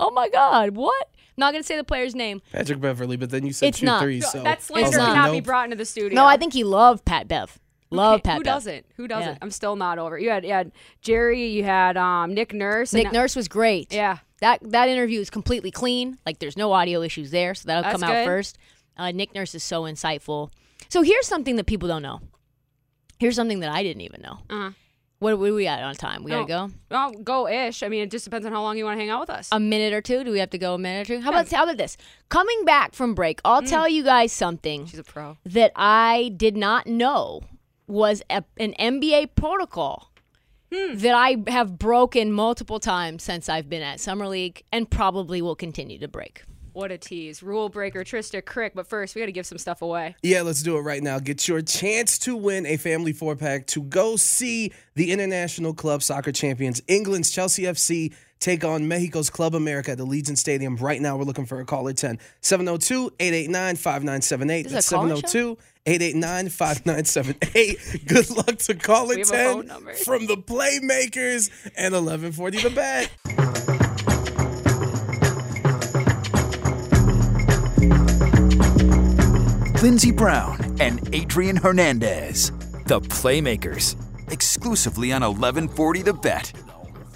Oh 0.00 0.10
my 0.12 0.28
God. 0.28 0.76
What? 0.76 1.08
I'm 1.12 1.40
not 1.40 1.52
going 1.52 1.62
to 1.62 1.66
say 1.66 1.76
the 1.76 1.82
player's 1.84 2.14
name. 2.14 2.40
Patrick 2.52 2.80
Beverly, 2.80 3.16
but 3.16 3.30
then 3.30 3.44
you 3.44 3.52
said 3.52 3.70
It's 3.70 3.80
two 3.80 3.86
not. 3.86 4.00
threes. 4.00 4.30
So 4.30 4.42
that 4.44 4.62
slander 4.62 4.96
not. 4.98 5.08
cannot 5.14 5.32
be 5.32 5.40
brought 5.40 5.64
into 5.64 5.76
the 5.76 5.84
studio. 5.84 6.14
No, 6.14 6.24
I 6.24 6.36
think 6.36 6.52
he 6.52 6.62
loved 6.64 7.04
Pat 7.04 7.26
Bev. 7.26 7.58
Love 7.90 8.14
Okay, 8.20 8.22
Pat 8.22 8.36
Who 8.38 8.44
Bev. 8.44 8.54
doesn't? 8.54 8.86
Who 8.96 9.08
doesn't? 9.08 9.32
Yeah. 9.32 9.38
I'm 9.42 9.50
still 9.50 9.76
not 9.76 9.98
over. 9.98 10.16
it. 10.16 10.22
You 10.22 10.30
had 10.30 10.44
you 10.44 10.52
had 10.52 10.72
Jerry. 11.02 11.46
You 11.48 11.64
had 11.64 11.96
um, 11.96 12.32
Nick 12.34 12.52
Nurse. 12.54 12.92
Nick 12.92 13.06
and- 13.06 13.12
Nurse 13.12 13.36
was 13.36 13.46
great. 13.48 13.92
Yeah. 13.92 14.18
That 14.40 14.60
that 14.72 14.88
interview 14.88 15.20
is 15.20 15.30
completely 15.30 15.70
clean. 15.70 16.18
Like 16.26 16.38
there's 16.38 16.56
no 16.56 16.72
audio 16.72 17.02
issues 17.02 17.30
there, 17.30 17.54
so 17.54 17.66
that'll 17.66 17.82
That's 17.82 18.00
come 18.00 18.04
out 18.04 18.12
good. 18.14 18.24
first. 18.26 18.58
Uh, 18.96 19.10
Nick 19.10 19.34
Nurse 19.34 19.54
is 19.54 19.62
so 19.64 19.82
insightful. 19.82 20.50
So 20.88 21.02
here's 21.02 21.26
something 21.26 21.56
that 21.56 21.64
people 21.66 21.88
don't 21.88 22.02
know. 22.02 22.20
Here's 23.18 23.36
something 23.36 23.60
that 23.60 23.70
I 23.72 23.82
didn't 23.82 24.02
even 24.02 24.22
know. 24.22 24.38
Uh-huh. 24.50 24.70
What, 25.20 25.38
what 25.38 25.50
are 25.50 25.54
we 25.54 25.66
at 25.66 25.82
on 25.82 25.94
time? 25.94 26.22
We 26.22 26.32
gotta 26.32 26.46
go 26.46 26.70
Well, 26.90 27.12
go 27.12 27.48
ish. 27.48 27.82
I 27.82 27.88
mean, 27.88 28.02
it 28.02 28.10
just 28.10 28.24
depends 28.24 28.44
on 28.44 28.52
how 28.52 28.62
long 28.62 28.76
you 28.76 28.84
want 28.84 28.96
to 28.98 29.00
hang 29.00 29.10
out 29.10 29.20
with 29.20 29.30
us. 29.30 29.48
a 29.52 29.58
minute 29.60 29.94
or 29.94 30.02
two. 30.02 30.22
Do 30.22 30.30
we 30.32 30.38
have 30.38 30.50
to 30.50 30.58
go 30.58 30.74
a 30.74 30.78
minute 30.78 31.08
or 31.08 31.16
two? 31.16 31.20
How 31.22 31.30
about 31.30 31.50
how 31.50 31.64
about 31.64 31.78
this? 31.78 31.96
Coming 32.28 32.64
back 32.64 32.94
from 32.94 33.14
break, 33.14 33.40
I'll 33.44 33.62
tell 33.62 33.88
you 33.88 34.02
guys 34.04 34.32
something 34.32 34.86
She's 34.86 34.98
a 34.98 35.04
pro. 35.04 35.38
that 35.46 35.72
I 35.76 36.32
did 36.36 36.56
not 36.56 36.86
know 36.86 37.40
was 37.86 38.22
a, 38.28 38.44
an 38.58 38.74
NBA 38.78 39.34
protocol 39.34 40.10
that 40.70 41.14
I 41.14 41.36
have 41.48 41.78
broken 41.78 42.32
multiple 42.32 42.80
times 42.80 43.22
since 43.22 43.48
I've 43.48 43.68
been 43.70 43.82
at 43.82 44.00
Summer 44.00 44.26
League 44.26 44.64
and 44.72 44.90
probably 44.90 45.40
will 45.40 45.54
continue 45.56 45.98
to 46.00 46.08
break. 46.08 46.42
What 46.74 46.90
a 46.90 46.98
tease. 46.98 47.40
Rule 47.40 47.68
breaker, 47.68 48.02
Trista 48.02 48.44
Crick. 48.44 48.74
But 48.74 48.88
first, 48.88 49.14
we 49.14 49.20
got 49.20 49.26
to 49.26 49.32
give 49.32 49.46
some 49.46 49.58
stuff 49.58 49.80
away. 49.80 50.16
Yeah, 50.22 50.42
let's 50.42 50.60
do 50.60 50.76
it 50.76 50.80
right 50.80 51.02
now. 51.02 51.20
Get 51.20 51.46
your 51.46 51.62
chance 51.62 52.18
to 52.18 52.34
win 52.34 52.66
a 52.66 52.76
family 52.76 53.12
four 53.12 53.36
pack 53.36 53.66
to 53.68 53.82
go 53.82 54.16
see 54.16 54.72
the 54.96 55.12
International 55.12 55.72
Club 55.72 56.02
Soccer 56.02 56.32
Champions, 56.32 56.82
England's 56.88 57.30
Chelsea 57.30 57.62
FC, 57.62 58.12
take 58.40 58.64
on 58.64 58.88
Mexico's 58.88 59.30
Club 59.30 59.54
America 59.54 59.92
at 59.92 59.98
Allegiant 59.98 60.36
Stadium. 60.36 60.74
Right 60.76 61.00
now, 61.00 61.16
we're 61.16 61.24
looking 61.24 61.46
for 61.46 61.60
a 61.60 61.64
caller 61.64 61.92
10 61.92 62.18
702 62.40 63.12
889 63.20 63.76
5978. 63.76 64.62
That's 64.68 64.90
it 64.90 64.92
a 64.92 64.96
caller 64.96 65.16
702 65.16 65.58
889 65.86 66.48
5978. 66.48 68.06
Good 68.08 68.30
luck 68.30 68.58
to 68.58 68.74
caller 68.74 69.14
We 69.14 69.20
have 69.20 69.30
a 69.30 69.62
10 69.62 69.94
from 70.04 70.26
the 70.26 70.36
Playmakers 70.36 71.50
and 71.76 71.94
1140 71.94 72.62
the 72.62 72.70
bet. 72.70 73.70
Lindsey 79.84 80.12
Brown 80.12 80.78
and 80.80 81.14
Adrian 81.14 81.56
Hernandez, 81.56 82.52
the 82.86 83.02
Playmakers, 83.02 83.96
exclusively 84.32 85.12
on 85.12 85.20
1140 85.20 86.00
The 86.00 86.14
Bet. 86.14 86.54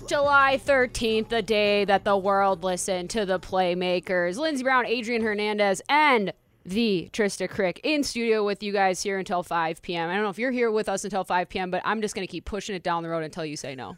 July 0.06 0.60
13th, 0.62 1.30
the 1.30 1.40
day 1.40 1.86
that 1.86 2.04
the 2.04 2.18
world 2.18 2.62
listened 2.62 3.08
to 3.08 3.24
the 3.24 3.40
Playmakers. 3.40 4.36
Lindsey 4.36 4.64
Brown, 4.64 4.84
Adrian 4.84 5.22
Hernandez, 5.22 5.80
and 5.88 6.34
the 6.66 7.08
Trista 7.10 7.48
Crick 7.48 7.80
in 7.84 8.04
studio 8.04 8.44
with 8.44 8.62
you 8.62 8.74
guys 8.74 9.02
here 9.02 9.18
until 9.18 9.42
5 9.42 9.80
p.m. 9.80 10.10
I 10.10 10.12
don't 10.12 10.24
know 10.24 10.28
if 10.28 10.38
you're 10.38 10.52
here 10.52 10.70
with 10.70 10.90
us 10.90 11.04
until 11.04 11.24
5 11.24 11.48
p.m., 11.48 11.70
but 11.70 11.80
I'm 11.86 12.02
just 12.02 12.14
going 12.14 12.26
to 12.26 12.30
keep 12.30 12.44
pushing 12.44 12.76
it 12.76 12.82
down 12.82 13.02
the 13.02 13.08
road 13.08 13.24
until 13.24 13.46
you 13.46 13.56
say 13.56 13.76
no. 13.76 13.96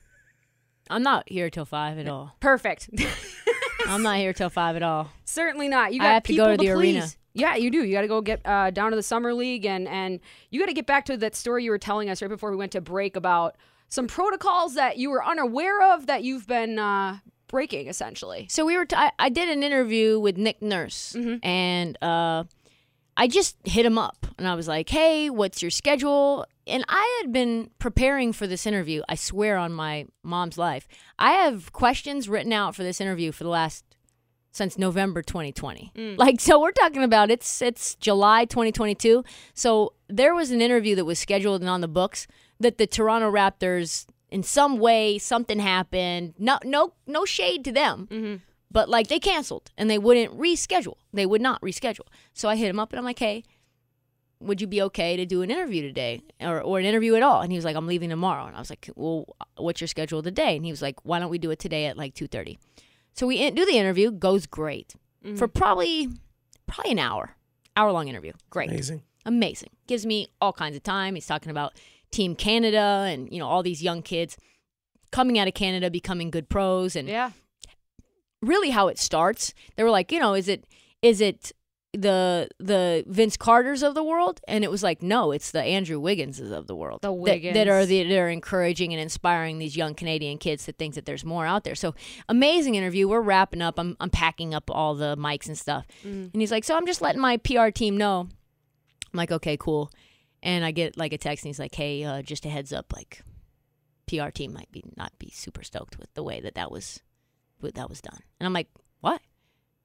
I'm 0.88 1.02
not 1.02 1.28
here 1.28 1.50
till 1.50 1.64
five 1.64 1.98
at 1.98 2.08
all. 2.08 2.36
Perfect. 2.38 2.88
I'm 3.88 4.04
not 4.04 4.18
here 4.18 4.32
till 4.32 4.48
five 4.48 4.76
at 4.76 4.84
all. 4.84 5.10
Certainly 5.24 5.66
not. 5.66 5.92
You 5.92 6.02
I 6.02 6.04
got 6.04 6.12
have 6.12 6.22
to 6.22 6.26
people 6.28 6.46
go 6.46 6.50
to 6.52 6.56
the 6.56 6.72
please. 6.72 6.94
arena. 6.94 7.08
Yeah, 7.32 7.54
you 7.56 7.70
do. 7.70 7.84
You 7.84 7.92
got 7.92 8.00
to 8.02 8.08
go 8.08 8.20
get 8.20 8.40
uh, 8.44 8.70
down 8.70 8.90
to 8.90 8.96
the 8.96 9.02
summer 9.02 9.32
league, 9.32 9.64
and 9.64 9.86
and 9.88 10.20
you 10.50 10.58
got 10.60 10.66
to 10.66 10.72
get 10.72 10.86
back 10.86 11.04
to 11.06 11.16
that 11.18 11.34
story 11.36 11.64
you 11.64 11.70
were 11.70 11.78
telling 11.78 12.10
us 12.10 12.20
right 12.22 12.28
before 12.28 12.50
we 12.50 12.56
went 12.56 12.72
to 12.72 12.80
break 12.80 13.16
about 13.16 13.56
some 13.88 14.06
protocols 14.06 14.74
that 14.74 14.98
you 14.98 15.10
were 15.10 15.24
unaware 15.24 15.94
of 15.94 16.06
that 16.06 16.22
you've 16.22 16.46
been 16.46 16.78
uh, 16.78 17.18
breaking, 17.48 17.88
essentially. 17.88 18.46
So 18.48 18.64
we 18.64 18.76
were. 18.76 18.84
T- 18.84 18.96
I, 18.96 19.10
I 19.18 19.28
did 19.28 19.48
an 19.48 19.62
interview 19.62 20.18
with 20.18 20.36
Nick 20.36 20.60
Nurse, 20.62 21.14
and 21.42 21.96
uh, 22.02 22.44
I 23.16 23.28
just 23.28 23.56
hit 23.64 23.86
him 23.86 23.98
up, 23.98 24.26
and 24.38 24.48
I 24.48 24.54
was 24.54 24.66
like, 24.66 24.88
"Hey, 24.88 25.30
what's 25.30 25.62
your 25.62 25.70
schedule?" 25.70 26.46
And 26.66 26.84
I 26.88 27.20
had 27.22 27.32
been 27.32 27.70
preparing 27.80 28.32
for 28.32 28.46
this 28.46 28.64
interview. 28.66 29.02
I 29.08 29.16
swear 29.16 29.56
on 29.56 29.72
my 29.72 30.06
mom's 30.22 30.56
life, 30.56 30.86
I 31.18 31.32
have 31.32 31.72
questions 31.72 32.28
written 32.28 32.52
out 32.52 32.76
for 32.76 32.84
this 32.84 33.00
interview 33.00 33.32
for 33.32 33.42
the 33.44 33.50
last 33.50 33.84
since 34.52 34.76
November 34.78 35.22
2020. 35.22 35.92
Mm. 35.94 36.18
Like, 36.18 36.40
so 36.40 36.60
we're 36.60 36.72
talking 36.72 37.02
about 37.02 37.30
it's 37.30 37.62
it's 37.62 37.94
July 37.96 38.44
2022. 38.44 39.24
So 39.54 39.94
there 40.08 40.34
was 40.34 40.50
an 40.50 40.60
interview 40.60 40.96
that 40.96 41.04
was 41.04 41.18
scheduled 41.18 41.60
and 41.60 41.70
on 41.70 41.80
the 41.80 41.88
books 41.88 42.26
that 42.58 42.78
the 42.78 42.86
Toronto 42.86 43.30
Raptors, 43.30 44.06
in 44.28 44.42
some 44.42 44.78
way, 44.78 45.18
something 45.18 45.60
happened. 45.60 46.34
No, 46.38 46.58
no, 46.64 46.94
no 47.06 47.24
shade 47.24 47.64
to 47.64 47.72
them, 47.72 48.08
mm-hmm. 48.10 48.36
but 48.70 48.88
like 48.88 49.08
they 49.08 49.20
canceled 49.20 49.70
and 49.78 49.88
they 49.88 49.98
wouldn't 49.98 50.36
reschedule. 50.38 50.96
They 51.12 51.26
would 51.26 51.40
not 51.40 51.60
reschedule. 51.62 52.06
So 52.34 52.48
I 52.48 52.56
hit 52.56 52.68
him 52.68 52.80
up 52.80 52.92
and 52.92 52.98
I'm 52.98 53.04
like, 53.04 53.18
hey. 53.18 53.44
Would 54.42 54.62
you 54.62 54.66
be 54.66 54.80
okay 54.80 55.18
to 55.18 55.26
do 55.26 55.42
an 55.42 55.50
interview 55.50 55.82
today 55.82 56.22
or, 56.40 56.62
or 56.62 56.78
an 56.78 56.86
interview 56.86 57.14
at 57.14 57.22
all? 57.22 57.42
And 57.42 57.52
he 57.52 57.58
was 57.58 57.64
like, 57.66 57.76
I'm 57.76 57.86
leaving 57.86 58.08
tomorrow. 58.08 58.46
And 58.46 58.56
I 58.56 58.58
was 58.58 58.70
like, 58.70 58.88
well, 58.96 59.36
what's 59.58 59.82
your 59.82 59.88
schedule 59.88 60.22
today? 60.22 60.56
And 60.56 60.64
he 60.64 60.70
was 60.70 60.80
like, 60.80 60.96
why 61.02 61.18
don't 61.18 61.28
we 61.28 61.36
do 61.36 61.50
it 61.50 61.58
today 61.58 61.84
at 61.84 61.98
like 61.98 62.14
2.30? 62.14 62.56
So 63.14 63.26
we 63.26 63.50
do 63.50 63.66
the 63.66 63.76
interview, 63.76 64.10
goes 64.10 64.46
great 64.46 64.94
mm-hmm. 65.24 65.36
for 65.36 65.48
probably 65.48 66.08
probably 66.66 66.92
an 66.92 66.98
hour, 66.98 67.36
hour 67.76 67.92
long 67.92 68.08
interview. 68.08 68.32
Great, 68.50 68.70
Amazing. 68.70 69.02
amazing. 69.26 69.70
Gives 69.86 70.06
me 70.06 70.28
all 70.40 70.52
kinds 70.52 70.76
of 70.76 70.82
time. 70.82 71.14
He's 71.14 71.26
talking 71.26 71.50
about 71.50 71.74
Team 72.10 72.34
Canada 72.34 73.04
and 73.08 73.32
you 73.32 73.38
know 73.38 73.46
all 73.48 73.62
these 73.62 73.82
young 73.82 74.02
kids 74.02 74.36
coming 75.10 75.38
out 75.38 75.48
of 75.48 75.54
Canada, 75.54 75.90
becoming 75.90 76.30
good 76.30 76.48
pros, 76.48 76.94
and 76.96 77.08
Yeah. 77.08 77.32
really 78.42 78.70
how 78.70 78.88
it 78.88 78.98
starts. 78.98 79.52
They 79.76 79.82
were 79.82 79.90
like, 79.90 80.12
you 80.12 80.18
know, 80.20 80.34
is 80.34 80.48
it 80.48 80.64
is 81.02 81.20
it 81.20 81.52
the 81.92 82.48
the 82.58 83.04
Vince 83.06 83.36
Carters 83.36 83.82
of 83.82 83.94
the 83.94 84.02
world? 84.02 84.40
And 84.46 84.64
it 84.64 84.70
was 84.70 84.82
like, 84.82 85.02
no, 85.02 85.32
it's 85.32 85.50
the 85.50 85.62
Andrew 85.62 86.00
Wigginses 86.00 86.52
of 86.52 86.66
the 86.66 86.76
world. 86.76 87.02
The 87.02 87.12
that, 87.12 87.54
that 87.54 87.68
are 87.68 87.80
Wiggins. 87.80 87.88
the, 87.88 88.04
that 88.04 88.18
are 88.18 88.28
encouraging 88.28 88.92
and 88.92 89.00
inspiring 89.00 89.58
these 89.58 89.76
young 89.76 89.94
Canadian 89.94 90.38
kids 90.38 90.64
to 90.66 90.72
think 90.72 90.94
that 90.94 91.04
there's 91.06 91.24
more 91.24 91.46
out 91.46 91.64
there. 91.64 91.74
So 91.74 91.94
amazing 92.28 92.74
interview. 92.74 93.08
We're 93.08 93.20
wrapping 93.20 93.62
up. 93.62 93.78
I'm 93.78 93.96
I'm 94.00 94.10
packing 94.10 94.54
up 94.54 94.70
all 94.70 94.94
the 94.94 95.16
mics 95.16 95.46
and 95.48 95.58
stuff. 95.58 95.86
And 96.32 96.40
he's 96.40 96.50
like, 96.52 96.64
so 96.64 96.76
I'm 96.76 96.86
just 96.86 97.00
letting 97.02 97.20
my 97.20 97.36
PR 97.38 97.68
team 97.68 97.96
know. 97.96 98.28
I'm 99.12 99.16
like, 99.16 99.32
okay, 99.32 99.56
cool. 99.56 99.90
And 100.42 100.64
I 100.64 100.70
get 100.70 100.96
like 100.96 101.12
a 101.12 101.18
text, 101.18 101.44
and 101.44 101.50
he's 101.50 101.58
like, 101.58 101.74
hey, 101.74 102.02
uh, 102.04 102.22
just 102.22 102.46
a 102.46 102.48
heads 102.48 102.72
up, 102.72 102.92
like 102.94 103.22
PR 104.06 104.30
team 104.30 104.52
might 104.52 104.70
be 104.72 104.82
not 104.96 105.12
be 105.18 105.30
super 105.30 105.62
stoked 105.62 105.98
with 105.98 106.12
the 106.14 106.22
way 106.22 106.40
that 106.40 106.54
that 106.54 106.70
was 106.70 107.00
that 107.60 107.88
was 107.88 108.00
done. 108.00 108.18
And 108.38 108.46
I'm 108.46 108.52
like, 108.52 108.68
what? 109.00 109.20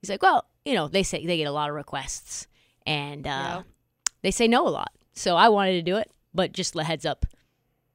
He's 0.06 0.10
like, 0.12 0.22
well, 0.22 0.46
you 0.66 0.74
know, 0.76 0.88
they 0.88 1.02
say 1.04 1.26
they 1.26 1.38
get 1.38 1.46
a 1.48 1.52
lot 1.52 1.70
of 1.70 1.76
requests, 1.76 2.48
and 2.86 3.26
uh, 3.26 3.30
Yeah. 3.30 3.62
they 4.22 4.30
say 4.32 4.48
no 4.48 4.68
a 4.68 4.70
lot. 4.70 4.92
So 5.14 5.36
I 5.36 5.50
wanted 5.50 5.74
to 5.74 5.82
do 5.82 5.98
it, 5.98 6.12
but 6.34 6.52
just 6.52 6.76
a 6.76 6.84
heads 6.84 7.06
up, 7.06 7.26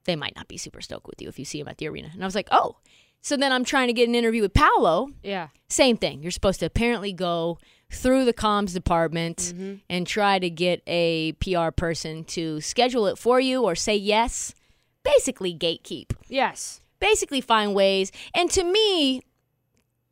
they 0.07 0.17
might 0.17 0.35
not 0.35 0.49
be 0.49 0.57
super 0.57 0.81
stoked 0.81 1.07
with 1.07 1.23
you 1.23 1.29
if 1.29 1.39
you 1.39 1.45
see 1.45 1.61
them 1.61 1.69
at 1.69 1.79
the 1.79 1.87
arena. 1.89 2.11
And 2.13 2.23
I 2.23 2.27
was 2.27 2.35
like, 2.35 2.49
oh. 2.51 2.79
So 3.23 3.37
then 3.37 3.53
I'm 3.53 3.65
trying 3.65 3.87
to 3.89 3.93
get 3.93 4.09
an 4.09 4.15
interview 4.15 4.41
with 4.43 4.55
Paolo. 4.55 5.09
Yeah. 5.23 5.49
Same 5.69 5.97
thing. 5.99 6.23
You're 6.23 6.31
supposed 6.33 6.59
to 6.61 6.67
apparently 6.67 7.13
go 7.13 7.59
through 7.93 8.25
the 8.25 8.33
comms 8.33 8.73
department 8.73 9.53
and 9.91 10.07
try 10.07 10.39
to 10.39 10.49
get 10.51 10.83
a 10.87 11.33
PR 11.33 11.71
person 11.71 12.25
to 12.25 12.61
schedule 12.63 13.07
it 13.07 13.19
for 13.19 13.39
you 13.39 13.63
or 13.63 13.75
say 13.75 13.95
yes. 13.95 14.55
Basically, 15.05 15.55
gatekeep 15.55 16.13
Yes. 16.29 16.81
basically 16.99 17.41
find 17.43 17.75
ways. 17.75 18.11
And 18.35 18.51
to 18.53 18.65
me, 18.65 19.21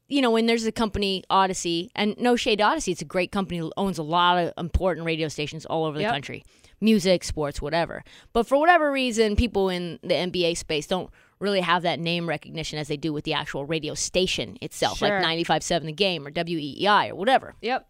you 0.08 0.22
know, 0.22 0.30
when 0.30 0.46
there's 0.46 0.64
a 0.64 0.72
company, 0.72 1.22
Audacy, 1.30 1.90
and 1.94 2.14
no 2.18 2.34
shade 2.34 2.58
to 2.58 2.64
Audacy, 2.64 2.92
it's 2.92 3.02
a 3.02 3.04
great 3.06 3.30
company, 3.30 3.70
owns 3.76 3.98
a 3.98 4.02
lot 4.02 4.38
of 4.38 4.52
important 4.56 5.04
radio 5.06 5.28
stations 5.28 5.66
all 5.66 5.84
over 5.84 5.96
the 5.98 6.02
Yep. 6.04 6.12
country 6.12 6.44
music, 6.80 7.24
sports, 7.24 7.60
whatever. 7.60 8.04
But 8.32 8.46
for 8.46 8.56
whatever 8.56 8.92
reason, 8.92 9.34
people 9.34 9.68
in 9.68 9.98
the 10.02 10.14
NBA 10.14 10.54
space 10.56 10.86
don't 10.86 11.10
really 11.40 11.60
have 11.60 11.82
that 11.82 11.98
name 11.98 12.28
recognition 12.28 12.78
as 12.78 12.86
they 12.88 12.96
do 12.96 13.12
with 13.12 13.24
the 13.24 13.32
actual 13.34 13.64
radio 13.64 13.94
station 13.94 14.56
itself, 14.62 14.98
Sure. 14.98 15.08
like 15.08 15.20
95.7 15.22 15.86
The 15.86 15.92
Game 15.92 16.24
or 16.26 16.30
WEEI 16.30 17.08
or 17.10 17.14
whatever. 17.16 17.56
Yep. 17.62 17.86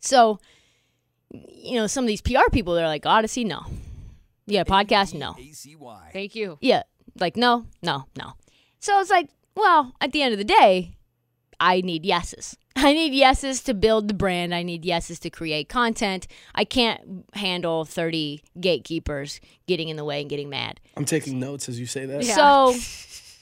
So, 0.00 0.38
you 1.32 1.76
know, 1.76 1.86
some 1.86 2.04
of 2.04 2.08
these 2.08 2.20
PR 2.20 2.50
people, 2.52 2.74
they're 2.74 2.86
like, 2.86 3.04
Audacy, 3.04 3.46
no. 3.46 3.62
Yeah, 4.46 4.64
podcast, 4.64 5.14
no. 5.14 5.32
ACY. 5.38 6.12
Thank 6.12 6.34
you. 6.34 6.58
Yeah. 6.60 6.82
Like, 7.18 7.36
no, 7.36 7.66
no, 7.82 8.04
no. 8.18 8.32
So 8.80 9.00
it's 9.00 9.10
like, 9.10 9.28
well, 9.54 9.94
at 10.00 10.12
the 10.12 10.22
end 10.22 10.32
of 10.32 10.38
the 10.38 10.44
day, 10.44 10.96
I 11.60 11.82
need 11.82 12.04
yeses. 12.04 12.56
I 12.76 12.92
need 12.92 13.12
yeses 13.12 13.62
to 13.64 13.74
build 13.74 14.08
the 14.08 14.14
brand. 14.14 14.54
I 14.54 14.62
need 14.62 14.84
yeses 14.84 15.18
to 15.20 15.30
create 15.30 15.68
content. 15.68 16.26
I 16.54 16.64
can't 16.64 17.26
handle 17.34 17.84
30 17.84 18.42
gatekeepers 18.58 19.40
getting 19.66 19.88
in 19.88 19.96
the 19.96 20.04
way 20.04 20.20
and 20.20 20.30
getting 20.30 20.48
mad. 20.48 20.80
I'm 20.96 21.04
taking 21.04 21.38
notes 21.38 21.68
as 21.68 21.78
you 21.78 21.86
say 21.86 22.06
that. 22.06 22.22
Yeah. 22.22 22.34
So, 22.34 22.74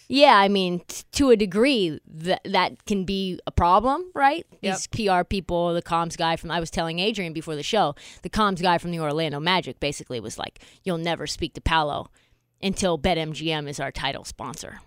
yeah, 0.09 0.37
I 0.37 0.49
mean, 0.49 0.81
t- 0.89 1.05
to 1.13 1.31
a 1.31 1.37
degree, 1.37 2.01
that 2.07 2.41
that 2.47 2.85
can 2.87 3.05
be 3.05 3.39
a 3.47 3.53
problem, 3.53 4.11
right? 4.15 4.47
These 4.63 4.87
PR 4.89 5.23
people, 5.25 5.75
the 5.75 5.83
comms 5.83 6.17
guy 6.17 6.37
from, 6.37 6.51
I 6.51 6.59
was 6.59 6.71
telling 6.71 6.99
Adrian 6.99 7.33
before 7.33 7.55
the 7.55 7.63
show, 7.63 7.95
the 8.23 8.31
comms 8.31 8.63
guy 8.63 8.79
from 8.79 8.91
the 8.91 9.01
Orlando 9.01 9.39
Magic 9.39 9.79
basically 9.79 10.19
was 10.21 10.39
like, 10.39 10.61
you'll 10.83 10.99
never 10.99 11.27
speak 11.27 11.55
to 11.55 11.61
Paolo 11.61 12.11
until 12.63 12.99
BetMGM 12.99 13.69
is 13.69 13.79
our 13.79 13.93
title 13.93 14.25
sponsor. 14.25 14.81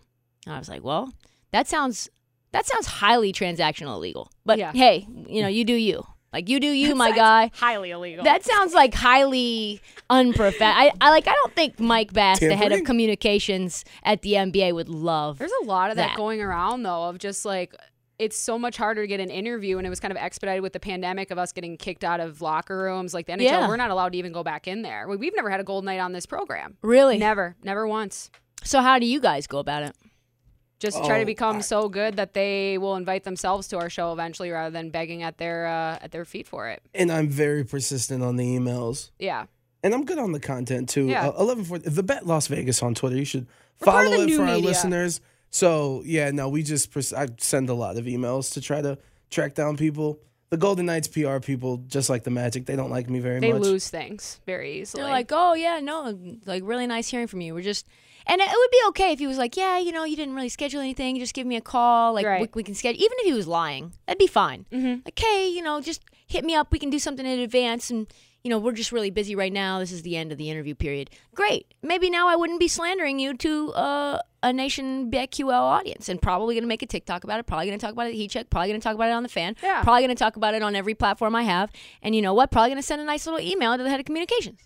And 0.45 0.55
I 0.55 0.59
was 0.59 0.67
like, 0.67 0.83
well, 0.83 1.13
that 1.51 1.67
sounds 1.67 2.09
that 2.53 2.65
sounds 2.65 2.85
highly 2.87 3.31
transactional 3.33 3.95
illegal. 3.95 4.31
But 4.45 4.59
Yeah. 4.59 4.71
hey, 4.73 5.07
you 5.27 5.41
know, 5.41 5.47
you 5.47 5.63
do 5.65 5.73
you. 5.73 6.05
Like 6.33 6.47
you 6.47 6.61
do 6.61 6.67
you, 6.67 6.95
my 6.95 7.11
guy. 7.11 7.51
Highly 7.53 7.91
illegal. 7.91 8.23
That 8.23 8.45
sounds 8.45 8.73
like 8.73 8.93
highly 8.93 9.81
unprofessional. 10.09 10.69
I, 10.77 10.91
I 11.01 11.09
like. 11.09 11.27
I 11.27 11.33
don't 11.33 11.53
think 11.55 11.77
Mike 11.79 12.13
Bass, 12.13 12.39
the 12.39 12.55
head 12.55 12.71
of 12.71 12.85
communications 12.85 13.83
at 14.03 14.21
the 14.21 14.33
NBA, 14.33 14.73
would 14.73 14.87
love. 14.87 15.39
There's 15.39 15.51
a 15.61 15.65
lot 15.65 15.89
of 15.89 15.97
that, 15.97 16.09
that. 16.09 16.17
going 16.17 16.41
around 16.41 16.83
though 16.83 17.09
of 17.09 17.17
just 17.17 17.43
like 17.43 17.75
it's 18.17 18.37
so 18.37 18.57
much 18.57 18.77
harder 18.77 19.01
to 19.01 19.07
get 19.07 19.19
an 19.19 19.29
interview, 19.29 19.77
and 19.77 19.85
it 19.85 19.89
was 19.89 19.99
kind 19.99 20.11
of 20.11 20.17
expedited 20.17 20.61
with 20.61 20.71
the 20.73 20.79
pandemic 20.79 21.31
of 21.31 21.37
us 21.37 21.51
getting 21.51 21.75
kicked 21.75 22.03
out 22.03 22.19
of 22.21 22.39
locker 22.41 22.77
rooms. 22.77 23.13
Like 23.13 23.25
the 23.25 23.33
NHL, 23.33 23.41
Yeah. 23.41 23.67
we're 23.67 23.75
not 23.77 23.89
allowed 23.89 24.13
to 24.13 24.17
even 24.17 24.31
go 24.31 24.43
back 24.43 24.67
in 24.67 24.83
there. 24.83 25.07
We've 25.09 25.35
never 25.35 25.49
had 25.49 25.59
a 25.59 25.63
gold 25.63 25.83
night 25.83 25.99
on 25.99 26.11
this 26.13 26.25
program. 26.27 26.77
Really? 26.81 27.17
Never, 27.17 27.55
never 27.63 27.85
once. 27.87 28.29
So 28.63 28.79
how 28.81 28.99
do 28.99 29.05
you 29.07 29.19
guys 29.19 29.47
go 29.47 29.57
about 29.57 29.83
it? 29.83 29.95
Just 30.81 30.97
try 31.05 31.17
to 31.17 31.21
Oh, 31.23 31.25
become 31.25 31.57
I- 31.57 31.61
so 31.61 31.87
good 31.89 32.15
that 32.17 32.33
they 32.33 32.77
will 32.79 32.95
invite 32.95 33.23
themselves 33.23 33.67
to 33.69 33.77
our 33.77 33.89
show 33.89 34.11
eventually, 34.13 34.49
rather 34.49 34.71
than 34.71 34.89
begging 34.89 35.21
at 35.23 35.37
their 35.37 35.67
uh, 35.67 35.99
at 36.01 36.11
their 36.11 36.25
feet 36.25 36.47
for 36.47 36.67
it. 36.69 36.81
And 36.93 37.11
I'm 37.11 37.29
very 37.29 37.63
persistent 37.63 38.23
on 38.23 38.35
the 38.35 38.43
emails. 38.57 39.11
Yeah. 39.19 39.45
And 39.83 39.93
I'm 39.93 40.05
good 40.05 40.17
on 40.19 40.31
the 40.31 40.39
content 40.39 40.89
too. 40.89 41.05
Yeah. 41.07 41.29
Uh, 41.29 41.39
11 41.39 41.63
for 41.65 41.77
the 41.79 42.03
bet 42.03 42.25
Las 42.25 42.47
Vegas 42.47 42.81
on 42.83 42.93
Twitter. 42.95 43.15
You 43.15 43.25
should 43.25 43.47
We're 43.79 43.85
follow 43.85 44.11
it 44.21 44.25
new 44.25 44.37
for 44.37 44.41
our 44.43 44.55
media. 44.55 44.67
listeners. 44.69 45.21
So 45.51 46.01
yeah, 46.05 46.31
no, 46.31 46.49
we 46.49 46.63
just 46.63 46.91
pers- 46.91 47.13
I 47.13 47.27
send 47.37 47.69
a 47.69 47.73
lot 47.73 47.97
of 47.97 48.05
emails 48.05 48.53
to 48.53 48.61
try 48.61 48.81
to 48.81 48.97
track 49.29 49.53
down 49.53 49.77
people. 49.77 50.19
The 50.49 50.57
Golden 50.57 50.85
Knights 50.87 51.07
PR 51.07 51.39
people, 51.39 51.77
just 51.87 52.09
like 52.09 52.23
the 52.23 52.29
Magic, 52.29 52.65
they 52.65 52.75
don't 52.75 52.89
like 52.89 53.09
me 53.09 53.19
very 53.19 53.39
They 53.39 53.53
much. 53.53 53.61
They 53.61 53.67
lose 53.69 53.87
things 53.89 54.39
very 54.45 54.81
easily. 54.81 55.03
They're 55.03 55.11
like, 55.11 55.29
oh 55.31 55.53
yeah, 55.53 55.79
no, 55.79 56.17
like 56.45 56.63
really 56.65 56.87
nice 56.87 57.07
hearing 57.07 57.27
from 57.27 57.39
you. 57.41 57.53
We're 57.53 57.61
just, 57.63 57.87
and 58.27 58.41
it 58.41 58.47
would 58.49 58.71
be 58.71 58.79
okay 58.89 59.11
if 59.13 59.19
he 59.19 59.27
was 59.27 59.37
like, 59.37 59.55
yeah, 59.57 59.77
you 59.79 59.91
know, 59.91 60.03
you 60.03 60.15
didn't 60.15 60.35
really 60.35 60.49
schedule 60.49 60.79
anything. 60.81 61.15
You 61.15 61.21
just 61.21 61.33
give 61.33 61.47
me 61.47 61.55
a 61.55 61.61
call, 61.61 62.13
like 62.13 62.25
Right. 62.25 62.41
we, 62.41 62.47
we 62.53 62.63
can 62.63 62.75
schedule. 62.75 63.01
Even 63.01 63.17
if 63.19 63.25
he 63.25 63.33
was 63.33 63.47
lying, 63.47 63.93
that'd 64.05 64.19
be 64.19 64.27
fine. 64.27 64.65
Mhm. 64.71 65.05
Like, 65.05 65.17
hey, 65.19 65.47
you 65.49 65.61
know, 65.61 65.81
just 65.81 66.01
hit 66.27 66.43
me 66.45 66.55
up. 66.55 66.71
We 66.71 66.79
can 66.79 66.89
do 66.89 66.99
something 66.99 67.25
in 67.25 67.39
advance, 67.39 67.89
and 67.89 68.07
you 68.43 68.49
know, 68.49 68.57
we're 68.57 68.71
just 68.71 68.91
really 68.91 69.11
busy 69.11 69.35
right 69.35 69.53
now. 69.53 69.77
This 69.77 69.91
is 69.91 70.01
the 70.01 70.17
end 70.17 70.31
of 70.31 70.39
the 70.39 70.49
interview 70.49 70.73
period. 70.73 71.11
Great. 71.35 71.75
Maybe 71.83 72.09
now 72.09 72.27
I 72.27 72.35
wouldn't 72.35 72.59
be 72.59 72.67
slandering 72.67 73.19
you 73.19 73.35
to 73.37 73.71
uh, 73.73 74.19
a 74.41 74.51
Nation 74.51 75.11
BetQL 75.11 75.51
audience, 75.53 76.09
and 76.09 76.19
probably 76.19 76.55
gonna 76.55 76.65
make 76.65 76.81
a 76.81 76.87
TikTok 76.87 77.23
about 77.23 77.39
it. 77.39 77.45
Probably 77.45 77.67
gonna 77.67 77.77
talk 77.77 77.91
about 77.91 78.07
it 78.07 78.09
at 78.09 78.15
Heat 78.15 78.31
Check. 78.31 78.49
Probably 78.49 78.69
gonna 78.69 78.79
talk 78.79 78.95
about 78.95 79.09
it 79.09 79.13
on 79.13 79.21
the 79.21 79.29
fan. 79.29 79.55
Yeah. 79.61 79.83
Probably 79.83 80.01
gonna 80.01 80.15
talk 80.15 80.37
about 80.37 80.55
it 80.55 80.63
on 80.63 80.75
every 80.75 80.95
platform 80.95 81.35
I 81.35 81.43
have. 81.43 81.71
And 82.01 82.15
you 82.15 82.23
know 82.23 82.33
what? 82.33 82.49
Probably 82.49 82.69
gonna 82.71 82.81
send 82.81 82.99
a 82.99 83.05
nice 83.05 83.27
little 83.27 83.39
email 83.39 83.77
to 83.77 83.83
the 83.83 83.89
head 83.91 83.99
of 83.99 84.07
communications. 84.07 84.59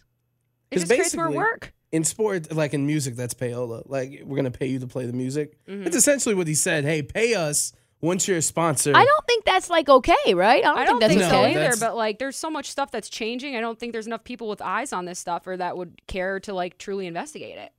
it 0.71 0.79
just 0.79 0.87
creates 0.87 1.13
more 1.15 1.29
work. 1.29 1.73
In 1.95 2.03
sport, 2.03 2.51
like 2.53 2.73
in 2.73 2.85
music, 2.85 3.15
that's 3.15 3.33
payola. 3.33 3.83
Like 3.85 4.21
we're 4.25 4.35
gonna 4.37 4.51
pay 4.51 4.67
you 4.67 4.79
to 4.79 4.87
play 4.87 5.05
the 5.05 5.13
music. 5.13 5.57
Mm-hmm. 5.65 5.87
It's 5.87 5.95
essentially 5.95 6.35
what 6.35 6.47
he 6.47 6.55
said. 6.55 6.83
Hey, 6.83 7.01
pay 7.01 7.33
us 7.35 7.73
once 8.01 8.27
you're 8.27 8.37
a 8.37 8.41
sponsor. 8.41 8.91
I 8.95 9.05
don't 9.05 9.25
think 9.25 9.45
that's 9.45 9.69
like 9.69 9.87
okay, 9.89 10.33
right? 10.33 10.63
I 10.63 10.67
don't, 10.67 10.77
I 10.77 10.85
don't 10.85 10.99
think 10.99 11.09
think, 11.09 11.21
that's 11.21 11.31
so 11.31 11.39
okay. 11.41 11.51
either. 11.51 11.59
that's- 11.61 11.79
But 11.79 11.95
like, 11.95 12.19
there's 12.19 12.35
so 12.37 12.49
much 12.49 12.69
stuff 12.69 12.91
that's 12.91 13.09
changing. 13.09 13.55
I 13.55 13.61
don't 13.61 13.79
think 13.79 13.93
there's 13.93 14.07
enough 14.07 14.23
people 14.23 14.47
with 14.49 14.61
eyes 14.61 14.93
on 14.93 15.05
this 15.05 15.17
stuff 15.19 15.47
or 15.47 15.57
that 15.57 15.77
would 15.77 16.05
care 16.07 16.39
to 16.41 16.53
like 16.53 16.77
truly 16.77 17.07
investigate 17.07 17.57
it. 17.57 17.71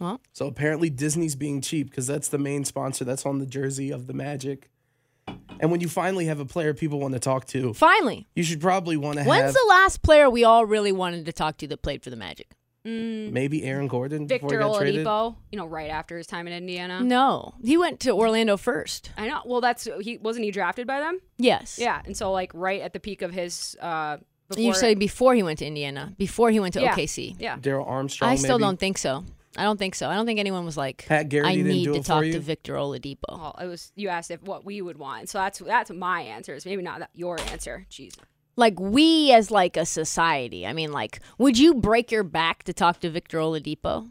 Well, 0.00 0.20
So 0.32 0.46
apparently 0.48 0.90
Disney's 0.90 1.36
being 1.36 1.60
cheap 1.60 1.90
because 1.90 2.06
that's 2.08 2.28
the 2.28 2.38
main 2.38 2.64
sponsor. 2.64 3.04
That's 3.04 3.24
on 3.24 3.38
the 3.38 3.46
jersey 3.46 3.92
of 3.92 4.08
the 4.08 4.14
Magic. 4.14 4.68
And 5.60 5.70
when 5.70 5.80
you 5.80 5.88
finally 5.88 6.24
have 6.26 6.40
a 6.40 6.44
player 6.44 6.74
people 6.74 6.98
want 6.98 7.14
to 7.14 7.20
talk 7.20 7.44
to, 7.48 7.72
finally. 7.74 8.26
you 8.34 8.42
should 8.42 8.60
probably 8.60 8.96
want 8.96 9.18
to 9.18 9.24
When's 9.24 9.44
have 9.44 9.54
the 9.54 9.66
last 9.68 10.02
player 10.02 10.28
we 10.28 10.42
all 10.42 10.66
really 10.66 10.90
wanted 10.90 11.26
to 11.26 11.32
talk 11.32 11.58
to 11.58 11.68
that 11.68 11.82
played 11.82 12.02
for 12.02 12.10
the 12.10 12.16
Magic? 12.16 12.48
Maybe 12.84 13.64
Aaron 13.64 13.86
Gordon 13.86 14.26
before 14.26 14.48
Victor 14.48 14.64
he 14.64 14.68
got 14.68 14.78
traded. 14.78 15.06
Oladipo, 15.06 15.36
you 15.50 15.58
know, 15.58 15.66
right 15.66 15.90
after 15.90 16.16
his 16.16 16.26
time 16.26 16.46
in 16.46 16.52
Indiana. 16.52 17.00
No, 17.02 17.54
he 17.62 17.76
went 17.76 18.00
to 18.00 18.10
Orlando 18.10 18.56
first. 18.56 19.12
I 19.16 19.28
know. 19.28 19.40
Well, 19.44 19.60
that's 19.60 19.88
he 20.00 20.18
wasn't 20.18 20.44
he 20.44 20.50
drafted 20.50 20.86
by 20.86 21.00
them? 21.00 21.20
Yes. 21.38 21.78
Yeah, 21.78 22.02
and 22.04 22.16
so 22.16 22.32
like 22.32 22.50
right 22.54 22.80
at 22.80 22.92
the 22.92 23.00
peak 23.00 23.22
of 23.22 23.32
his. 23.32 23.76
uh 23.80 24.18
before, 24.48 24.64
You 24.64 24.74
say 24.74 24.94
before 24.94 25.34
he 25.34 25.42
went 25.42 25.60
to 25.60 25.66
Indiana, 25.66 26.12
before 26.18 26.50
he 26.50 26.60
went 26.60 26.74
to 26.74 26.82
yeah, 26.82 26.94
OKC. 26.94 27.36
Yeah. 27.38 27.56
Darrell 27.58 27.86
Armstrong. 27.86 28.30
I 28.30 28.34
still 28.34 28.58
maybe. 28.58 28.68
don't 28.68 28.80
think 28.80 28.98
so. 28.98 29.24
I 29.56 29.64
don't 29.64 29.78
think 29.78 29.94
so. 29.94 30.08
I 30.08 30.14
don't 30.14 30.26
think 30.26 30.40
anyone 30.40 30.64
was 30.64 30.76
like, 30.76 31.04
Pat 31.06 31.28
Garrity 31.28 31.60
I 31.60 31.62
need 31.62 31.92
to 31.92 32.02
talk 32.02 32.22
to 32.22 32.40
Victor 32.40 32.74
Oladipo. 32.74 33.18
Well, 33.28 33.56
it 33.60 33.66
was 33.66 33.92
you 33.96 34.08
asked 34.08 34.30
if 34.30 34.42
what 34.42 34.64
we 34.64 34.80
would 34.80 34.98
want, 34.98 35.28
so 35.28 35.38
that's 35.38 35.58
that's 35.58 35.90
my 35.90 36.22
answer. 36.22 36.54
Is 36.54 36.64
maybe 36.64 36.82
not 36.82 37.00
that 37.00 37.10
your 37.14 37.38
answer. 37.40 37.86
Jeez. 37.90 38.14
Like 38.56 38.78
we 38.78 39.32
as 39.32 39.50
like 39.50 39.76
a 39.76 39.86
society. 39.86 40.66
I 40.66 40.72
mean, 40.72 40.92
like, 40.92 41.20
would 41.38 41.58
you 41.58 41.74
break 41.74 42.10
your 42.10 42.22
back 42.22 42.64
to 42.64 42.72
talk 42.72 43.00
to 43.00 43.10
Victor 43.10 43.38
Oladipo? 43.38 44.10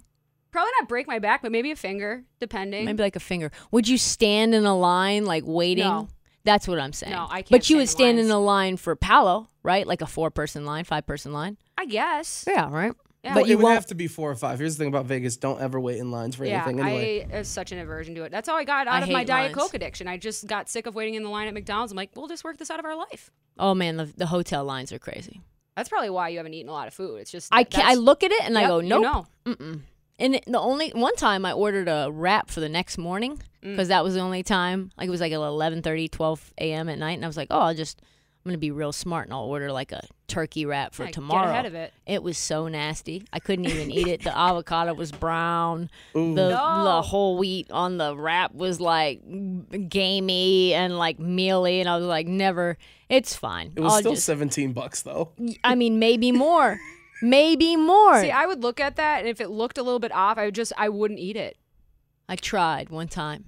Probably 0.51 0.71
not 0.79 0.89
break 0.89 1.07
my 1.07 1.19
back, 1.19 1.41
but 1.41 1.51
maybe 1.51 1.71
a 1.71 1.75
finger, 1.75 2.23
depending. 2.39 2.85
Maybe 2.85 3.01
like 3.01 3.15
a 3.15 3.21
finger. 3.21 3.51
Would 3.71 3.87
you 3.87 3.97
stand 3.97 4.53
in 4.53 4.65
a 4.65 4.77
line 4.77 5.25
like 5.25 5.43
waiting? 5.45 5.85
No. 5.85 6.09
That's 6.43 6.67
what 6.67 6.79
I'm 6.79 6.91
saying. 6.91 7.13
No, 7.13 7.27
I 7.29 7.43
can't 7.43 7.51
But 7.51 7.69
you 7.69 7.77
would 7.77 7.89
stand 7.89 8.19
in 8.19 8.25
in 8.25 8.31
a 8.31 8.39
line 8.39 8.77
for 8.77 8.95
Paolo, 8.95 9.47
right? 9.63 9.85
Like 9.85 10.01
a 10.01 10.07
four 10.07 10.31
person 10.31 10.65
line, 10.65 10.83
five 10.85 11.05
person 11.05 11.33
line. 11.33 11.57
I 11.77 11.85
guess. 11.85 12.45
Yeah, 12.47 12.69
right. 12.69 12.93
Yeah. 13.23 13.35
But 13.35 13.43
it 13.43 13.49
you 13.49 13.57
would 13.57 13.63
won't. 13.65 13.75
have 13.75 13.85
to 13.87 13.95
be 13.95 14.07
four 14.07 14.31
or 14.31 14.35
five. 14.35 14.57
Here's 14.57 14.75
the 14.77 14.83
thing 14.83 14.87
about 14.87 15.05
Vegas: 15.05 15.37
don't 15.37 15.61
ever 15.61 15.79
wait 15.79 15.99
in 15.99 16.09
lines 16.09 16.35
for 16.35 16.43
Yeah, 16.45 16.63
anything. 16.63 16.79
Anyway, 16.79 17.27
I 17.31 17.35
have 17.37 17.47
such 17.47 17.71
an 17.71 17.77
aversion 17.77 18.15
to 18.15 18.23
it. 18.23 18.31
That's 18.31 18.49
how 18.49 18.55
I 18.55 18.63
got 18.63 18.87
I 18.87 18.97
out 18.97 19.03
of 19.03 19.09
my 19.09 19.23
Diet 19.23 19.51
lines. 19.55 19.55
Coke 19.63 19.73
addiction. 19.75 20.07
I 20.07 20.17
just 20.17 20.47
got 20.47 20.69
sick 20.69 20.87
of 20.87 20.95
waiting 20.95 21.13
in 21.13 21.23
the 21.23 21.29
line 21.29 21.47
at 21.47 21.53
McDonald's. 21.53 21.91
I'm 21.91 21.95
like, 21.97 22.09
we'll 22.15 22.27
just 22.27 22.43
work 22.43 22.57
this 22.57 22.71
out 22.71 22.79
of 22.79 22.85
our 22.85 22.95
life. 22.95 23.29
oh 23.59 23.75
man, 23.75 23.97
the, 23.97 24.05
the 24.05 24.25
hotel 24.25 24.63
lines 24.65 24.91
are 24.91 24.97
crazy. 24.99 25.41
That's 25.75 25.87
probably 25.87 26.09
why 26.09 26.29
you 26.29 26.37
haven't 26.37 26.53
eaten 26.55 26.69
a 26.69 26.73
lot 26.73 26.87
of 26.87 26.93
food. 26.95 27.17
It's 27.21 27.31
just 27.31 27.49
I 27.53 27.63
can 27.63 27.85
I 27.85 27.93
look 27.93 28.23
at 28.23 28.31
it 28.31 28.41
and 28.43 28.57
I 28.57 28.61
Yep, 28.61 28.69
go, 28.69 28.79
you 28.79 28.89
nope. 28.89 29.27
know. 29.45 29.79
And 30.19 30.39
the 30.45 30.59
only 30.59 30.89
one 30.89 31.15
time 31.15 31.45
I 31.45 31.53
ordered 31.53 31.87
a 31.87 32.09
wrap 32.11 32.49
for 32.49 32.59
the 32.59 32.69
next 32.69 32.97
morning 32.97 33.41
Mm. 33.63 33.71
because 33.73 33.89
that 33.89 34.03
was 34.03 34.15
the 34.15 34.19
only 34.21 34.41
time. 34.41 34.89
Like 34.97 35.07
it 35.07 35.11
was 35.11 35.21
like 35.21 35.31
11, 35.31 35.83
12 35.83 36.53
a.m. 36.59 36.89
at 36.89 36.97
night, 36.97 37.11
and 37.13 37.23
I 37.23 37.27
was 37.27 37.37
like, 37.37 37.49
oh, 37.51 37.59
I'll 37.59 37.75
just 37.75 38.01
I'm 38.43 38.49
gonna 38.49 38.57
be 38.57 38.71
real 38.71 38.91
smart 38.91 39.25
and 39.27 39.33
I'll 39.33 39.43
order 39.43 39.71
like 39.71 39.91
a 39.91 40.01
turkey 40.27 40.65
wrap 40.65 40.95
for 40.95 41.03
Yeah, 41.03 41.07
get 41.09 41.13
tomorrow. 41.13 41.49
ahead 41.51 41.65
of 41.67 41.75
it. 41.75 41.93
It 42.07 42.23
was 42.23 42.37
so 42.39 42.67
nasty. 42.67 43.23
I 43.31 43.39
couldn't 43.39 43.65
even 43.65 43.91
eat 43.91 44.07
it. 44.07 44.23
The 44.23 44.35
avocado 44.37 44.93
was 44.95 45.11
brown. 45.11 45.89
Ooh. 46.15 46.33
The 46.33 46.49
No. 46.49 46.83
the 46.85 47.01
whole 47.03 47.37
wheat 47.37 47.69
on 47.69 47.97
the 47.97 48.15
wrap 48.17 48.55
was 48.55 48.81
like 48.81 49.21
gamey 49.89 50.73
and 50.73 50.97
like 50.97 51.19
mealy, 51.19 51.79
and 51.79 51.89
I 51.89 51.97
was 51.97 52.05
like, 52.05 52.27
never. 52.27 52.77
It's 53.09 53.35
fine. 53.35 53.73
it 53.75 53.81
was 53.81 53.93
I'll 53.93 53.99
still 53.99 54.11
just- 54.13 54.25
17 54.25 54.73
bucks 54.73 55.01
though. 55.01 55.31
I 55.63 55.75
mean, 55.75 55.99
maybe 55.99 56.31
more. 56.31 56.79
maybe 57.21 57.75
more. 57.75 58.21
See, 58.21 58.31
I 58.31 58.45
would 58.45 58.63
look 58.63 58.79
at 58.79 58.95
that, 58.95 59.19
and 59.19 59.27
if 59.27 59.39
it 59.41 59.49
looked 59.49 59.77
a 59.77 59.83
little 59.83 59.99
bit 59.99 60.11
off, 60.11 60.37
I 60.37 60.45
would 60.45 60.55
just 60.55 60.73
I 60.77 60.89
wouldn't 60.89 61.19
eat 61.19 61.35
it. 61.35 61.57
I 62.27 62.35
tried 62.37 62.89
one 62.89 63.07
time. 63.07 63.45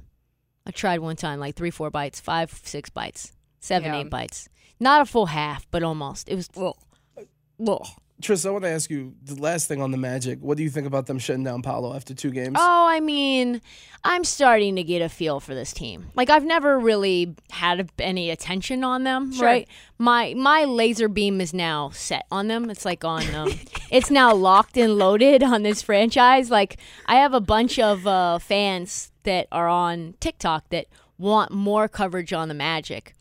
I 0.66 0.72
tried 0.72 1.00
one 1.00 1.16
time, 1.16 1.40
like 1.40 1.56
three, 1.56 1.72
four 1.72 1.90
bites, 1.90 2.20
five, 2.20 2.52
six 2.64 2.90
bites, 2.90 3.32
seven, 3.60 3.92
Yeah. 3.94 4.00
eight 4.02 4.10
bites. 4.10 4.48
Not 4.80 5.02
a 5.02 5.06
full 5.06 5.28
half, 5.28 5.66
but 5.72 5.84
almost. 5.84 6.30
It 6.30 6.36
was. 6.36 6.50
Ugh. 6.58 6.74
Ugh. 7.68 7.88
Tris, 8.22 8.46
I 8.46 8.52
want 8.52 8.64
to 8.64 8.70
ask 8.70 8.90
you 8.90 9.16
the 9.24 9.36
last 9.36 9.68
thing 9.68 9.82
on 9.82 9.92
the 9.92 9.98
Magic. 9.98 10.40
What 10.40 10.56
do 10.56 10.64
you 10.64 10.70
think 10.70 10.88
about 10.88 11.08
them 11.08 11.20
shutting 11.20 11.44
down 11.44 11.62
Paolo 11.62 11.94
after 11.94 12.14
two 12.14 12.32
games? 12.32 12.56
Oh, 12.58 12.88
I 12.88 13.02
mean, 13.02 13.60
I'm 14.06 14.24
starting 14.24 14.78
to 14.78 14.84
get 14.84 15.02
a 15.02 15.10
feel 15.10 15.42
for 15.42 15.54
this 15.54 15.74
team. 15.74 16.06
Like 16.16 16.30
I've 16.30 16.46
never 16.46 16.80
really 16.80 17.36
had 17.52 17.90
any 18.00 18.30
attention 18.30 18.82
on 18.86 19.04
them, 19.04 19.34
Sure. 19.34 19.46
right? 19.46 19.68
My 19.98 20.36
my 20.38 20.64
laser 20.64 21.10
beam 21.10 21.42
is 21.42 21.54
now 21.54 21.90
set 21.90 22.26
on 22.32 22.48
them. 22.48 22.70
It's 22.70 22.86
like 22.86 23.04
on 23.04 23.34
um 23.36 23.50
it's 23.92 24.10
now 24.10 24.34
locked 24.34 24.78
and 24.78 24.98
loaded 24.98 25.44
on 25.44 25.64
this 25.64 25.82
franchise. 25.82 26.50
Like 26.50 26.80
I 27.08 27.16
have 27.16 27.34
a 27.34 27.42
bunch 27.42 27.78
of 27.78 28.08
uh, 28.08 28.40
fans 28.40 29.12
that 29.24 29.48
are 29.52 29.68
on 29.68 30.14
TikTok 30.22 30.70
that 30.70 30.86
want 31.18 31.52
more 31.52 31.90
coverage 31.90 32.32
on 32.32 32.48
the 32.48 32.54
Magic. 32.54 33.16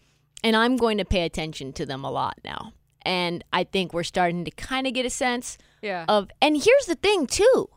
And 0.44 0.56
I'm 0.56 0.76
going 0.76 0.98
to 0.98 1.04
pay 1.04 1.24
attention 1.24 1.72
to 1.74 1.86
them 1.86 2.04
a 2.04 2.10
lot 2.10 2.38
now. 2.44 2.72
And 3.02 3.44
I 3.52 3.64
think 3.64 3.92
we're 3.92 4.02
starting 4.02 4.44
to 4.44 4.50
kind 4.50 4.86
of 4.86 4.94
get 4.94 5.06
a 5.06 5.10
sense 5.10 5.58
Yeah. 5.82 6.04
of 6.08 6.30
and 6.40 6.56
here's 6.62 6.86
the 6.86 6.94
thing 6.94 7.26
too. 7.26 7.68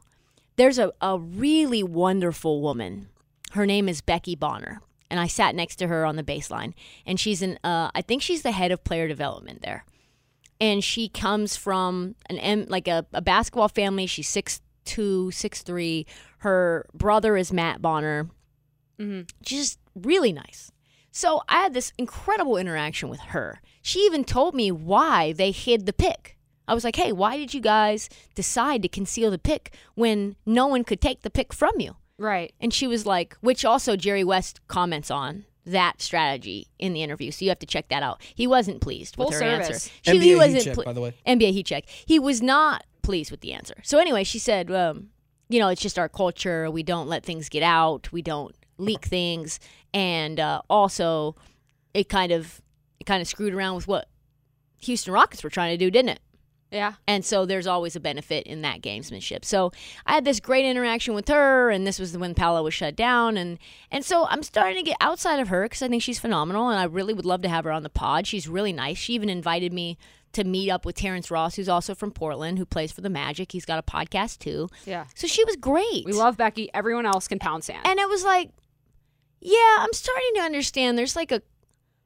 There's 0.56 0.80
a, 0.80 0.92
a 1.02 1.18
really 1.20 1.84
wonderful 1.84 2.62
woman. 2.62 3.10
Her 3.52 3.66
name 3.66 3.90
is 3.90 4.02
becky 4.02 4.36
bonner. 4.36 4.82
And 5.12 5.20
i 5.20 5.28
sat 5.28 5.54
next 5.56 5.76
to 5.78 5.88
her 5.88 6.06
on 6.06 6.16
the 6.16 6.24
baseline. 6.24 6.74
And 7.06 7.20
she's 7.20 7.42
an 7.42 7.58
uh, 7.64 7.90
i 7.94 8.02
think 8.02 8.22
she's 8.22 8.42
the 8.42 8.52
head 8.52 8.72
of 8.72 8.84
player 8.84 9.08
development 9.08 9.62
there. 9.62 9.86
And 10.62 10.84
she 10.84 11.10
comes 11.10 11.56
from 11.58 12.16
an 12.30 12.38
M, 12.40 12.66
like 12.70 12.88
a, 12.88 13.06
a 13.14 13.22
basketball 13.22 13.68
family. 13.70 14.06
She's 14.08 14.30
six 14.30 14.62
two 14.86 15.30
six 15.32 15.62
three. 15.64 16.06
Her 16.40 16.86
brother 16.94 17.36
is 17.38 17.52
matt 17.52 17.82
bonner. 17.82 18.30
She's 19.00 19.26
just 19.42 19.80
really 19.96 20.32
nice. 20.32 20.72
So 21.16 21.44
I 21.48 21.62
had 21.62 21.74
this 21.74 21.94
incredible 21.98 22.58
interaction 22.58 23.08
with 23.08 23.22
her. 23.22 23.62
She 23.82 24.00
even 24.00 24.26
told 24.26 24.54
me 24.54 24.70
why 24.70 25.32
they 25.32 25.52
hid 25.52 25.86
the 25.86 25.94
pick. 25.94 26.36
I 26.68 26.74
was 26.74 26.84
like, 26.84 26.98
hey, 26.98 27.14
why 27.14 27.38
did 27.38 27.54
you 27.54 27.62
guys 27.62 28.10
decide 28.34 28.82
to 28.82 28.90
conceal 28.90 29.32
the 29.32 29.38
pick 29.38 29.74
when 29.94 30.36
no 30.46 30.68
one 30.68 30.84
could 30.84 31.00
take 31.00 31.22
the 31.22 31.30
pick 31.30 31.54
from 31.54 31.80
you? 31.80 31.96
right. 32.18 32.54
And 32.60 32.74
she 32.74 32.86
was 32.86 33.06
like, 33.06 33.38
which 33.40 33.64
also 33.64 33.96
Jerry 33.96 34.26
West 34.26 34.60
comments 34.68 35.10
on 35.10 35.46
that 35.66 36.02
strategy 36.02 36.68
in 36.80 36.92
the 36.92 37.02
interview. 37.02 37.32
So 37.32 37.46
you 37.46 37.50
have 37.50 37.60
to 37.60 37.66
check 37.66 37.88
that 37.90 38.04
out. 38.04 38.22
He 38.36 38.46
wasn't 38.46 38.82
pleased 38.82 39.16
Full 39.16 39.28
with 39.28 39.36
her 39.36 39.40
service. 39.40 39.90
answer. 40.06 40.18
NBA 40.18 40.22
he 40.22 40.30
heat 40.30 40.36
wasn't 40.36 40.64
check, 40.64 40.74
ple- 40.74 40.84
by 40.84 40.94
the 40.94 41.02
way. 41.02 41.14
NBA 41.26 41.52
heat 41.52 41.66
check. 41.66 41.86
He 41.88 42.20
was 42.20 42.42
not 42.42 42.84
pleased 43.04 43.32
with 43.32 43.40
the 43.40 43.54
answer. 43.54 43.76
So 43.84 44.00
anyway, 44.00 44.26
she 44.26 44.40
said, 44.40 44.70
um, 44.70 45.12
you 45.48 45.60
know, 45.60 45.70
it's 45.70 45.82
just 45.82 45.98
our 45.98 46.10
culture. 46.10 46.70
We 46.70 46.84
don't 46.84 47.08
let 47.08 47.24
things 47.24 47.48
get 47.48 47.64
out. 47.64 48.12
We 48.12 48.22
don't 48.22 48.54
leak 48.78 49.06
things, 49.06 49.60
and 49.94 50.40
uh, 50.40 50.62
also, 50.70 51.36
it 51.94 52.10
kind 52.10 52.32
of 52.32 52.62
it 53.00 53.06
kind 53.06 53.22
of 53.22 53.28
screwed 53.28 53.54
around 53.54 53.76
with 53.76 53.88
what 53.88 54.08
Houston 54.80 55.14
Rockets 55.14 55.44
were 55.44 55.50
trying 55.50 55.78
to 55.78 55.78
do, 55.78 55.90
didn't 55.92 56.10
it? 56.10 56.20
Yeah. 56.72 56.94
And 57.08 57.24
so 57.24 57.46
there's 57.46 57.68
always 57.68 57.96
a 57.96 58.00
benefit 58.00 58.46
in 58.48 58.62
that 58.64 58.82
gamesmanship. 58.82 59.46
So 59.46 59.72
I 60.06 60.14
had 60.14 60.26
this 60.26 60.40
great 60.40 60.66
interaction 60.66 61.14
with 61.14 61.28
her, 61.30 61.70
and 61.70 61.88
this 61.88 62.00
was 62.00 62.18
when 62.18 62.34
Paolo 62.34 62.64
was 62.64 62.74
shut 62.74 62.96
down, 62.96 63.38
and 63.38 63.58
and 63.92 64.04
so 64.04 64.26
I'm 64.28 64.44
starting 64.44 64.84
to 64.84 64.90
get 64.90 64.98
outside 65.00 65.40
of 65.40 65.48
her 65.48 65.64
because 65.64 65.82
I 65.82 65.88
think 65.88 66.04
she's 66.04 66.20
phenomenal, 66.20 66.70
and 66.70 66.80
I 66.80 66.84
really 66.84 67.14
would 67.14 67.26
love 67.26 67.42
to 67.44 67.50
have 67.50 67.64
her 67.64 67.72
on 67.72 67.84
the 67.84 67.90
pod. 67.90 68.28
She's 68.28 68.48
really 68.48 68.74
nice. 68.74 68.98
She 68.98 69.14
even 69.14 69.30
invited 69.30 69.72
me 69.72 69.98
to 70.34 70.44
meet 70.44 70.70
up 70.70 70.86
with 70.86 70.98
Terrence 70.98 71.32
Ross, 71.32 71.56
who's 71.56 71.70
also 71.70 71.96
from 71.96 72.12
Portland, 72.12 72.58
who 72.60 72.66
plays 72.66 72.92
for 72.92 73.00
the 73.00 73.10
Magic. 73.10 73.54
He's 73.54 73.64
got 73.64 73.80
a 73.80 73.84
podcast 73.84 74.40
too. 74.40 74.68
Yeah. 74.86 75.06
So 75.16 75.28
she 75.28 75.46
was 75.46 75.56
great. 75.56 76.04
We 76.06 76.12
love 76.12 76.36
Becky. 76.36 76.70
Everyone 76.74 77.06
else 77.06 77.30
can 77.30 77.40
pound 77.40 77.64
sand. 77.64 77.86
And 77.86 78.00
it 78.00 78.10
was 78.10 78.26
like, 78.26 78.50
yeah, 79.46 79.78
I'm 79.80 79.94
starting 79.94 80.32
to 80.36 80.42
understand. 80.42 80.98
There's 80.98 81.16
like 81.16 81.32
a 81.32 81.42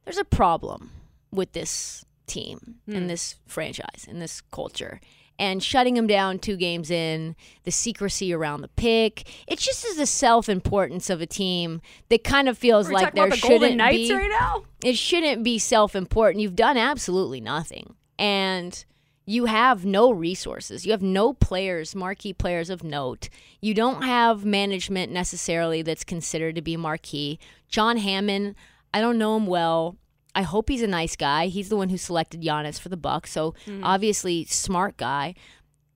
there's 0.04 0.18
a 0.18 0.26
problem 0.26 0.92
with 1.32 1.54
this 1.54 2.06
team 2.28 2.76
and 2.86 3.04
hmm. 3.04 3.08
this 3.08 3.36
franchise 3.48 4.06
and 4.08 4.22
this 4.22 4.42
culture. 4.42 5.00
And 5.42 5.64
shutting 5.64 5.94
them 5.94 6.06
down 6.06 6.40
two 6.40 6.58
games 6.58 6.92
in, 6.92 7.34
the 7.64 7.72
secrecy 7.72 8.34
around 8.34 8.60
the 8.60 8.68
pick. 8.68 9.26
It 9.48 9.58
just 9.58 9.86
is 9.86 9.96
the 9.96 10.06
self 10.06 10.50
importance 10.50 11.10
of 11.10 11.22
a 11.22 11.26
team 11.26 11.82
that 12.10 12.26
kind 12.26 12.50
of 12.50 12.58
feels 12.58 12.92
like 12.92 13.14
there 13.14 13.24
about 13.24 13.36
the 13.36 13.38
shouldn't 13.38 13.62
Golden 13.62 13.78
Knights 13.78 14.10
be. 14.10 14.14
right 14.14 14.30
now. 14.30 14.64
It 14.84 14.98
shouldn't 14.98 15.42
be 15.42 15.58
self 15.58 15.96
important. 15.96 16.42
You've 16.42 16.58
done 16.58 16.76
absolutely 16.76 17.40
nothing. 17.40 17.96
And 18.18 18.84
you 19.30 19.46
have 19.46 19.86
no 19.86 20.10
resources. 20.12 20.88
You 20.88 20.92
have 20.92 21.04
no 21.04 21.34
players, 21.34 21.94
marquee 21.94 22.34
players 22.34 22.72
of 22.72 22.84
note. 22.84 23.30
You 23.62 23.76
don't 23.76 24.02
have 24.02 24.44
management 24.44 25.12
necessarily 25.12 25.84
that's 25.84 26.04
considered 26.04 26.56
to 26.56 26.64
be 26.64 26.76
marquee. 26.76 27.38
John 27.68 27.98
Hammond, 27.98 28.56
I 28.92 29.00
don't 29.00 29.20
know 29.20 29.38
him 29.38 29.46
well. 29.46 29.98
I 30.34 30.42
hope 30.42 30.68
he's 30.68 30.82
a 30.82 30.88
nice 30.88 31.16
guy. 31.16 31.46
He's 31.46 31.70
the 31.70 31.78
one 31.78 31.90
who 31.90 31.98
selected 31.98 32.42
Giannis 32.42 32.80
for 32.80 32.90
the 32.90 32.98
Bucks, 32.98 33.30
so 33.32 33.54
mm. 33.68 33.82
obviously 33.84 34.46
smart 34.46 34.98
guy. 34.98 35.36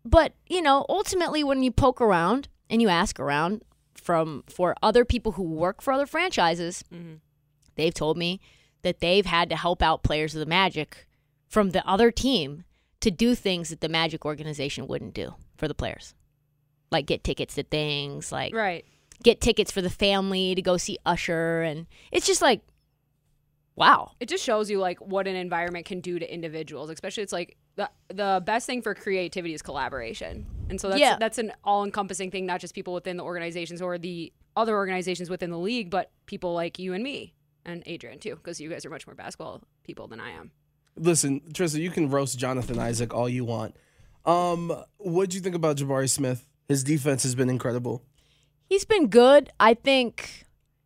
But, 0.06 0.34
you 0.46 0.62
know, 0.62 0.86
ultimately 0.88 1.44
when 1.44 1.64
you 1.64 1.72
poke 1.72 2.02
around 2.02 2.50
and 2.70 2.84
you 2.84 2.90
ask 2.90 3.20
around 3.20 3.64
from 3.96 4.44
for 4.48 4.76
other 4.84 5.06
people 5.06 5.32
who 5.32 5.44
work 5.44 5.82
for 5.82 5.92
other 5.92 6.06
franchises, 6.06 6.84
mm-hmm. 6.94 7.16
they've 7.78 7.96
told 7.96 8.16
me 8.16 8.40
that 8.84 9.00
they've 9.00 9.26
had 9.26 9.50
to 9.50 9.56
help 9.56 9.82
out 9.82 10.04
players 10.04 10.36
of 10.36 10.40
the 10.40 10.46
Magic 10.46 11.08
from 11.48 11.72
the 11.72 11.84
other 11.88 12.12
team 12.12 12.66
to 13.04 13.12
do 13.12 13.36
things 13.36 13.70
that 13.70 13.80
the 13.82 13.90
Magic 13.90 14.26
organization 14.26 14.88
wouldn't 14.88 15.14
do 15.14 15.36
for 15.58 15.68
the 15.68 15.74
players. 15.76 16.14
Like 16.92 17.06
get 17.06 17.24
tickets 17.24 17.56
to 17.56 17.64
things, 17.64 18.32
like 18.32 18.54
Right. 18.54 18.86
get 19.24 19.40
tickets 19.42 19.72
for 19.72 19.82
the 19.82 19.90
family 19.90 20.56
to 20.56 20.62
go 20.62 20.78
see 20.78 20.98
Usher 21.06 21.62
and 21.62 21.88
it's 22.12 22.26
just 22.28 22.42
like 22.42 22.62
wow. 23.76 24.12
It 24.20 24.30
just 24.30 24.44
shows 24.44 24.70
you 24.70 24.80
like 24.80 25.00
what 25.02 25.28
an 25.28 25.36
environment 25.36 25.86
can 25.86 26.00
do 26.00 26.20
to 26.20 26.34
individuals, 26.34 26.90
especially 26.90 27.24
it's 27.24 27.34
like 27.34 27.58
the 27.76 27.90
the 28.10 28.42
best 28.46 28.68
thing 28.68 28.82
for 28.82 28.94
creativity 28.94 29.54
is 29.54 29.62
collaboration. 29.62 30.46
And 30.70 30.80
so 30.80 30.90
that's 30.90 31.00
Yeah. 31.02 31.18
that's 31.20 31.38
an 31.40 31.52
all-encompassing 31.64 32.32
thing, 32.32 32.46
not 32.46 32.62
just 32.62 32.74
people 32.76 32.94
within 32.94 33.18
the 33.18 33.24
organizations 33.24 33.82
or 33.82 33.98
the 33.98 34.32
other 34.56 34.76
organizations 34.76 35.30
within 35.30 35.50
the 35.50 35.58
league, 35.58 35.90
but 35.90 36.12
people 36.28 36.54
like 36.54 36.78
you 36.78 36.94
and 36.94 37.04
me 37.04 37.34
and 37.66 37.82
Adrian 37.88 38.20
too, 38.20 38.36
because 38.36 38.62
you 38.62 38.70
guys 38.70 38.86
are 38.86 38.90
much 38.92 39.08
more 39.08 39.16
basketball 39.16 39.62
people 39.84 40.08
than 40.08 40.20
I 40.20 40.30
am. 40.32 40.52
Listen, 40.96 41.42
Trista, 41.52 41.80
you 41.80 41.90
can 41.90 42.10
roast 42.10 42.38
Jonathan 42.38 42.80
Isaac 42.80 43.14
all 43.14 43.28
you 43.28 43.46
want. 43.46 43.76
Um, 44.26 44.72
what 44.98 45.30
do 45.30 45.38
you 45.38 45.42
think 45.42 45.56
about 45.56 45.78
Jabari 45.78 46.10
Smith? 46.10 46.46
His 46.68 46.84
defense 46.84 47.24
has 47.24 47.36
been 47.36 47.50
incredible. 47.50 48.04
He's 48.70 48.86
been 48.86 49.08
good. 49.08 49.52
I 49.60 49.74
think 49.74 50.46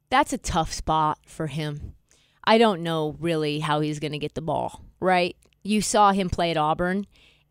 that's 0.09 0.33
a 0.33 0.37
tough 0.37 0.73
spot 0.73 1.19
for 1.27 1.47
him. 1.47 1.93
I 2.45 2.57
don't 2.57 2.81
know 2.81 3.15
really 3.19 3.59
how 3.59 3.81
he's 3.81 3.99
going 3.99 4.13
to 4.13 4.17
get 4.17 4.33
the 4.33 4.41
ball, 4.41 4.81
right? 4.99 5.35
You 5.63 5.81
saw 5.81 6.11
him 6.13 6.29
play 6.29 6.49
at 6.51 6.57
Auburn, 6.57 7.05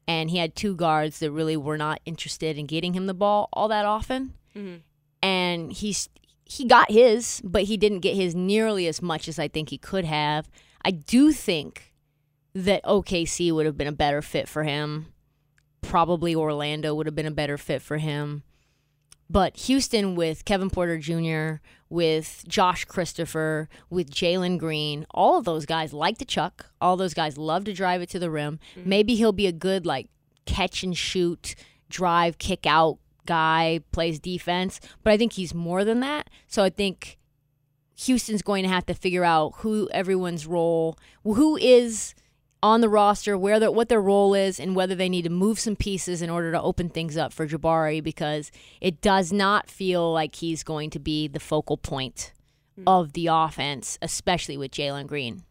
and 0.09 0.31
he 0.31 0.39
had 0.39 0.57
two 0.57 0.75
guards 0.75 1.19
that 1.19 1.31
really 1.31 1.57
were 1.57 1.77
not 1.77 2.01
interested 2.07 2.57
in 2.59 2.67
getting 2.67 2.95
him 2.95 3.07
the 3.07 3.15
ball 3.15 3.49
all 3.53 3.69
that 3.69 3.85
often. 3.85 4.33
And 5.23 5.73
he's 5.73 6.09
he 6.45 6.65
got 6.65 6.91
his, 6.91 7.43
but 7.45 7.65
he 7.65 7.77
didn't 7.77 8.01
get 8.01 8.15
his 8.15 8.35
nearly 8.35 8.87
as 8.87 9.03
much 9.03 9.29
as 9.29 9.39
I 9.39 9.49
think 9.49 9.69
he 9.69 9.79
could 9.79 10.05
have. 10.05 10.49
I 10.85 10.93
do 10.93 11.33
think 11.33 11.93
that 12.57 12.83
OKC 12.85 13.53
would 13.53 13.67
have 13.67 13.77
been 13.77 13.87
a 13.87 13.93
better 13.93 14.23
fit 14.23 14.49
for 14.49 14.65
him. 14.65 15.13
Probably 15.83 16.35
Orlando 16.35 16.95
would 16.95 17.05
have 17.05 17.15
been 17.15 17.27
a 17.27 17.31
better 17.31 17.59
fit 17.59 17.83
for 17.83 17.99
him. 17.99 18.45
But 19.29 19.59
Houston 19.59 20.15
with 20.15 20.47
Kevin 20.47 20.71
Porter 20.71 20.97
Jr., 20.97 21.61
with 21.91 22.45
Josh 22.49 22.87
Christopher, 22.87 23.69
with 23.91 24.11
Jalen 24.11 24.57
Green, 24.57 25.05
all 25.11 25.37
of 25.37 25.45
those 25.45 25.67
guys 25.67 25.93
like 25.93 26.17
to 26.17 26.25
chuck. 26.25 26.71
All 26.81 26.97
those 26.97 27.13
guys 27.13 27.37
love 27.37 27.65
to 27.65 27.75
drive 27.75 28.01
it 28.01 28.09
to 28.11 28.19
the 28.19 28.31
rim. 28.31 28.59
Mm-hmm. 28.75 28.89
Maybe 28.89 29.17
he'll 29.17 29.33
be 29.33 29.47
a 29.47 29.53
good 29.53 29.85
like 29.85 30.09
catch 30.47 30.83
and 30.83 30.97
shoot, 30.97 31.55
drive, 31.91 32.39
kick 32.39 32.67
out 32.67 32.97
guy, 33.27 33.81
plays 33.93 34.19
defense. 34.19 34.81
But 35.03 35.13
I 35.13 35.19
think 35.19 35.35
he's 35.35 35.53
more 35.53 35.85
than 35.85 36.01
that. 36.01 36.31
So 36.47 36.65
I 36.65 36.71
think 36.71 37.19
Houston's 37.97 38.43
going 38.43 38.63
to 38.63 38.71
have 38.71 38.87
to 38.87 38.95
figure 38.95 39.25
out 39.25 39.57
who 39.57 39.91
everyone's 39.91 40.47
role, 40.47 40.99
who 41.23 41.59
is 41.59 42.15
on 42.63 42.81
the 42.81 42.89
roster, 42.89 43.37
where 43.37 43.61
their, 43.61 43.71
what 43.71 43.89
their 43.89 44.01
role 44.01 44.35
is, 44.35 44.59
and 44.59 44.75
whether 44.75 44.95
they 44.95 45.09
need 45.09 45.23
to 45.23 45.31
move 45.31 45.59
some 45.59 45.77
pieces 45.77 46.23
in 46.23 46.31
order 46.31 46.53
to 46.53 46.61
open 46.61 46.89
things 46.89 47.17
up 47.17 47.33
for 47.33 47.47
Jabari 47.47 48.03
because 48.03 48.51
it 48.81 49.01
does 49.01 49.33
not 49.33 49.71
feel 49.71 50.13
like 50.13 50.37
he's 50.37 50.63
going 50.63 50.91
to 50.91 50.99
be 50.99 51.29
the 51.29 51.41
focal 51.41 51.77
point 51.77 52.33
hmm. 52.77 52.85
of 52.87 53.13
the 53.13 53.29
offense, 53.29 53.99
especially 54.03 54.57
with 54.57 54.71
Jalen 54.71 55.07
Green. 55.07 55.43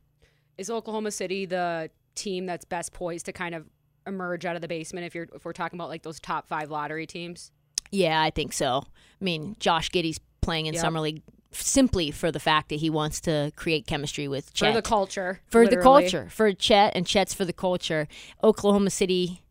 Is 0.57 0.69
Oklahoma 0.69 1.11
City 1.11 1.45
the 1.45 1.89
team 2.15 2.45
that's 2.45 2.65
best 2.65 2.93
poised 2.93 3.25
to 3.25 3.33
kind 3.33 3.53
of 3.53 3.65
emerge 4.07 4.45
out 4.45 4.55
of 4.55 4.61
the 4.61 4.67
basement 4.67 5.05
if 5.05 5.15
you're 5.15 5.27
if 5.33 5.43
we're 5.43 5.53
talking 5.53 5.77
about 5.77 5.89
like 5.89 6.03
those 6.03 6.19
top 6.19 6.47
five 6.47 6.69
lottery 6.69 7.05
teams? 7.05 7.51
Yeah, 7.91 8.21
I 8.21 8.29
think 8.29 8.53
so. 8.53 8.83
I 8.85 9.23
mean, 9.23 9.55
Josh 9.59 9.89
Giddey's 9.89 10.19
playing 10.41 10.65
in 10.67 10.73
Yep. 10.73 10.81
summer 10.81 10.99
league 10.99 11.21
simply 11.61 12.11
for 12.11 12.31
the 12.31 12.39
fact 12.39 12.69
that 12.69 12.75
he 12.75 12.89
wants 12.89 13.19
to 13.21 13.51
create 13.55 13.87
chemistry 13.87 14.27
with 14.27 14.53
Chet. 14.53 14.69
For 14.69 14.81
the 14.81 14.81
culture. 14.81 15.41
for 15.47 15.67
the 15.67 15.77
culture, 15.77 16.27
for 16.29 16.51
Chet, 16.53 16.95
and 16.95 17.05
Chet's 17.05 17.33
for 17.33 17.45
the 17.45 17.53
culture. 17.53 18.07
Oklahoma 18.43 18.89
City, 18.89 19.41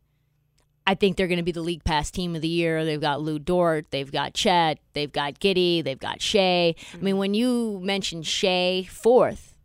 I 0.87 0.95
think 0.95 1.17
they're 1.17 1.29
going 1.29 1.39
to 1.39 1.45
be 1.45 1.53
the 1.53 1.63
league 1.63 1.85
pass 1.85 2.11
team 2.11 2.35
of 2.37 2.43
the 2.43 2.49
year. 2.49 2.85
They've 2.85 3.01
got 3.01 3.23
Lu 3.23 3.39
Dort, 3.39 3.91
they've 3.91 4.11
got 4.11 4.35
Chet, 4.35 4.79
they've 4.93 5.13
got 5.13 5.41
Giddey, 5.41 5.83
they've 5.83 5.99
got 5.99 6.21
Shai. 6.21 6.75
I 6.93 6.97
mean, 7.01 7.17
mm. 7.17 7.19
when 7.19 7.35
you 7.35 7.81
mention 7.83 8.23
Shai 8.23 8.87
fourth 8.91 9.57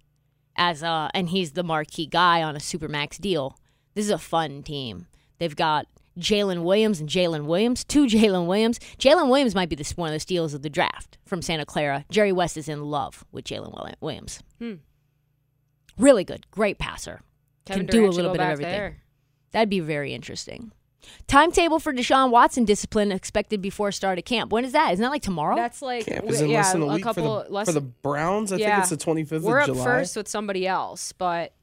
as 0.56 0.82
a, 0.84 1.10
and 1.14 1.30
he's 1.30 1.54
the 1.54 1.64
marquee 1.64 2.06
guy 2.06 2.42
on 2.42 2.56
a 2.56 2.60
supermax 2.60 3.20
deal, 3.20 3.58
this 3.96 4.06
is 4.06 4.12
a 4.12 4.18
fun 4.18 4.64
team. 4.64 5.08
They've 5.40 5.56
got 5.56 5.88
Jalen 6.20 6.64
Williams 6.64 7.00
and 7.00 7.10
Jalen 7.10 7.46
Williams, 7.46 7.84
two 7.84 8.06
Jalen 8.08 8.48
Williams. 8.48 8.80
Jalen 8.98 9.30
Williams 9.30 9.56
might 9.56 9.70
be 9.70 9.76
this 9.76 9.96
one 9.98 10.10
of 10.10 10.14
the 10.14 10.20
steals 10.20 10.54
of 10.54 10.62
the 10.62 10.70
draft 10.70 11.18
from 11.26 11.42
Santa 11.42 11.66
Clara. 11.66 12.06
Jerry 12.10 12.32
West 12.32 12.58
is 12.58 12.70
in 12.70 12.84
love 12.84 13.24
with 13.32 13.46
Jalen 13.46 13.76
Willi- 13.76 13.96
Williams. 14.02 14.42
Hmm. 14.60 14.76
Really 15.98 16.24
good, 16.24 16.50
great 16.52 16.78
passer. 16.80 17.22
Kevin 17.66 17.88
Can 17.88 17.96
do 17.96 18.08
a 18.08 18.10
little 18.10 18.32
bit 18.32 18.42
of 18.42 18.48
everything. 18.48 18.72
there. 18.72 18.98
That'd 19.52 19.70
be 19.70 19.80
very 19.80 20.14
interesting. 20.14 20.72
Timetable 21.28 21.80
for 21.80 21.94
Deshaun 21.94 22.30
Watson 22.30 22.66
discipline 22.66 23.12
expected 23.12 23.62
before 23.62 23.92
start 23.92 24.18
of 24.20 24.26
camp. 24.26 24.52
When 24.52 24.66
is 24.66 24.74
that? 24.74 24.94
Isn't 24.94 25.04
that 25.04 25.10
like 25.10 25.22
tomorrow? 25.22 25.56
That's 25.56 25.82
like 25.82 26.06
Camp 26.06 26.30
is 26.30 26.42
in 26.42 26.50
yeah, 26.50 26.58
less 26.58 26.72
than 26.74 26.82
a 26.82 26.86
a 26.86 26.94
week 26.96 27.04
couple 27.04 27.42
for, 27.42 27.48
the, 27.48 27.54
less 27.54 27.68
for 27.68 27.72
the 27.74 27.82
Browns. 27.82 28.52
I 28.52 28.58
yeah. 28.58 28.82
think 28.82 28.92
it's 28.92 29.04
the 29.04 29.12
25th 29.12 29.42
We're 29.42 29.60
of 29.60 29.70
up 29.70 29.76
July. 29.76 29.86
first 29.86 30.16
with 30.16 30.28
somebody 30.28 30.68
else, 30.68 31.14
but 31.14 31.54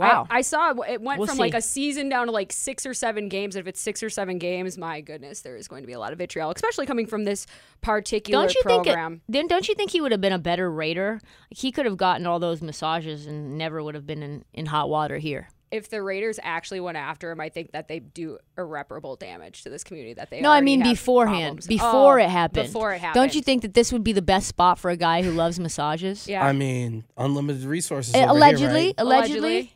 Wow. 0.00 0.26
I, 0.30 0.38
I 0.38 0.40
saw 0.42 0.70
it- 0.70 0.76
it 0.90 1.00
went 1.02 1.18
We'll 1.18 1.26
from 1.28 1.36
see. 1.36 1.42
like 1.42 1.54
a 1.54 1.62
season 1.62 2.08
down 2.08 2.26
to 2.26 2.32
like 2.32 2.52
six 2.52 2.84
or 2.86 2.94
seven 2.94 3.28
games. 3.28 3.54
And 3.56 3.60
if 3.60 3.68
it's 3.68 3.80
six 3.80 4.02
or 4.02 4.10
seven 4.10 4.38
games, 4.38 4.76
my 4.78 5.00
goodness, 5.00 5.42
there 5.42 5.56
is 5.56 5.68
going 5.68 5.82
to 5.82 5.86
be 5.86 5.92
a 5.92 5.98
lot 5.98 6.12
of 6.12 6.18
vitriol, 6.18 6.50
especially 6.50 6.86
coming 6.86 7.06
from 7.06 7.24
this 7.24 7.46
particular 7.80 8.44
don't 8.44 8.54
you 8.54 8.62
program. 8.62 9.10
think 9.12 9.22
it, 9.28 9.32
then 9.32 9.46
don't 9.46 9.68
you 9.68 9.74
think 9.74 9.90
he 9.90 10.00
would 10.00 10.12
have 10.12 10.20
been 10.20 10.32
a 10.32 10.38
better 10.38 10.70
Raider? 10.70 11.20
Like, 11.22 11.58
he 11.58 11.72
could 11.72 11.86
have 11.86 11.96
gotten 11.96 12.26
all 12.26 12.38
those 12.38 12.60
massages 12.62 13.26
and 13.26 13.56
never 13.58 13.82
would 13.82 13.94
have 13.94 14.06
been 14.06 14.22
in, 14.22 14.44
in 14.52 14.66
hot 14.66 14.88
water 14.88 15.18
here. 15.18 15.48
if 15.72 15.88
the 15.88 16.02
Raiders 16.02 16.40
actually 16.42 16.80
went 16.80 16.96
after 16.96 17.30
him, 17.30 17.40
I 17.40 17.48
think 17.48 17.70
that 17.72 17.86
they 17.86 18.00
do 18.00 18.38
irreparable 18.58 19.14
damage 19.14 19.62
to 19.62 19.70
this 19.70 19.84
community. 19.84 20.14
That 20.14 20.28
they 20.30 20.40
No, 20.40 20.50
I 20.50 20.60
mean 20.60 20.82
beforehand. 20.82 21.42
problems. 21.62 21.66
Before 21.68 22.20
Oh, 22.20 22.24
it 22.24 22.28
happened. 22.28 22.66
Before 22.66 22.92
it 22.92 23.00
happened. 23.00 23.14
Don't 23.22 23.34
you 23.36 23.40
think 23.40 23.62
that 23.62 23.74
this 23.74 23.92
would 23.92 24.02
be 24.02 24.12
the 24.12 24.20
best 24.22 24.48
spot 24.48 24.80
for 24.80 24.90
a 24.90 24.96
guy 24.96 25.22
who 25.22 25.30
loves 25.30 25.60
massages? 25.60 26.26
Yeah. 26.26 26.44
I 26.44 26.52
mean, 26.52 27.04
unlimited 27.16 27.62
resources. 27.64 28.14
Uh, 28.16 28.18
over 28.18 28.24
here, 28.26 28.30
allegedly, 28.36 28.94
allegedly. 28.98 29.74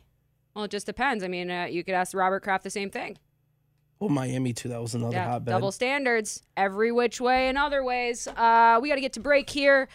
Well, 0.55 0.65
it 0.65 0.71
just 0.71 0.85
depends. 0.85 1.23
I 1.23 1.27
mean, 1.27 1.51
uh, 1.51 1.65
you 1.65 1.83
could 1.83 1.93
ask 1.95 2.15
Robert 2.15 2.41
Kraft 2.43 2.63
the 2.63 2.69
same 2.69 2.89
thing. 2.89 3.17
Well, 3.99 4.09
Miami 4.09 4.53
too. 4.53 4.69
That 4.69 4.81
was 4.81 4.93
another 4.95 5.15
Yeah, 5.15 5.29
hotbed. 5.31 5.51
double 5.51 5.71
standards 5.71 6.41
every 6.57 6.91
which 6.91 7.19
way 7.21 7.47
and 7.49 7.57
other 7.57 7.83
ways. 7.83 8.27
Uh, 8.27 8.79
we 8.81 8.89
got 8.89 8.95
to 8.95 9.01
get 9.01 9.13
to 9.13 9.19
break 9.19 9.49
here. 9.49 9.87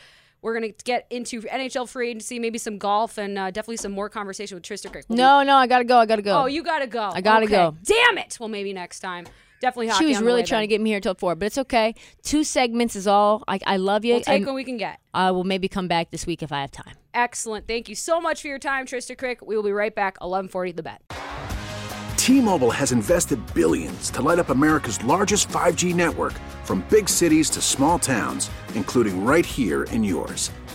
We're 0.43 0.55
gonna 0.55 0.71
get 0.85 1.07
into 1.11 1.43
NHL 1.43 1.87
free 1.87 2.09
agency, 2.09 2.39
maybe 2.39 2.57
some 2.57 2.79
golf, 2.79 3.19
and 3.19 3.39
uh, 3.39 3.51
definitely 3.51 3.77
some 3.77 3.93
more 3.93 4.09
conversation 4.09 4.57
with 4.57 4.65
Trista 4.65 4.91
Crick. 4.91 5.05
We'll 5.07 5.17
be- 5.17 5.23
No, 5.23 5.43
no, 5.43 5.55
I 5.57 5.67
gotta 5.67 5.85
go. 5.85 5.99
I 5.99 6.07
gotta 6.07 6.23
go. 6.23 6.35
Oh, 6.43 6.47
you 6.47 6.63
gotta 6.63 6.87
go. 6.87 7.11
I 7.13 7.21
gotta 7.21 7.45
Okay. 7.45 7.57
go. 7.57 7.77
Damn 7.83 8.17
it. 8.17 8.39
Well, 8.41 8.49
maybe 8.49 8.73
next 8.73 9.01
time. 9.01 9.27
Definitely 9.61 9.89
hockey 9.89 10.05
she 10.05 10.09
was 10.09 10.17
on 10.17 10.23
the 10.23 10.27
really 10.27 10.41
way 10.43 10.47
trying 10.47 10.61
then. 10.61 10.69
to 10.69 10.75
get 10.75 10.81
me 10.81 10.91
here 10.91 11.01
till 11.01 11.15
four, 11.15 11.35
but 11.35 11.47
it's 11.47 11.59
okay. 11.59 11.95
Two 12.23 12.45
segments 12.45 12.97
is 12.97 13.07
all. 13.07 13.45
I, 13.47 13.61
I 13.67 13.77
love 13.77 14.05
you. 14.05 14.15
We'll 14.15 14.23
take 14.23 14.37
and 14.39 14.47
what 14.47 14.55
we 14.55 14.65
can 14.65 14.79
get. 14.79 15.01
I 15.13 15.31
will 15.33 15.45
maybe 15.45 15.69
come 15.69 15.87
back 15.87 16.11
this 16.11 16.27
week 16.27 16.43
if 16.43 16.51
I 16.51 16.63
have 16.63 16.71
time. 16.71 16.95
Excellent. 17.13 17.69
Thank 17.69 17.89
you 17.89 17.95
so 17.95 18.21
much 18.21 18.41
for 18.41 18.49
your 18.49 18.59
time, 18.59 18.87
Trista 18.87 19.17
Crick. 19.17 19.43
We 19.43 19.57
will 19.57 19.63
be 19.63 19.73
right 19.73 19.95
back. 19.95 20.15
1140 20.21 20.73
The 20.73 20.83
Bet. 20.83 21.03
T-Mobile 22.17 22.71
has 22.71 22.93
invested 22.93 23.39
billions 23.55 24.11
to 24.11 24.23
light 24.23 24.39
up 24.39 24.51
America's 24.51 25.03
largest 25.05 25.49
5G 25.49 25.95
network 25.95 26.35
from 26.65 26.85
big 26.89 27.09
cities 27.09 27.51
to 27.51 27.61
small 27.61 27.99
towns, 27.99 28.51
including 28.75 29.25
right 29.25 29.45
here 29.45 29.85
in 29.85 30.05
yours. 30.05 30.51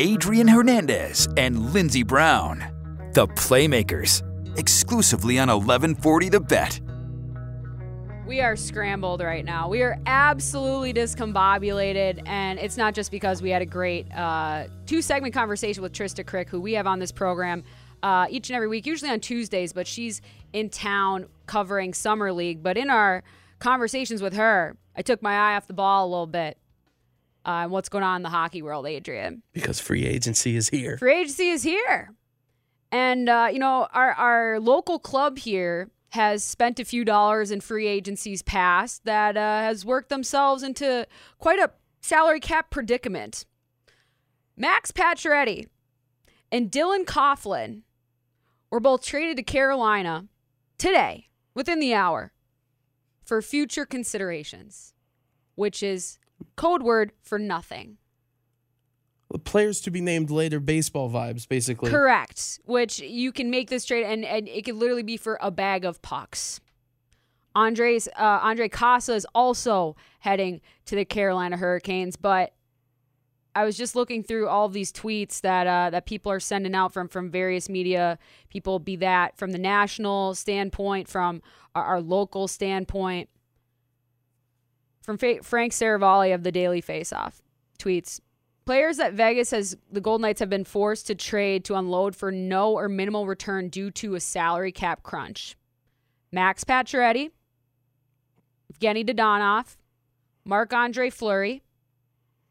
Adrian 0.00 0.48
Hernandez 0.48 1.28
and 1.36 1.74
Lindsey 1.74 2.02
Brown, 2.02 2.64
the 3.12 3.26
Playmakers, 3.26 4.22
exclusively 4.58 5.38
on 5.38 5.48
1140 5.48 6.28
The 6.30 6.40
Bet. 6.40 6.80
We 8.26 8.40
are 8.40 8.56
scrambled 8.56 9.20
right 9.20 9.44
now. 9.44 9.68
We 9.68 9.82
are 9.82 9.98
absolutely 10.06 10.94
discombobulated, 10.94 12.22
and 12.26 12.58
it's 12.58 12.78
not 12.78 12.94
just 12.94 13.10
because 13.10 13.42
we 13.42 13.50
had 13.50 13.60
a 13.60 13.66
great 13.66 14.10
uh, 14.14 14.68
two 14.86 15.02
segment 15.02 15.34
conversation 15.34 15.82
with 15.82 15.92
Trista 15.92 16.24
Crick, 16.24 16.48
who 16.48 16.62
we 16.62 16.72
have 16.72 16.86
on 16.86 16.98
this 16.98 17.12
program 17.12 17.62
uh, 18.02 18.26
each 18.30 18.48
and 18.48 18.56
every 18.56 18.68
week, 18.68 18.86
usually 18.86 19.10
on 19.10 19.20
Tuesdays, 19.20 19.72
but 19.72 19.86
she's 19.86 20.20
in 20.52 20.70
town 20.70 21.26
covering 21.46 21.94
Summer 21.94 22.32
League. 22.32 22.62
But 22.62 22.76
in 22.76 22.90
our 22.90 23.22
conversations 23.58 24.22
with 24.22 24.34
her, 24.34 24.76
I 24.96 25.02
took 25.02 25.22
my 25.22 25.34
eye 25.34 25.56
off 25.56 25.66
the 25.66 25.74
ball 25.74 26.06
a 26.06 26.10
little 26.10 26.26
bit. 26.26 26.58
Uh, 27.44 27.66
what's 27.68 27.88
going 27.88 28.04
on 28.04 28.16
in 28.16 28.22
the 28.22 28.28
hockey 28.28 28.62
world, 28.62 28.86
Adrian? 28.86 29.42
Because 29.52 29.80
free 29.80 30.04
agency 30.04 30.56
is 30.56 30.68
here. 30.68 30.98
Free 30.98 31.20
agency 31.20 31.48
is 31.48 31.62
here. 31.62 32.12
And, 32.92 33.28
uh, 33.28 33.48
you 33.52 33.58
know, 33.58 33.88
our, 33.94 34.12
our 34.12 34.60
local 34.60 34.98
club 34.98 35.38
here 35.38 35.90
has 36.10 36.42
spent 36.42 36.80
a 36.80 36.84
few 36.84 37.04
dollars 37.04 37.50
in 37.50 37.60
free 37.60 37.86
agencies 37.86 38.42
past 38.42 39.04
that 39.04 39.36
uh, 39.36 39.40
has 39.40 39.84
worked 39.84 40.08
themselves 40.08 40.62
into 40.62 41.06
quite 41.38 41.58
a 41.58 41.70
salary 42.00 42.40
cap 42.40 42.68
predicament. 42.70 43.46
Max 44.56 44.90
Pacioretty 44.90 45.66
and 46.50 46.70
Dylan 46.70 47.04
Coghlan 47.04 47.82
were 48.70 48.80
both 48.80 49.04
traded 49.04 49.36
to 49.36 49.42
Carolina 49.42 50.26
today, 50.78 51.28
within 51.54 51.80
the 51.80 51.94
hour, 51.94 52.32
for 53.24 53.42
future 53.42 53.84
considerations, 53.84 54.94
which 55.54 55.82
is 55.82 56.18
code 56.56 56.82
word 56.82 57.12
for 57.22 57.38
nothing. 57.38 57.98
The 59.30 59.38
Players 59.38 59.80
to 59.82 59.90
be 59.90 60.00
named 60.00 60.30
later 60.30 60.58
baseball 60.58 61.08
vibes, 61.08 61.46
basically. 61.46 61.90
Correct. 61.90 62.58
Which 62.64 62.98
you 62.98 63.30
can 63.30 63.50
make 63.50 63.70
this 63.70 63.84
trade, 63.84 64.04
and, 64.04 64.24
and 64.24 64.48
it 64.48 64.64
could 64.64 64.74
literally 64.74 65.04
be 65.04 65.16
for 65.16 65.38
a 65.40 65.50
bag 65.50 65.84
of 65.84 66.02
pucks. 66.02 66.60
Andres 67.54 68.08
uh, 68.16 68.40
Ondrej 68.40 68.72
Kase 68.72 69.08
is 69.08 69.26
also 69.34 69.96
heading 70.20 70.60
to 70.86 70.96
the 70.96 71.04
Carolina 71.04 71.56
Hurricanes, 71.56 72.16
but 72.16 72.52
I 73.54 73.64
was 73.64 73.76
just 73.76 73.96
looking 73.96 74.22
through 74.22 74.48
all 74.48 74.66
of 74.66 74.72
these 74.72 74.92
tweets 74.92 75.40
that 75.40 75.66
uh, 75.66 75.90
that 75.90 76.06
people 76.06 76.30
are 76.30 76.40
sending 76.40 76.74
out 76.74 76.92
from 76.92 77.08
from 77.08 77.30
various 77.30 77.68
media 77.68 78.18
people, 78.48 78.78
be 78.78 78.96
that 78.96 79.36
from 79.36 79.50
the 79.50 79.58
national 79.58 80.34
standpoint, 80.34 81.08
from 81.08 81.42
our, 81.74 81.84
our 81.84 82.00
local 82.00 82.48
standpoint. 82.48 83.28
From 85.02 85.18
Fa- 85.18 85.42
Frank 85.42 85.72
Seravalli 85.72 86.32
of 86.34 86.42
the 86.42 86.52
Daily 86.52 86.80
Faceoff 86.80 87.40
tweets. 87.78 88.20
Players 88.66 88.98
that 88.98 89.14
Vegas 89.14 89.50
has 89.50 89.76
the 89.90 90.00
Golden 90.00 90.22
Knights 90.22 90.38
have 90.38 90.50
been 90.50 90.64
forced 90.64 91.06
to 91.08 91.14
trade 91.14 91.64
to 91.64 91.74
unload 91.74 92.14
for 92.14 92.30
no 92.30 92.72
or 92.72 92.88
minimal 92.88 93.26
return 93.26 93.68
due 93.68 93.90
to 93.92 94.14
a 94.14 94.20
salary 94.20 94.70
cap 94.70 95.02
crunch. 95.02 95.56
Max 96.30 96.62
Pacioretty, 96.62 97.30
Evgenii 98.72 99.08
Dadonov, 99.08 99.76
Marc 100.44 100.72
Andre 100.72 101.10
Fleury, 101.10 101.62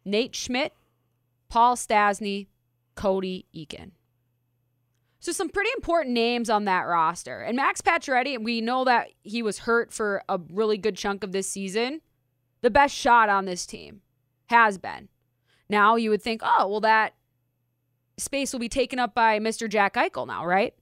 Nate 0.03 0.35
Schmidt, 0.35 0.73
Paul 1.49 1.75
Stastny, 1.75 2.47
Cody 2.95 3.45
Eakin. 3.55 3.91
So 5.19 5.31
some 5.33 5.49
pretty 5.49 5.71
important 5.75 6.13
names 6.13 6.49
on 6.49 6.65
that 6.65 6.81
roster. 6.81 7.41
And 7.41 7.57
Max 7.57 7.81
Pacioretty, 7.81 8.41
we 8.41 8.61
know 8.61 8.85
that 8.85 9.09
he 9.21 9.43
was 9.43 9.59
hurt 9.59 9.91
for 9.91 10.23
a 10.29 10.39
really 10.51 10.77
good 10.77 10.95
chunk 10.95 11.23
of 11.23 11.33
this 11.33 11.49
season. 11.49 12.01
The 12.61 12.69
best 12.69 12.95
shot 12.95 13.27
on 13.27 13.45
this 13.45 13.65
team 13.65 14.01
has 14.47 14.77
been. 14.77 15.09
Now 15.69 15.97
you 15.97 16.09
would 16.09 16.21
think, 16.21 16.41
oh, 16.43 16.67
well, 16.67 16.79
that 16.81 17.15
space 18.17 18.53
will 18.53 18.59
be 18.59 18.69
taken 18.69 18.97
up 18.97 19.13
by 19.13 19.39
Mr. 19.39 19.69
Jack 19.69 19.95
Eichel 19.95 20.27
now, 20.27 20.45
right? 20.45 20.73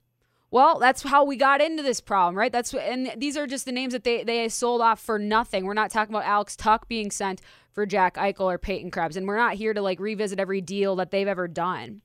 Well, 0.50 0.80
that's 0.80 1.04
how 1.04 1.26
we 1.26 1.36
got 1.36 1.62
into 1.62 1.84
this 1.84 2.00
problem, 2.00 2.38
right? 2.38 2.52
That's 2.52 2.74
and 2.74 3.12
these 3.18 3.36
are 3.36 3.48
just 3.48 3.66
the 3.66 3.72
names 3.72 3.94
that 3.94 4.04
they 4.04 4.24
they 4.24 4.48
sold 4.48 4.82
off 4.82 5.00
for 5.00 5.20
nothing. 5.20 5.66
We're 5.66 5.74
not 5.74 5.92
talking 5.92 6.14
about 6.16 6.26
Alex 6.26 6.56
Tuch 6.56 6.88
being 6.88 7.12
sent 7.12 7.42
for 7.74 7.86
Jack 7.86 8.16
Eichel 8.16 8.42
or 8.42 8.58
Peyton 8.58 8.90
Krebs, 8.90 9.18
and 9.18 9.28
we're 9.28 9.38
not 9.38 9.56
here 9.56 9.74
to 9.74 9.82
like 9.82 10.00
revisit 10.00 10.40
every 10.40 10.62
deal 10.62 10.96
that 10.98 11.12
they've 11.12 11.28
ever 11.28 11.48
done. 11.48 12.02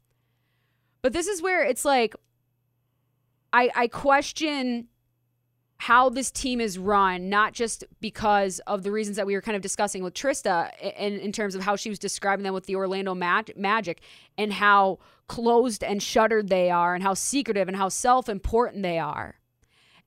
But 1.03 1.13
this 1.13 1.29
is 1.29 1.41
where 1.41 1.63
it's 1.65 1.85
like 1.85 2.17
I 3.53 3.71
I 3.75 3.87
question 3.89 4.89
how 5.79 6.09
this 6.09 6.31
team 6.31 6.61
is 6.61 6.79
run, 6.79 7.29
not 7.29 7.53
just 7.53 7.83
because 8.01 8.61
of 8.69 8.85
the 8.85 8.91
reasons 8.93 9.17
that 9.17 9.27
we 9.27 9.35
were 9.35 9.41
kind 9.43 9.57
of 9.57 9.63
discussing 9.63 10.05
with 10.05 10.15
Trista 10.15 10.71
in, 10.81 11.19
in 11.19 11.33
terms 11.33 11.57
of 11.57 11.63
how 11.63 11.75
she 11.75 11.89
was 11.89 11.99
describing 11.99 12.45
them 12.45 12.55
with 12.55 12.67
the 12.67 12.77
Orlando 12.77 13.17
Mag- 13.17 13.53
Magic 13.57 14.01
and 14.39 14.53
how 14.53 15.01
closed 15.29 15.83
and 15.83 16.03
shuttered 16.03 16.49
they 16.49 16.71
are 16.71 16.95
and 16.95 17.03
how 17.03 17.15
secretive 17.15 17.69
and 17.69 17.77
how 17.77 17.89
self 17.89 18.29
important 18.29 18.83
they 18.83 18.99
are. 18.99 19.37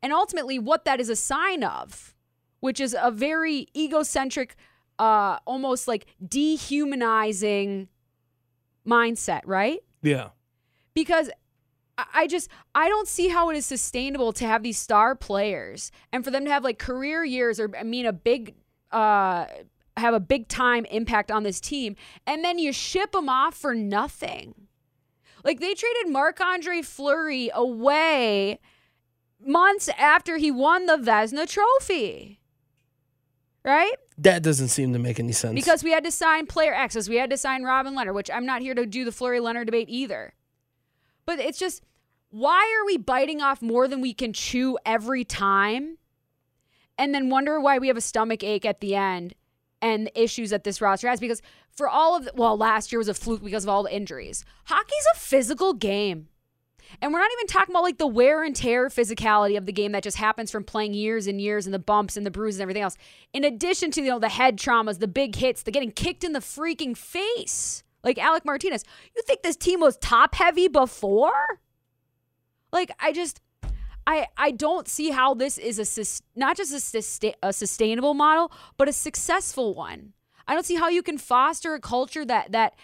And 0.02 0.14
ultimately, 0.14 0.60
what 0.60 0.86
that 0.86 1.00
is 1.00 1.10
a 1.10 1.16
sign 1.16 1.64
of, 1.64 2.14
which 2.60 2.80
is 2.80 2.96
a 3.00 3.12
very 3.12 3.68
egocentric, 3.76 4.56
uh, 5.00 5.40
almost 5.46 5.88
like 5.88 6.06
dehumanizing 6.28 7.88
mindset, 8.86 9.42
right? 9.46 9.80
Yeah. 10.02 10.30
Because 10.94 11.30
I 11.98 12.28
just 12.28 12.50
I 12.74 12.90
don't 12.90 13.08
see 13.08 13.30
how 13.30 13.50
it 13.50 13.58
is 13.58 13.66
sustainable 13.66 14.34
to 14.34 14.46
have 14.46 14.64
these 14.64 14.78
star 14.78 15.16
players 15.16 15.92
and 16.12 16.24
for 16.24 16.32
them 16.32 16.46
to 16.46 16.52
have 16.52 16.64
like 16.64 16.78
career 16.78 17.24
years 17.24 17.60
or 17.60 17.72
I 17.78 17.84
mean 17.84 18.06
a 18.06 18.14
big 18.14 18.56
uh 18.92 19.46
have 19.98 20.14
a 20.14 20.20
big 20.20 20.50
time 20.50 20.84
impact 20.86 21.32
on 21.32 21.44
this 21.44 21.62
team 21.62 21.96
and 22.28 22.44
then 22.44 22.60
you 22.60 22.74
ship 22.74 23.14
them 23.14 23.30
off 23.30 23.56
for 23.56 23.74
nothing. 23.74 24.68
Like 25.46 25.60
they 25.60 25.76
traded 25.76 26.12
Marc-Andre 26.12 26.82
Fleury 26.82 27.52
away 27.54 28.60
months 29.40 29.90
after 29.98 30.38
he 30.38 30.50
won 30.50 30.88
the 30.88 30.98
Vezina 30.98 31.48
trophy. 31.48 32.42
Right? 33.64 33.96
That 34.18 34.42
doesn't 34.42 34.70
seem 34.70 34.92
to 34.94 35.00
make 35.00 35.20
any 35.20 35.32
sense. 35.34 35.54
Because 35.54 35.84
we 35.84 35.92
had 35.92 36.04
to 36.04 36.12
sign 36.12 36.48
player 36.48 36.74
X's. 36.74 37.08
We 37.08 37.18
had 37.18 37.30
to 37.30 37.38
sign 37.38 37.64
Robin 37.64 37.96
Lehner, 37.96 38.14
which 38.14 38.32
I'm 38.32 38.46
not 38.46 38.62
here 38.62 38.74
to 38.74 38.86
do 38.88 39.06
the 39.06 39.12
Fleury 39.12 39.40
Lehner 39.40 39.66
debate 39.66 39.90
either. 39.90 40.34
But 41.26 41.40
it's 41.40 41.60
just, 41.60 41.84
why 42.30 42.62
are 42.80 42.86
we 42.86 42.98
biting 42.98 43.42
off 43.42 43.62
more 43.62 43.88
than 43.88 44.02
we 44.02 44.14
can 44.14 44.34
chew 44.34 44.80
every 44.84 45.24
time 45.24 46.00
and 46.98 47.14
then 47.14 47.30
wonder 47.30 47.60
why 47.60 47.78
we 47.78 47.88
have 47.88 47.98
a 47.98 48.02
stomach 48.02 48.44
ache 48.44 48.66
at 48.66 48.80
the 48.80 48.96
end 48.96 49.36
and 49.86 50.08
the 50.08 50.22
issues 50.22 50.50
that 50.50 50.64
this 50.64 50.82
roster 50.82 51.08
has 51.08 51.20
because 51.20 51.44
for 51.70 51.88
all 51.88 52.18
of 52.18 52.26
the, 52.26 52.32
well 52.36 52.58
last 52.58 52.92
year 52.92 52.98
was 52.98 53.08
a 53.08 53.14
fluke 53.14 53.44
because 53.44 53.64
of 53.64 53.70
all 53.70 53.84
the 53.84 53.96
injuries. 53.96 54.44
Hockey's 54.66 55.08
a 55.14 55.20
physical 55.20 55.74
game. 55.74 56.28
And 57.02 57.14
we're 57.14 57.20
not 57.20 57.32
even 57.34 57.48
talking 57.48 57.74
about 57.74 57.84
like 57.84 57.98
the 58.00 58.08
wear 58.08 58.44
and 58.44 58.56
tear 58.56 58.88
physicality 58.90 59.58
of 59.58 59.66
the 59.66 59.72
game 59.72 59.92
that 59.92 60.04
just 60.04 60.18
happens 60.18 60.50
from 60.50 60.64
playing 60.64 60.94
years 60.94 61.28
and 61.28 61.40
years 61.40 61.68
and 61.68 61.74
the 61.74 61.80
bumps 61.80 62.18
and 62.18 62.26
the 62.26 62.32
bruises 62.32 62.60
and 62.60 62.64
everything 62.64 62.82
else. 62.82 62.98
In 63.32 63.44
addition 63.44 63.92
to 63.92 64.02
you 64.02 64.10
know 64.10 64.20
the 64.20 64.30
head 64.30 64.58
traumas 64.58 65.00
the 65.00 65.08
big 65.08 65.36
hits 65.36 65.62
the 65.62 65.72
getting 65.72 65.92
kicked 65.92 66.24
in 66.24 66.34
the 66.34 66.40
freaking 66.40 66.98
face 66.98 67.84
like 68.04 68.18
alec 68.18 68.44
martinez. 68.44 68.84
You 69.16 69.22
think 69.22 69.44
this 69.44 69.56
team 69.56 69.82
was 69.82 69.98
top 69.98 70.34
heavy 70.34 70.68
before? 70.68 71.60
Like 72.72 72.92
i 73.00 73.14
just 73.14 73.40
I, 74.08 74.28
I 74.38 74.52
don't 74.52 74.88
see 74.88 75.10
how 75.10 75.34
this 75.34 75.58
is 75.58 75.80
a 75.80 75.86
sus- 75.86 76.22
not 76.36 76.58
just 76.58 76.74
a, 76.74 76.80
sustain- 76.80 77.36
a 77.42 77.52
sustainable 77.52 78.14
model, 78.14 78.52
but 78.78 78.88
a 78.88 78.94
successful 78.94 79.74
one. 79.74 80.14
I 80.48 80.54
don't 80.54 80.66
see 80.66 80.76
how 80.76 80.90
you 80.90 81.02
can 81.02 81.18
foster 81.18 81.74
a 81.74 81.80
culture 81.80 82.26
that 82.26 82.52
that 82.52 82.76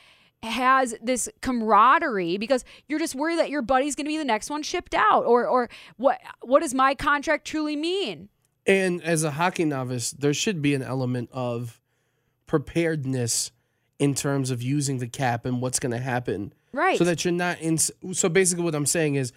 has 0.44 0.96
this 1.04 1.30
camaraderie 1.42 2.38
because 2.38 2.66
you're 2.88 2.98
just 2.98 3.14
worried 3.14 3.38
that 3.38 3.52
your 3.52 3.62
buddy's 3.62 3.96
going 3.96 4.06
to 4.06 4.10
be 4.10 4.18
the 4.18 4.26
next 4.26 4.50
one 4.50 4.64
shipped 4.64 4.96
out 4.96 5.24
or 5.26 5.46
or 5.46 5.70
what 5.98 6.20
what 6.42 6.62
does 6.62 6.74
my 6.74 6.96
contract 6.96 7.46
truly 7.46 7.76
mean? 7.76 8.30
And 8.66 9.04
as 9.04 9.24
a 9.24 9.32
hockey 9.32 9.66
novice, 9.66 10.12
there 10.12 10.34
should 10.34 10.62
be 10.62 10.74
an 10.74 10.82
element 10.82 11.30
of 11.32 11.80
preparedness 12.48 13.52
in 14.00 14.16
terms 14.16 14.50
of 14.50 14.62
using 14.64 14.98
the 14.98 15.08
cap 15.08 15.46
and 15.46 15.62
what's 15.62 15.80
going 15.80 15.92
to 15.92 16.00
happen. 16.00 16.54
Right. 16.74 16.98
So 16.98 17.04
that 17.04 17.24
you're 17.24 17.32
not 17.32 17.60
in 17.60 17.78
so 17.78 18.30
basically 18.30 18.64
what 18.64 18.74
I'm 18.74 18.86
saying 18.86 19.16
is 19.16 19.32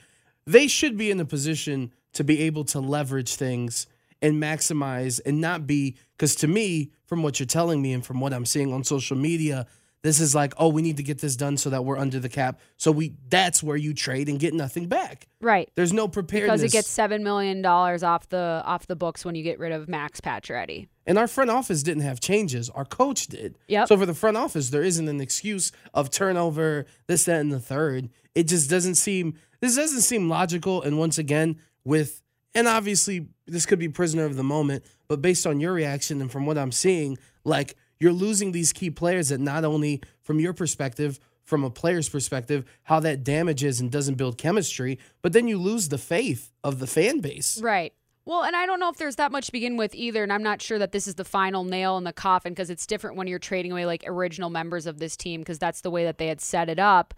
they 0.46 0.66
should 0.66 0.96
be 0.96 1.10
in 1.10 1.20
a 1.20 1.24
position 1.24 1.92
to 2.12 2.24
be 2.24 2.42
able 2.42 2.64
to 2.64 2.80
leverage 2.80 3.34
things 3.34 3.86
and 4.22 4.42
maximize 4.42 5.20
and 5.26 5.40
not 5.40 5.66
be 5.66 5.96
because 6.16 6.34
to 6.36 6.48
me 6.48 6.90
from 7.06 7.22
what 7.22 7.38
you're 7.38 7.46
telling 7.46 7.82
me 7.82 7.92
and 7.92 8.04
from 8.04 8.20
what 8.20 8.32
i'm 8.32 8.46
seeing 8.46 8.72
on 8.72 8.84
social 8.84 9.16
media 9.16 9.66
this 10.04 10.20
is 10.20 10.34
like 10.34 10.54
oh 10.58 10.68
we 10.68 10.82
need 10.82 10.98
to 10.98 11.02
get 11.02 11.18
this 11.18 11.34
done 11.34 11.56
so 11.56 11.70
that 11.70 11.84
we're 11.84 11.98
under 11.98 12.20
the 12.20 12.28
cap. 12.28 12.60
So 12.76 12.92
we 12.92 13.14
that's 13.28 13.60
where 13.60 13.76
you 13.76 13.92
trade 13.94 14.28
and 14.28 14.38
get 14.38 14.54
nothing 14.54 14.86
back. 14.86 15.26
Right. 15.40 15.68
there's 15.74 15.92
no 15.92 16.06
preparedness 16.06 16.60
Because 16.60 16.62
it 16.62 16.76
gets 16.76 16.88
seven 16.88 17.24
million 17.24 17.60
dollars 17.62 18.04
off 18.04 18.28
the 18.28 18.62
off 18.64 18.86
the 18.86 18.94
books 18.94 19.24
when 19.24 19.34
you 19.34 19.42
get 19.42 19.58
rid 19.58 19.72
of 19.72 19.88
Max 19.88 20.20
Pacioretty. 20.20 20.86
and 21.06 21.18
our 21.18 21.26
front 21.26 21.50
office 21.50 21.82
didn't 21.82 22.04
have 22.04 22.20
changes. 22.20 22.70
Our 22.70 22.84
coach 22.84 23.26
did. 23.26 23.58
Yep. 23.66 23.88
so 23.88 23.96
for 23.98 24.06
the 24.06 24.14
front 24.14 24.36
office 24.36 24.70
there 24.70 24.82
isn't 24.82 25.08
an 25.08 25.20
excuse 25.20 25.72
of 25.94 26.10
turnover 26.10 26.86
this 27.08 27.24
that 27.24 27.40
and 27.40 27.50
the 27.50 27.58
third. 27.58 28.10
It 28.34 28.44
just 28.46 28.70
doesn't 28.70 28.94
seem 28.96 29.34
this 29.60 29.74
doesn't 29.74 30.02
seem 30.02 30.28
logical. 30.28 30.82
And 30.82 30.98
once 30.98 31.18
again 31.18 31.56
with 31.82 32.20
and 32.54 32.68
obviously 32.68 33.26
this 33.46 33.66
could 33.66 33.78
be 33.78 33.88
prisoner 33.88 34.24
of 34.24 34.36
the 34.36 34.44
moment 34.44 34.84
but 35.08 35.20
based 35.20 35.46
on 35.46 35.60
your 35.60 35.72
reaction 35.72 36.20
and 36.20 36.30
from 36.32 36.46
what 36.46 36.56
i'm 36.56 36.72
seeing 36.72 37.18
like 37.44 37.74
you're 37.98 38.12
losing 38.12 38.52
these 38.52 38.72
key 38.72 38.90
players 38.90 39.28
that 39.28 39.40
not 39.40 39.64
only 39.64 40.00
from 40.22 40.40
your 40.40 40.52
perspective 40.52 41.18
from 41.42 41.62
a 41.62 41.70
player's 41.70 42.08
perspective 42.08 42.64
how 42.84 43.00
that 43.00 43.24
damages 43.24 43.80
and 43.80 43.90
doesn't 43.90 44.14
build 44.14 44.38
chemistry 44.38 44.98
but 45.22 45.32
then 45.32 45.48
you 45.48 45.58
lose 45.58 45.88
the 45.88 45.98
faith 45.98 46.52
of 46.62 46.78
the 46.78 46.86
fan 46.86 47.20
base 47.20 47.60
Right. 47.60 47.92
Well, 48.26 48.42
and 48.42 48.56
I 48.56 48.64
don't 48.64 48.80
know 48.80 48.88
if 48.88 48.96
there's 48.96 49.16
that 49.16 49.32
much 49.32 49.46
to 49.46 49.52
begin 49.52 49.76
with 49.76 49.94
either, 49.94 50.22
and 50.22 50.32
I'm 50.32 50.42
not 50.42 50.62
sure 50.62 50.78
that 50.78 50.92
this 50.92 51.06
is 51.06 51.16
the 51.16 51.24
final 51.24 51.62
nail 51.62 51.98
in 51.98 52.04
the 52.04 52.12
coffin 52.12 52.52
because 52.52 52.70
it's 52.70 52.86
different 52.86 53.16
when 53.16 53.26
you're 53.26 53.38
trading 53.38 53.70
away 53.70 53.84
like 53.84 54.02
original 54.06 54.48
members 54.48 54.86
of 54.86 54.98
this 54.98 55.14
team 55.14 55.42
because 55.42 55.58
that's 55.58 55.82
the 55.82 55.90
way 55.90 56.04
that 56.04 56.16
they 56.16 56.28
had 56.28 56.40
set 56.40 56.70
it 56.70 56.78
up. 56.78 57.12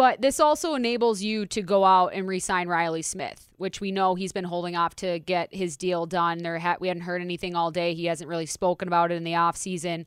But 0.00 0.22
this 0.22 0.40
also 0.40 0.76
enables 0.76 1.20
you 1.20 1.44
to 1.44 1.60
go 1.60 1.84
out 1.84 2.14
and 2.14 2.26
re-sign 2.26 2.68
Reilly 2.68 3.02
Smith, 3.02 3.50
which 3.58 3.82
we 3.82 3.92
know 3.92 4.14
he's 4.14 4.32
been 4.32 4.46
holding 4.46 4.74
off 4.74 4.96
to 4.96 5.18
get 5.18 5.54
his 5.54 5.76
deal 5.76 6.06
done. 6.06 6.38
There 6.38 6.58
ha- 6.58 6.78
we 6.80 6.88
hadn't 6.88 7.02
heard 7.02 7.20
anything 7.20 7.54
all 7.54 7.70
day. 7.70 7.92
He 7.92 8.06
hasn't 8.06 8.26
really 8.26 8.46
spoken 8.46 8.88
about 8.88 9.12
it 9.12 9.16
in 9.16 9.24
the 9.24 9.32
offseason. 9.32 10.06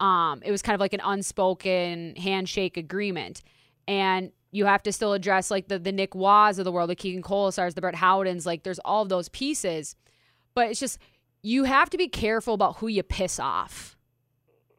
Um, 0.00 0.40
it 0.46 0.50
was 0.50 0.62
kind 0.62 0.72
of 0.72 0.80
like 0.80 0.94
an 0.94 1.02
unspoken 1.04 2.16
handshake 2.16 2.78
agreement. 2.78 3.42
And 3.86 4.32
you 4.50 4.64
have 4.64 4.82
to 4.84 4.92
still 4.92 5.12
address 5.12 5.50
like 5.50 5.68
the 5.68 5.78
the 5.78 5.92
Nick 5.92 6.14
Waz 6.14 6.58
of 6.58 6.64
the 6.64 6.72
world, 6.72 6.88
the 6.88 6.96
Keegan 6.96 7.22
Kolesars, 7.22 7.74
the 7.74 7.82
Brett 7.82 7.96
Howdens. 7.96 8.46
Like 8.46 8.62
there's 8.62 8.78
all 8.78 9.02
of 9.02 9.10
those 9.10 9.28
pieces, 9.28 9.94
but 10.54 10.70
it's 10.70 10.80
just 10.80 10.98
you 11.42 11.64
have 11.64 11.90
to 11.90 11.98
be 11.98 12.08
careful 12.08 12.54
about 12.54 12.76
who 12.76 12.88
you 12.88 13.02
piss 13.02 13.38
off, 13.38 13.94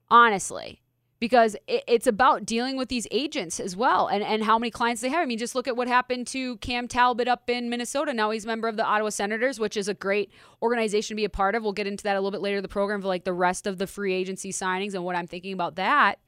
honestly, 0.09 0.81
because 1.19 1.55
it's 1.67 2.07
about 2.07 2.45
dealing 2.45 2.75
with 2.75 2.89
these 2.89 3.07
agents 3.09 3.59
as 3.59 3.75
well 3.75 4.07
and 4.07 4.21
and 4.21 4.43
how 4.43 4.59
many 4.59 4.69
clients 4.69 5.01
they 5.01 5.09
have. 5.09 5.21
I 5.21 5.25
mean, 5.25 5.37
just 5.37 5.55
look 5.55 5.67
at 5.67 5.77
what 5.77 5.87
happened 5.87 6.27
to 6.27 6.57
Cam 6.57 6.87
Talbot 6.87 7.27
up 7.27 7.49
in 7.49 7.69
Minnesota. 7.69 8.13
Now 8.13 8.31
he's 8.31 8.43
a 8.43 8.47
member 8.47 8.67
of 8.67 8.75
the 8.75 8.85
Ottawa 8.85 9.09
Senators, 9.09 9.59
which 9.59 9.77
is 9.77 9.87
a 9.87 9.93
great 9.93 10.29
organization 10.61 11.15
to 11.15 11.19
be 11.19 11.25
a 11.25 11.29
part 11.29 11.55
of. 11.55 11.63
We'll 11.63 11.73
get 11.73 11.87
into 11.87 12.03
that 12.03 12.15
a 12.15 12.19
little 12.19 12.31
bit 12.31 12.41
later 12.41 12.57
in 12.57 12.63
the 12.63 12.69
program 12.69 13.01
for 13.01 13.07
like 13.07 13.23
the 13.23 13.33
rest 13.33 13.65
of 13.65 13.77
the 13.77 13.87
free 13.87 14.13
agency 14.13 14.51
signings 14.51 14.93
and 14.93 15.03
what 15.03 15.15
I'm 15.15 15.27
thinking 15.27 15.53
about 15.53 15.75
that. 15.75 16.19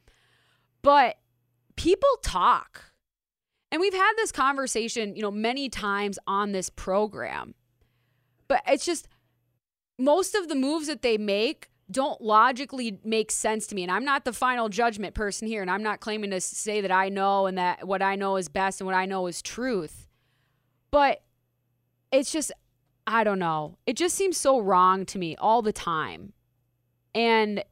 But 0.81 1.17
people 1.75 2.09
talk. 2.23 2.91
And 3.71 3.81
we've 3.81 3.93
had 3.93 4.13
this 4.15 4.31
conversation, 4.31 5.15
you 5.17 5.21
know, 5.21 5.31
many 5.31 5.67
times 5.67 6.17
on 6.25 6.53
this 6.53 6.69
program. 6.69 7.53
But 8.47 8.61
it's 8.65 8.85
just 8.85 9.09
most 9.99 10.35
of 10.35 10.47
the 10.47 10.55
moves 10.55 10.88
that 10.88 11.01
they 11.01 11.17
make 11.17 11.69
don't 11.89 12.19
logically 12.21 12.99
make 13.03 13.31
sense 13.31 13.67
to 13.67 13.75
me. 13.75 13.83
And 13.83 13.91
I'm 13.91 14.03
not 14.03 14.25
the 14.25 14.33
final 14.33 14.67
judgment 14.67 15.13
person 15.13 15.47
here. 15.47 15.61
And 15.61 15.71
I'm 15.71 15.83
not 15.83 15.99
claiming 16.01 16.31
to 16.31 16.41
say 16.41 16.81
that 16.81 16.91
I 16.91 17.09
know 17.09 17.45
and 17.45 17.57
that 17.57 17.88
what 17.88 18.01
I 18.01 18.15
know 18.15 18.35
is 18.35 18.49
best 18.49 18.81
and 18.81 18.85
what 18.85 18.95
I 18.95 19.05
know 19.05 19.27
is 19.27 19.41
truth. 19.41 20.07
But 20.91 21.21
it's 22.11 22.31
just, 22.31 22.51
I 23.05 23.23
don't 23.23 23.39
know. 23.39 23.77
It 23.85 23.95
just 23.95 24.15
seems 24.15 24.38
so 24.38 24.59
wrong 24.59 25.05
to 25.07 25.17
me 25.17 25.35
all 25.38 25.61
the 25.61 25.73
time. 25.73 26.33
And 27.15 27.63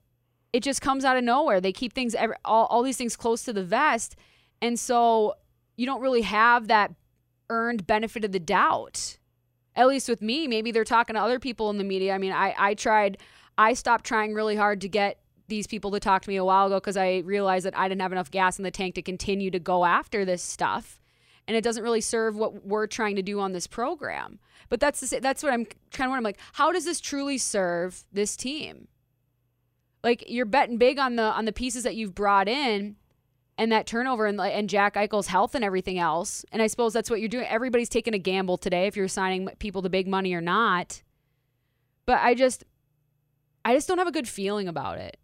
it 0.53 0.63
just 0.63 0.81
comes 0.81 1.03
out 1.03 1.17
of 1.17 1.23
nowhere. 1.23 1.59
They 1.59 1.73
keep 1.73 1.91
things, 1.91 2.15
every, 2.15 2.37
all, 2.45 2.67
all 2.67 2.83
these 2.83 2.97
things 2.97 3.17
close 3.17 3.43
to 3.43 3.53
the 3.53 3.63
vest. 3.63 4.15
And 4.61 4.79
so 4.79 5.35
you 5.75 5.85
don't 5.85 6.01
really 6.01 6.21
have 6.21 6.69
that 6.69 6.93
earned 7.49 7.85
benefit 7.85 8.23
of 8.23 8.31
the 8.31 8.39
doubt. 8.39 9.17
At 9.75 9.87
least 9.87 10.07
with 10.07 10.21
me, 10.21 10.47
maybe 10.47 10.71
they're 10.71 10.85
talking 10.85 11.15
to 11.15 11.21
other 11.21 11.39
people 11.39 11.69
in 11.69 11.77
the 11.77 11.83
media. 11.83 12.15
I 12.15 12.17
mean, 12.17 12.31
I, 12.31 12.55
I 12.57 12.73
tried, 12.73 13.17
I 13.57 13.73
stopped 13.73 14.05
trying 14.05 14.33
really 14.33 14.55
hard 14.55 14.81
to 14.81 14.89
get 14.89 15.19
these 15.47 15.67
people 15.67 15.91
to 15.91 15.99
talk 15.99 16.23
to 16.23 16.29
me 16.29 16.35
a 16.35 16.45
while 16.45 16.67
ago 16.67 16.75
because 16.75 16.97
I 16.97 17.17
realized 17.19 17.65
that 17.65 17.77
I 17.77 17.87
didn't 17.87 18.01
have 18.01 18.11
enough 18.11 18.31
gas 18.31 18.57
in 18.57 18.63
the 18.63 18.71
tank 18.71 18.95
to 18.95 19.01
continue 19.01 19.51
to 19.51 19.59
go 19.59 19.85
after 19.85 20.25
this 20.25 20.41
stuff. 20.41 20.99
And 21.47 21.55
it 21.55 21.63
doesn't 21.63 21.83
really 21.83 22.01
serve 22.01 22.35
what 22.35 22.65
we're 22.65 22.87
trying 22.87 23.15
to 23.17 23.21
do 23.21 23.39
on 23.39 23.51
this 23.51 23.67
program. 23.67 24.39
But 24.69 24.79
that's 24.79 24.99
the, 24.99 25.19
that's 25.19 25.43
what 25.43 25.53
I'm 25.53 25.65
kind 25.91 26.07
of 26.07 26.09
what 26.09 26.17
I'm 26.17 26.23
like. 26.23 26.39
How 26.53 26.71
does 26.71 26.85
this 26.85 26.99
truly 26.99 27.37
serve 27.37 28.03
this 28.11 28.35
team? 28.35 28.87
Like 30.03 30.23
you're 30.27 30.45
betting 30.45 30.77
big 30.77 30.97
on 30.97 31.15
the 31.15 31.23
on 31.23 31.45
the 31.45 31.51
pieces 31.51 31.83
that 31.83 31.95
you've 31.95 32.15
brought 32.15 32.47
in, 32.47 32.95
and 33.57 33.71
that 33.71 33.87
turnover 33.87 34.25
and 34.25 34.39
and 34.39 34.69
Jack 34.69 34.95
Eichel's 34.95 35.27
health 35.27 35.55
and 35.55 35.63
everything 35.63 35.99
else. 35.99 36.45
And 36.51 36.61
I 36.61 36.67
suppose 36.67 36.93
that's 36.93 37.09
what 37.09 37.19
you're 37.19 37.29
doing. 37.29 37.45
Everybody's 37.47 37.89
taking 37.89 38.13
a 38.13 38.19
gamble 38.19 38.57
today 38.57 38.87
if 38.87 38.95
you're 38.95 39.07
signing 39.07 39.47
people 39.59 39.81
to 39.83 39.89
big 39.89 40.07
money 40.07 40.33
or 40.33 40.41
not. 40.41 41.03
But 42.05 42.19
I 42.21 42.33
just 42.35 42.63
I 43.65 43.73
just 43.73 43.87
don't 43.87 43.97
have 43.97 44.07
a 44.07 44.11
good 44.11 44.27
feeling 44.27 44.67
about 44.67 44.99
it. 44.99 45.17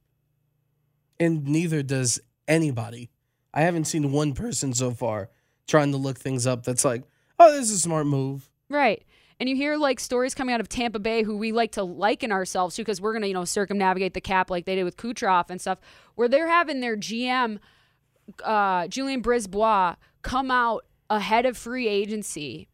and 1.19 1.47
neither 1.47 1.83
does 1.83 2.19
anybody. 2.47 3.11
I 3.53 3.61
haven't 3.61 3.85
seen 3.85 4.11
one 4.11 4.33
person 4.33 4.73
so 4.73 4.91
far 4.91 5.29
trying 5.67 5.91
to 5.91 5.97
look 5.97 6.17
things 6.17 6.47
up 6.47 6.63
that's 6.63 6.83
like, 6.83 7.03
oh, 7.37 7.51
this 7.51 7.69
is 7.69 7.77
a 7.77 7.79
smart 7.79 8.07
move. 8.07 8.49
Right. 8.69 9.05
And 9.39 9.47
you 9.47 9.55
hear 9.55 9.77
like 9.77 9.99
stories 9.99 10.33
coming 10.33 10.53
out 10.53 10.61
of 10.61 10.67
Tampa 10.69 10.97
Bay 10.99 11.21
who 11.23 11.37
we 11.37 11.51
like 11.51 11.73
to 11.73 11.83
liken 11.83 12.31
ourselves 12.31 12.75
to 12.75 12.81
because 12.81 12.99
we're 12.99 13.13
going 13.13 13.21
to, 13.21 13.27
you 13.27 13.33
know, 13.33 13.45
circumnavigate 13.45 14.13
the 14.15 14.21
cap 14.21 14.49
like 14.49 14.65
they 14.65 14.75
did 14.75 14.83
with 14.83 14.97
Kucherov 14.97 15.49
and 15.49 15.61
stuff, 15.61 15.79
where 16.15 16.27
they're 16.27 16.47
having 16.47 16.79
their 16.79 16.97
GM, 16.97 17.59
uh, 18.43 18.87
Julien 18.87 19.21
BriseBois, 19.21 19.97
come 20.23 20.49
out 20.49 20.85
ahead 21.09 21.45
of 21.45 21.57
free 21.57 21.87
agency 21.87 22.69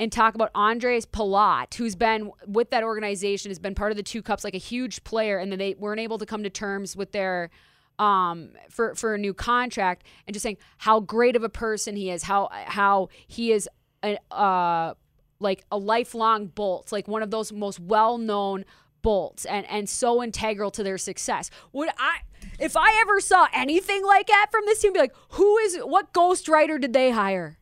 and 0.00 0.12
talk 0.12 0.34
about 0.34 0.52
Ondrej 0.54 1.06
Palat, 1.08 1.74
who's 1.74 1.96
been 1.96 2.30
with 2.46 2.70
that 2.70 2.84
organization, 2.84 3.50
has 3.50 3.58
been 3.58 3.74
part 3.74 3.90
of 3.90 3.96
the 3.96 4.02
two 4.02 4.22
cups, 4.22 4.44
like 4.44 4.54
a 4.54 4.58
huge 4.58 5.02
player, 5.04 5.38
and 5.38 5.50
then 5.50 5.58
they 5.58 5.74
weren't 5.74 6.00
able 6.00 6.18
to 6.18 6.26
come 6.26 6.42
to 6.42 6.50
terms 6.50 6.96
with 6.96 7.12
their 7.12 7.50
um 7.98 8.50
for 8.70 8.94
for 8.94 9.14
a 9.14 9.18
new 9.18 9.34
contract 9.34 10.04
and 10.26 10.32
just 10.32 10.44
saying 10.44 10.56
how 10.76 11.00
great 11.00 11.34
of 11.34 11.42
a 11.42 11.48
person 11.48 11.96
he 11.96 12.10
is 12.10 12.22
how 12.22 12.48
how 12.52 13.08
he 13.26 13.50
is 13.50 13.68
a, 14.04 14.16
uh 14.32 14.94
like 15.40 15.64
a 15.72 15.76
lifelong 15.76 16.46
bolt 16.46 16.92
like 16.92 17.08
one 17.08 17.24
of 17.24 17.32
those 17.32 17.50
most 17.52 17.80
well-known 17.80 18.64
bolts 19.02 19.44
and 19.46 19.66
and 19.66 19.88
so 19.88 20.22
integral 20.22 20.70
to 20.70 20.82
their 20.82 20.98
success. 20.98 21.50
Would 21.72 21.88
i 21.98 22.18
if 22.58 22.76
i 22.76 22.98
ever 23.00 23.20
saw 23.20 23.48
anything 23.52 24.04
like 24.04 24.26
that 24.28 24.46
from 24.50 24.64
this 24.66 24.80
team 24.80 24.92
be 24.92 24.98
like 24.98 25.14
who 25.30 25.58
is 25.58 25.78
what 25.78 26.12
ghostwriter 26.12 26.80
did 26.80 26.92
they 26.92 27.10
hire 27.10 27.58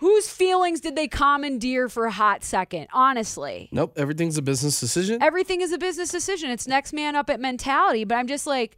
whose 0.00 0.28
feelings 0.28 0.80
did 0.80 0.94
they 0.96 1.08
commandeer 1.08 1.88
for 1.88 2.06
a 2.06 2.10
hot 2.12 2.44
second 2.44 2.86
honestly 2.92 3.68
Nope, 3.72 3.94
everything's 3.96 4.36
a 4.38 4.42
business 4.42 4.78
decision. 4.80 5.22
everything 5.22 5.60
is 5.60 5.72
a 5.72 5.78
business 5.78 6.10
decision. 6.10 6.50
It's 6.50 6.66
next 6.66 6.92
man 6.92 7.16
up 7.16 7.28
at 7.30 7.40
mentality, 7.40 8.04
but 8.04 8.14
I'm 8.16 8.26
just 8.26 8.46
like 8.46 8.76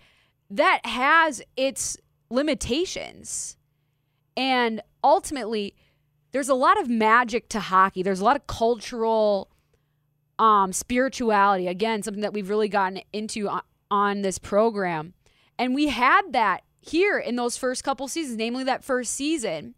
that 0.50 0.84
has 0.84 1.42
its 1.56 1.96
limitations. 2.30 3.56
And 4.36 4.80
ultimately, 5.04 5.74
there's 6.32 6.48
a 6.48 6.54
lot 6.54 6.80
of 6.80 6.88
magic 6.88 7.48
to 7.50 7.60
hockey. 7.60 8.02
There's 8.02 8.20
a 8.20 8.24
lot 8.24 8.36
of 8.36 8.46
cultural 8.46 9.50
um, 10.38 10.72
spirituality. 10.72 11.66
Again, 11.66 12.02
something 12.02 12.22
that 12.22 12.32
we've 12.32 12.48
really 12.48 12.68
gotten 12.68 13.00
into 13.12 13.48
on, 13.48 13.62
on 13.90 14.22
this 14.22 14.38
program. 14.38 15.14
And 15.58 15.74
we 15.74 15.88
had 15.88 16.32
that 16.32 16.62
here 16.80 17.18
in 17.18 17.36
those 17.36 17.56
first 17.56 17.84
couple 17.84 18.08
seasons, 18.08 18.36
namely 18.38 18.64
that 18.64 18.82
first 18.84 19.12
season. 19.12 19.74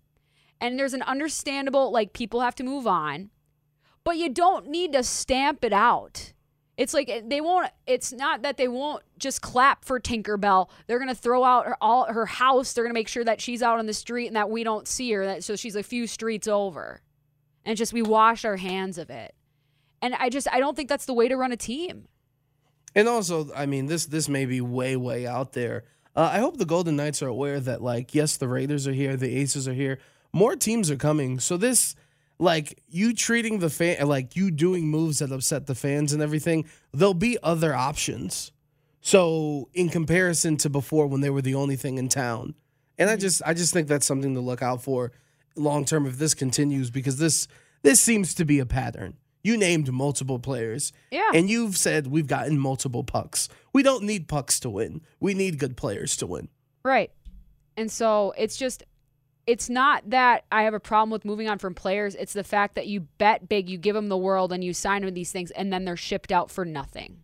And 0.63 0.79
there's 0.79 0.95
an 0.95 1.03
understandable, 1.03 1.91
like, 1.91 2.13
people 2.13 2.41
have 2.41 2.55
to 2.55 2.63
move 2.63 2.87
on, 2.87 3.31
but 4.05 4.17
you 4.17 4.29
don't 4.29 4.69
need 4.69 4.93
to 4.93 5.03
stamp 5.03 5.65
it 5.65 5.73
out. 5.73 6.33
It's 6.77 6.95
like 6.95 7.25
they 7.27 7.41
won't. 7.41 7.71
It's 7.87 8.13
not 8.13 8.43
that 8.43 8.57
they 8.57 8.67
won't 8.67 9.03
just 9.19 9.43
clap 9.43 9.85
for 9.85 10.01
Tinkerbell. 10.01 10.71
They're 10.87 10.99
gonna 10.99 11.15
throw 11.15 11.45
out 11.45 11.67
her 11.67 11.77
all 11.83 12.11
her 12.11 12.25
house. 12.25 12.73
They're 12.73 12.85
gonna 12.85 12.95
make 12.95 13.09
sure 13.09 13.25
that 13.25 13.43
she's 13.43 13.63
out 13.63 13.79
on 13.79 13.87
the 13.87 13.93
street 13.93 14.29
and 14.29 14.37
that 14.37 14.49
we 14.49 14.65
don't 14.65 14.89
see 14.89 15.13
her. 15.13 15.27
That 15.27 15.45
so 15.45 15.55
she's 15.55 15.77
a 15.77 15.83
few 15.83 16.07
streets 16.07 16.49
over, 16.49 17.03
and 17.65 17.77
just 17.77 17.93
we 17.93 18.01
wash 18.01 18.47
our 18.47 18.57
hands 18.57 18.97
of 18.97 19.11
it. 19.11 19.35
And 20.01 20.15
I 20.15 20.31
just 20.31 20.49
I 20.51 20.61
don't 20.61 20.75
think 20.75 20.89
that's 20.89 21.05
the 21.05 21.13
way 21.13 21.29
to 21.29 21.37
run 21.37 21.53
a 21.53 21.59
team. 21.59 22.09
And 22.95 23.07
also, 23.07 23.53
I 23.55 23.67
mean, 23.67 23.87
this 23.87 24.07
this 24.07 24.29
may 24.29 24.47
be 24.47 24.63
way 24.63 24.97
way 24.97 25.27
out 25.27 25.53
there. 25.53 25.85
Uh, 26.17 26.31
I 26.33 26.39
hope 26.39 26.57
the 26.57 26.67
Golden 26.67 26.97
Knights 26.97 27.23
are 27.23 27.29
aware 27.29 27.59
that, 27.61 27.83
like, 27.83 28.15
yes, 28.15 28.37
the 28.37 28.49
Raiders 28.49 28.87
are 28.87 28.93
here, 28.93 29.17
the 29.17 29.35
Aces 29.39 29.67
are 29.67 29.73
here, 29.73 29.99
more 30.33 30.57
teams 30.57 30.91
are 30.91 30.97
coming. 30.97 31.41
So 31.41 31.57
this, 31.57 31.95
like, 32.39 32.83
you 32.89 33.15
treating 33.15 33.59
the 33.59 33.71
fan, 33.71 34.07
like 34.07 34.37
you 34.37 34.51
doing 34.51 34.89
moves 34.89 35.19
that 35.19 35.33
upset 35.33 35.67
the 35.67 35.75
fans 35.75 36.13
and 36.13 36.23
everything, 36.23 36.65
there'll 36.93 37.15
be 37.15 37.39
other 37.43 37.75
options. 37.75 38.53
So 39.01 39.69
in 39.75 39.89
comparison 39.89 40.57
to 40.59 40.71
before 40.71 41.07
when 41.07 41.21
they 41.21 41.31
were 41.31 41.43
the 41.43 41.57
only 41.57 41.77
thing 41.77 41.99
in 41.99 42.09
town, 42.09 42.55
and 42.99 43.11
I 43.11 43.15
mm-hmm. 43.15 43.21
just 43.21 43.43
I 43.45 43.53
just 43.53 43.73
think 43.73 43.89
that's 43.89 44.07
something 44.07 44.35
to 44.35 44.41
look 44.41 44.63
out 44.63 44.83
for 44.83 45.13
long 45.57 45.85
term 45.85 46.07
if 46.07 46.19
this 46.19 46.35
continues 46.35 46.91
because 46.91 47.19
this 47.19 47.49
this 47.83 48.01
seems 48.01 48.33
to 48.35 48.45
be 48.45 48.61
a 48.61 48.67
pattern. 48.67 49.17
You 49.43 49.57
named 49.57 49.93
multiple 49.93 50.39
players. 50.39 50.93
Yeah. 51.11 51.31
And 51.35 51.51
you've 51.51 51.77
said 51.77 52.07
we've 52.07 52.29
gotten 52.29 52.59
multiple 52.59 53.03
pucks. 53.03 53.49
We 53.73 53.83
don't 53.83 54.05
need 54.05 54.29
pucks 54.29 54.61
to 54.61 54.71
win. 54.71 55.01
We 55.19 55.35
need 55.35 55.59
good 55.59 55.77
players 55.77 56.17
to 56.19 56.29
win. 56.29 56.49
Right. 56.85 57.11
And 57.77 57.91
so 57.91 58.35
it's 58.39 58.57
just 58.57 58.85
it's 59.47 59.69
not 59.69 60.09
that 60.11 60.45
I 60.53 60.63
have 60.63 60.75
a 60.75 60.81
problem 60.81 61.11
with 61.11 61.25
moving 61.25 61.49
on 61.49 61.59
from 61.59 61.75
players. 61.75 62.15
It's 62.15 62.33
the 62.33 62.45
fact 62.45 62.75
that 62.77 62.87
you 62.87 63.01
bet 63.19 63.49
big, 63.49 63.69
you 63.69 63.77
give 63.77 63.95
them 63.95 64.09
the 64.09 64.17
world, 64.17 64.53
and 64.53 64.63
you 64.63 64.73
sign 64.73 65.03
them 65.03 65.13
these 65.15 65.33
things, 65.33 65.51
and 65.53 65.73
then 65.73 65.85
they're 65.85 65.97
shipped 65.97 66.31
out 66.31 66.51
for 66.51 66.65
nothing. 66.65 67.19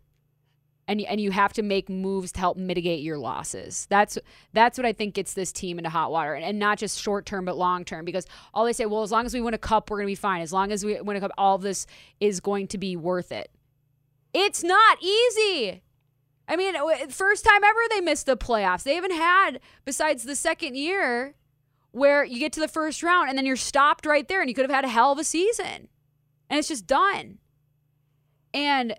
And 0.88 1.02
and 1.02 1.20
you 1.20 1.30
have 1.32 1.52
to 1.52 1.62
make 1.62 1.88
moves 1.88 2.32
to 2.32 2.40
help 2.40 2.56
mitigate 2.56 3.02
your 3.02 3.18
losses. 3.18 3.86
That's 3.90 4.18
that's 4.52 4.78
what 4.78 4.86
I 4.86 4.92
think 4.92 5.14
gets 5.14 5.34
this 5.34 5.52
team 5.52 5.78
into 5.78 5.90
hot 5.90 6.10
water, 6.10 6.34
and, 6.34 6.44
and 6.44 6.58
not 6.58 6.78
just 6.78 7.00
short 7.00 7.26
term 7.26 7.44
but 7.44 7.56
long 7.56 7.84
term. 7.84 8.04
Because 8.04 8.26
all 8.52 8.64
they 8.64 8.72
say, 8.72 8.86
well, 8.86 9.02
as 9.02 9.12
long 9.12 9.26
as 9.26 9.34
we 9.34 9.40
win 9.40 9.54
a 9.54 9.58
cup, 9.58 9.90
we're 9.90 9.98
gonna 9.98 10.06
be 10.06 10.14
fine. 10.14 10.40
As 10.40 10.52
long 10.52 10.72
as 10.72 10.84
we 10.84 11.00
win 11.00 11.16
a 11.16 11.20
cup, 11.20 11.30
all 11.38 11.58
this 11.58 11.86
is 12.20 12.40
going 12.40 12.66
to 12.68 12.78
be 12.78 12.96
worth 12.96 13.30
it. 13.30 13.50
It's 14.32 14.64
not 14.64 15.02
easy. 15.02 15.82
I 16.48 16.56
mean, 16.56 16.74
first 17.10 17.44
time 17.44 17.62
ever 17.62 17.80
they 17.90 18.00
missed 18.00 18.24
the 18.24 18.36
playoffs. 18.36 18.82
They 18.82 18.94
haven't 18.94 19.12
had 19.12 19.60
besides 19.84 20.24
the 20.24 20.34
second 20.34 20.76
year 20.76 21.34
where 21.92 22.24
you 22.24 22.38
get 22.38 22.52
to 22.52 22.60
the 22.60 22.68
first 22.68 23.02
round 23.02 23.28
and 23.28 23.38
then 23.38 23.46
you're 23.46 23.56
stopped 23.56 24.06
right 24.06 24.28
there 24.28 24.40
and 24.40 24.48
you 24.48 24.54
could 24.54 24.64
have 24.64 24.74
had 24.74 24.84
a 24.84 24.88
hell 24.88 25.12
of 25.12 25.18
a 25.18 25.24
season. 25.24 25.88
And 26.50 26.58
it's 26.58 26.68
just 26.68 26.86
done. 26.86 27.38
And 28.54 28.96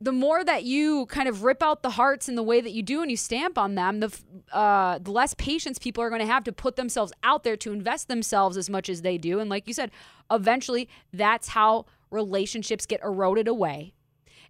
the 0.00 0.12
more 0.12 0.44
that 0.44 0.64
you 0.64 1.06
kind 1.06 1.28
of 1.28 1.42
rip 1.42 1.62
out 1.62 1.82
the 1.82 1.90
hearts 1.90 2.28
in 2.28 2.36
the 2.36 2.42
way 2.42 2.60
that 2.60 2.70
you 2.70 2.82
do 2.82 3.02
and 3.02 3.10
you 3.10 3.16
stamp 3.16 3.58
on 3.58 3.74
them, 3.74 4.00
the 4.00 4.16
uh, 4.52 4.98
the 4.98 5.10
less 5.10 5.34
patience 5.34 5.78
people 5.78 6.02
are 6.02 6.08
going 6.08 6.20
to 6.20 6.26
have 6.26 6.44
to 6.44 6.52
put 6.52 6.76
themselves 6.76 7.12
out 7.22 7.42
there 7.42 7.56
to 7.56 7.72
invest 7.72 8.08
themselves 8.08 8.56
as 8.56 8.70
much 8.70 8.88
as 8.88 9.02
they 9.02 9.18
do. 9.18 9.40
And 9.40 9.50
like 9.50 9.66
you 9.66 9.74
said, 9.74 9.90
eventually 10.30 10.88
that's 11.12 11.48
how 11.48 11.86
relationships 12.10 12.86
get 12.86 13.02
eroded 13.02 13.48
away, 13.48 13.92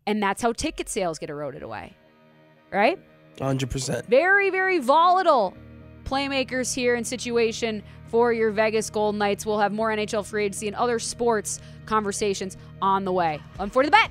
and 0.06 0.22
that's 0.22 0.42
how 0.42 0.52
ticket 0.52 0.88
sales 0.88 1.18
get 1.18 1.30
eroded 1.30 1.62
away. 1.62 1.96
Right? 2.70 2.98
Hundred 3.40 3.70
percent. 3.70 4.06
Very 4.06 4.50
very 4.50 4.78
volatile 4.78 5.56
playmakers 6.08 6.74
here 6.74 6.94
in 6.94 7.04
situation 7.04 7.82
for 8.06 8.32
your 8.32 8.50
Vegas 8.50 8.88
Golden 8.88 9.18
Knights. 9.18 9.44
We'll 9.44 9.58
have 9.58 9.72
more 9.72 9.90
NHL 9.90 10.24
free 10.24 10.44
agency 10.44 10.66
and 10.66 10.76
other 10.76 10.98
sports 10.98 11.60
conversations 11.84 12.56
on 12.80 13.04
the 13.04 13.12
way. 13.12 13.40
On 13.58 13.68
for 13.68 13.84
the 13.84 13.90
bet. 13.90 14.10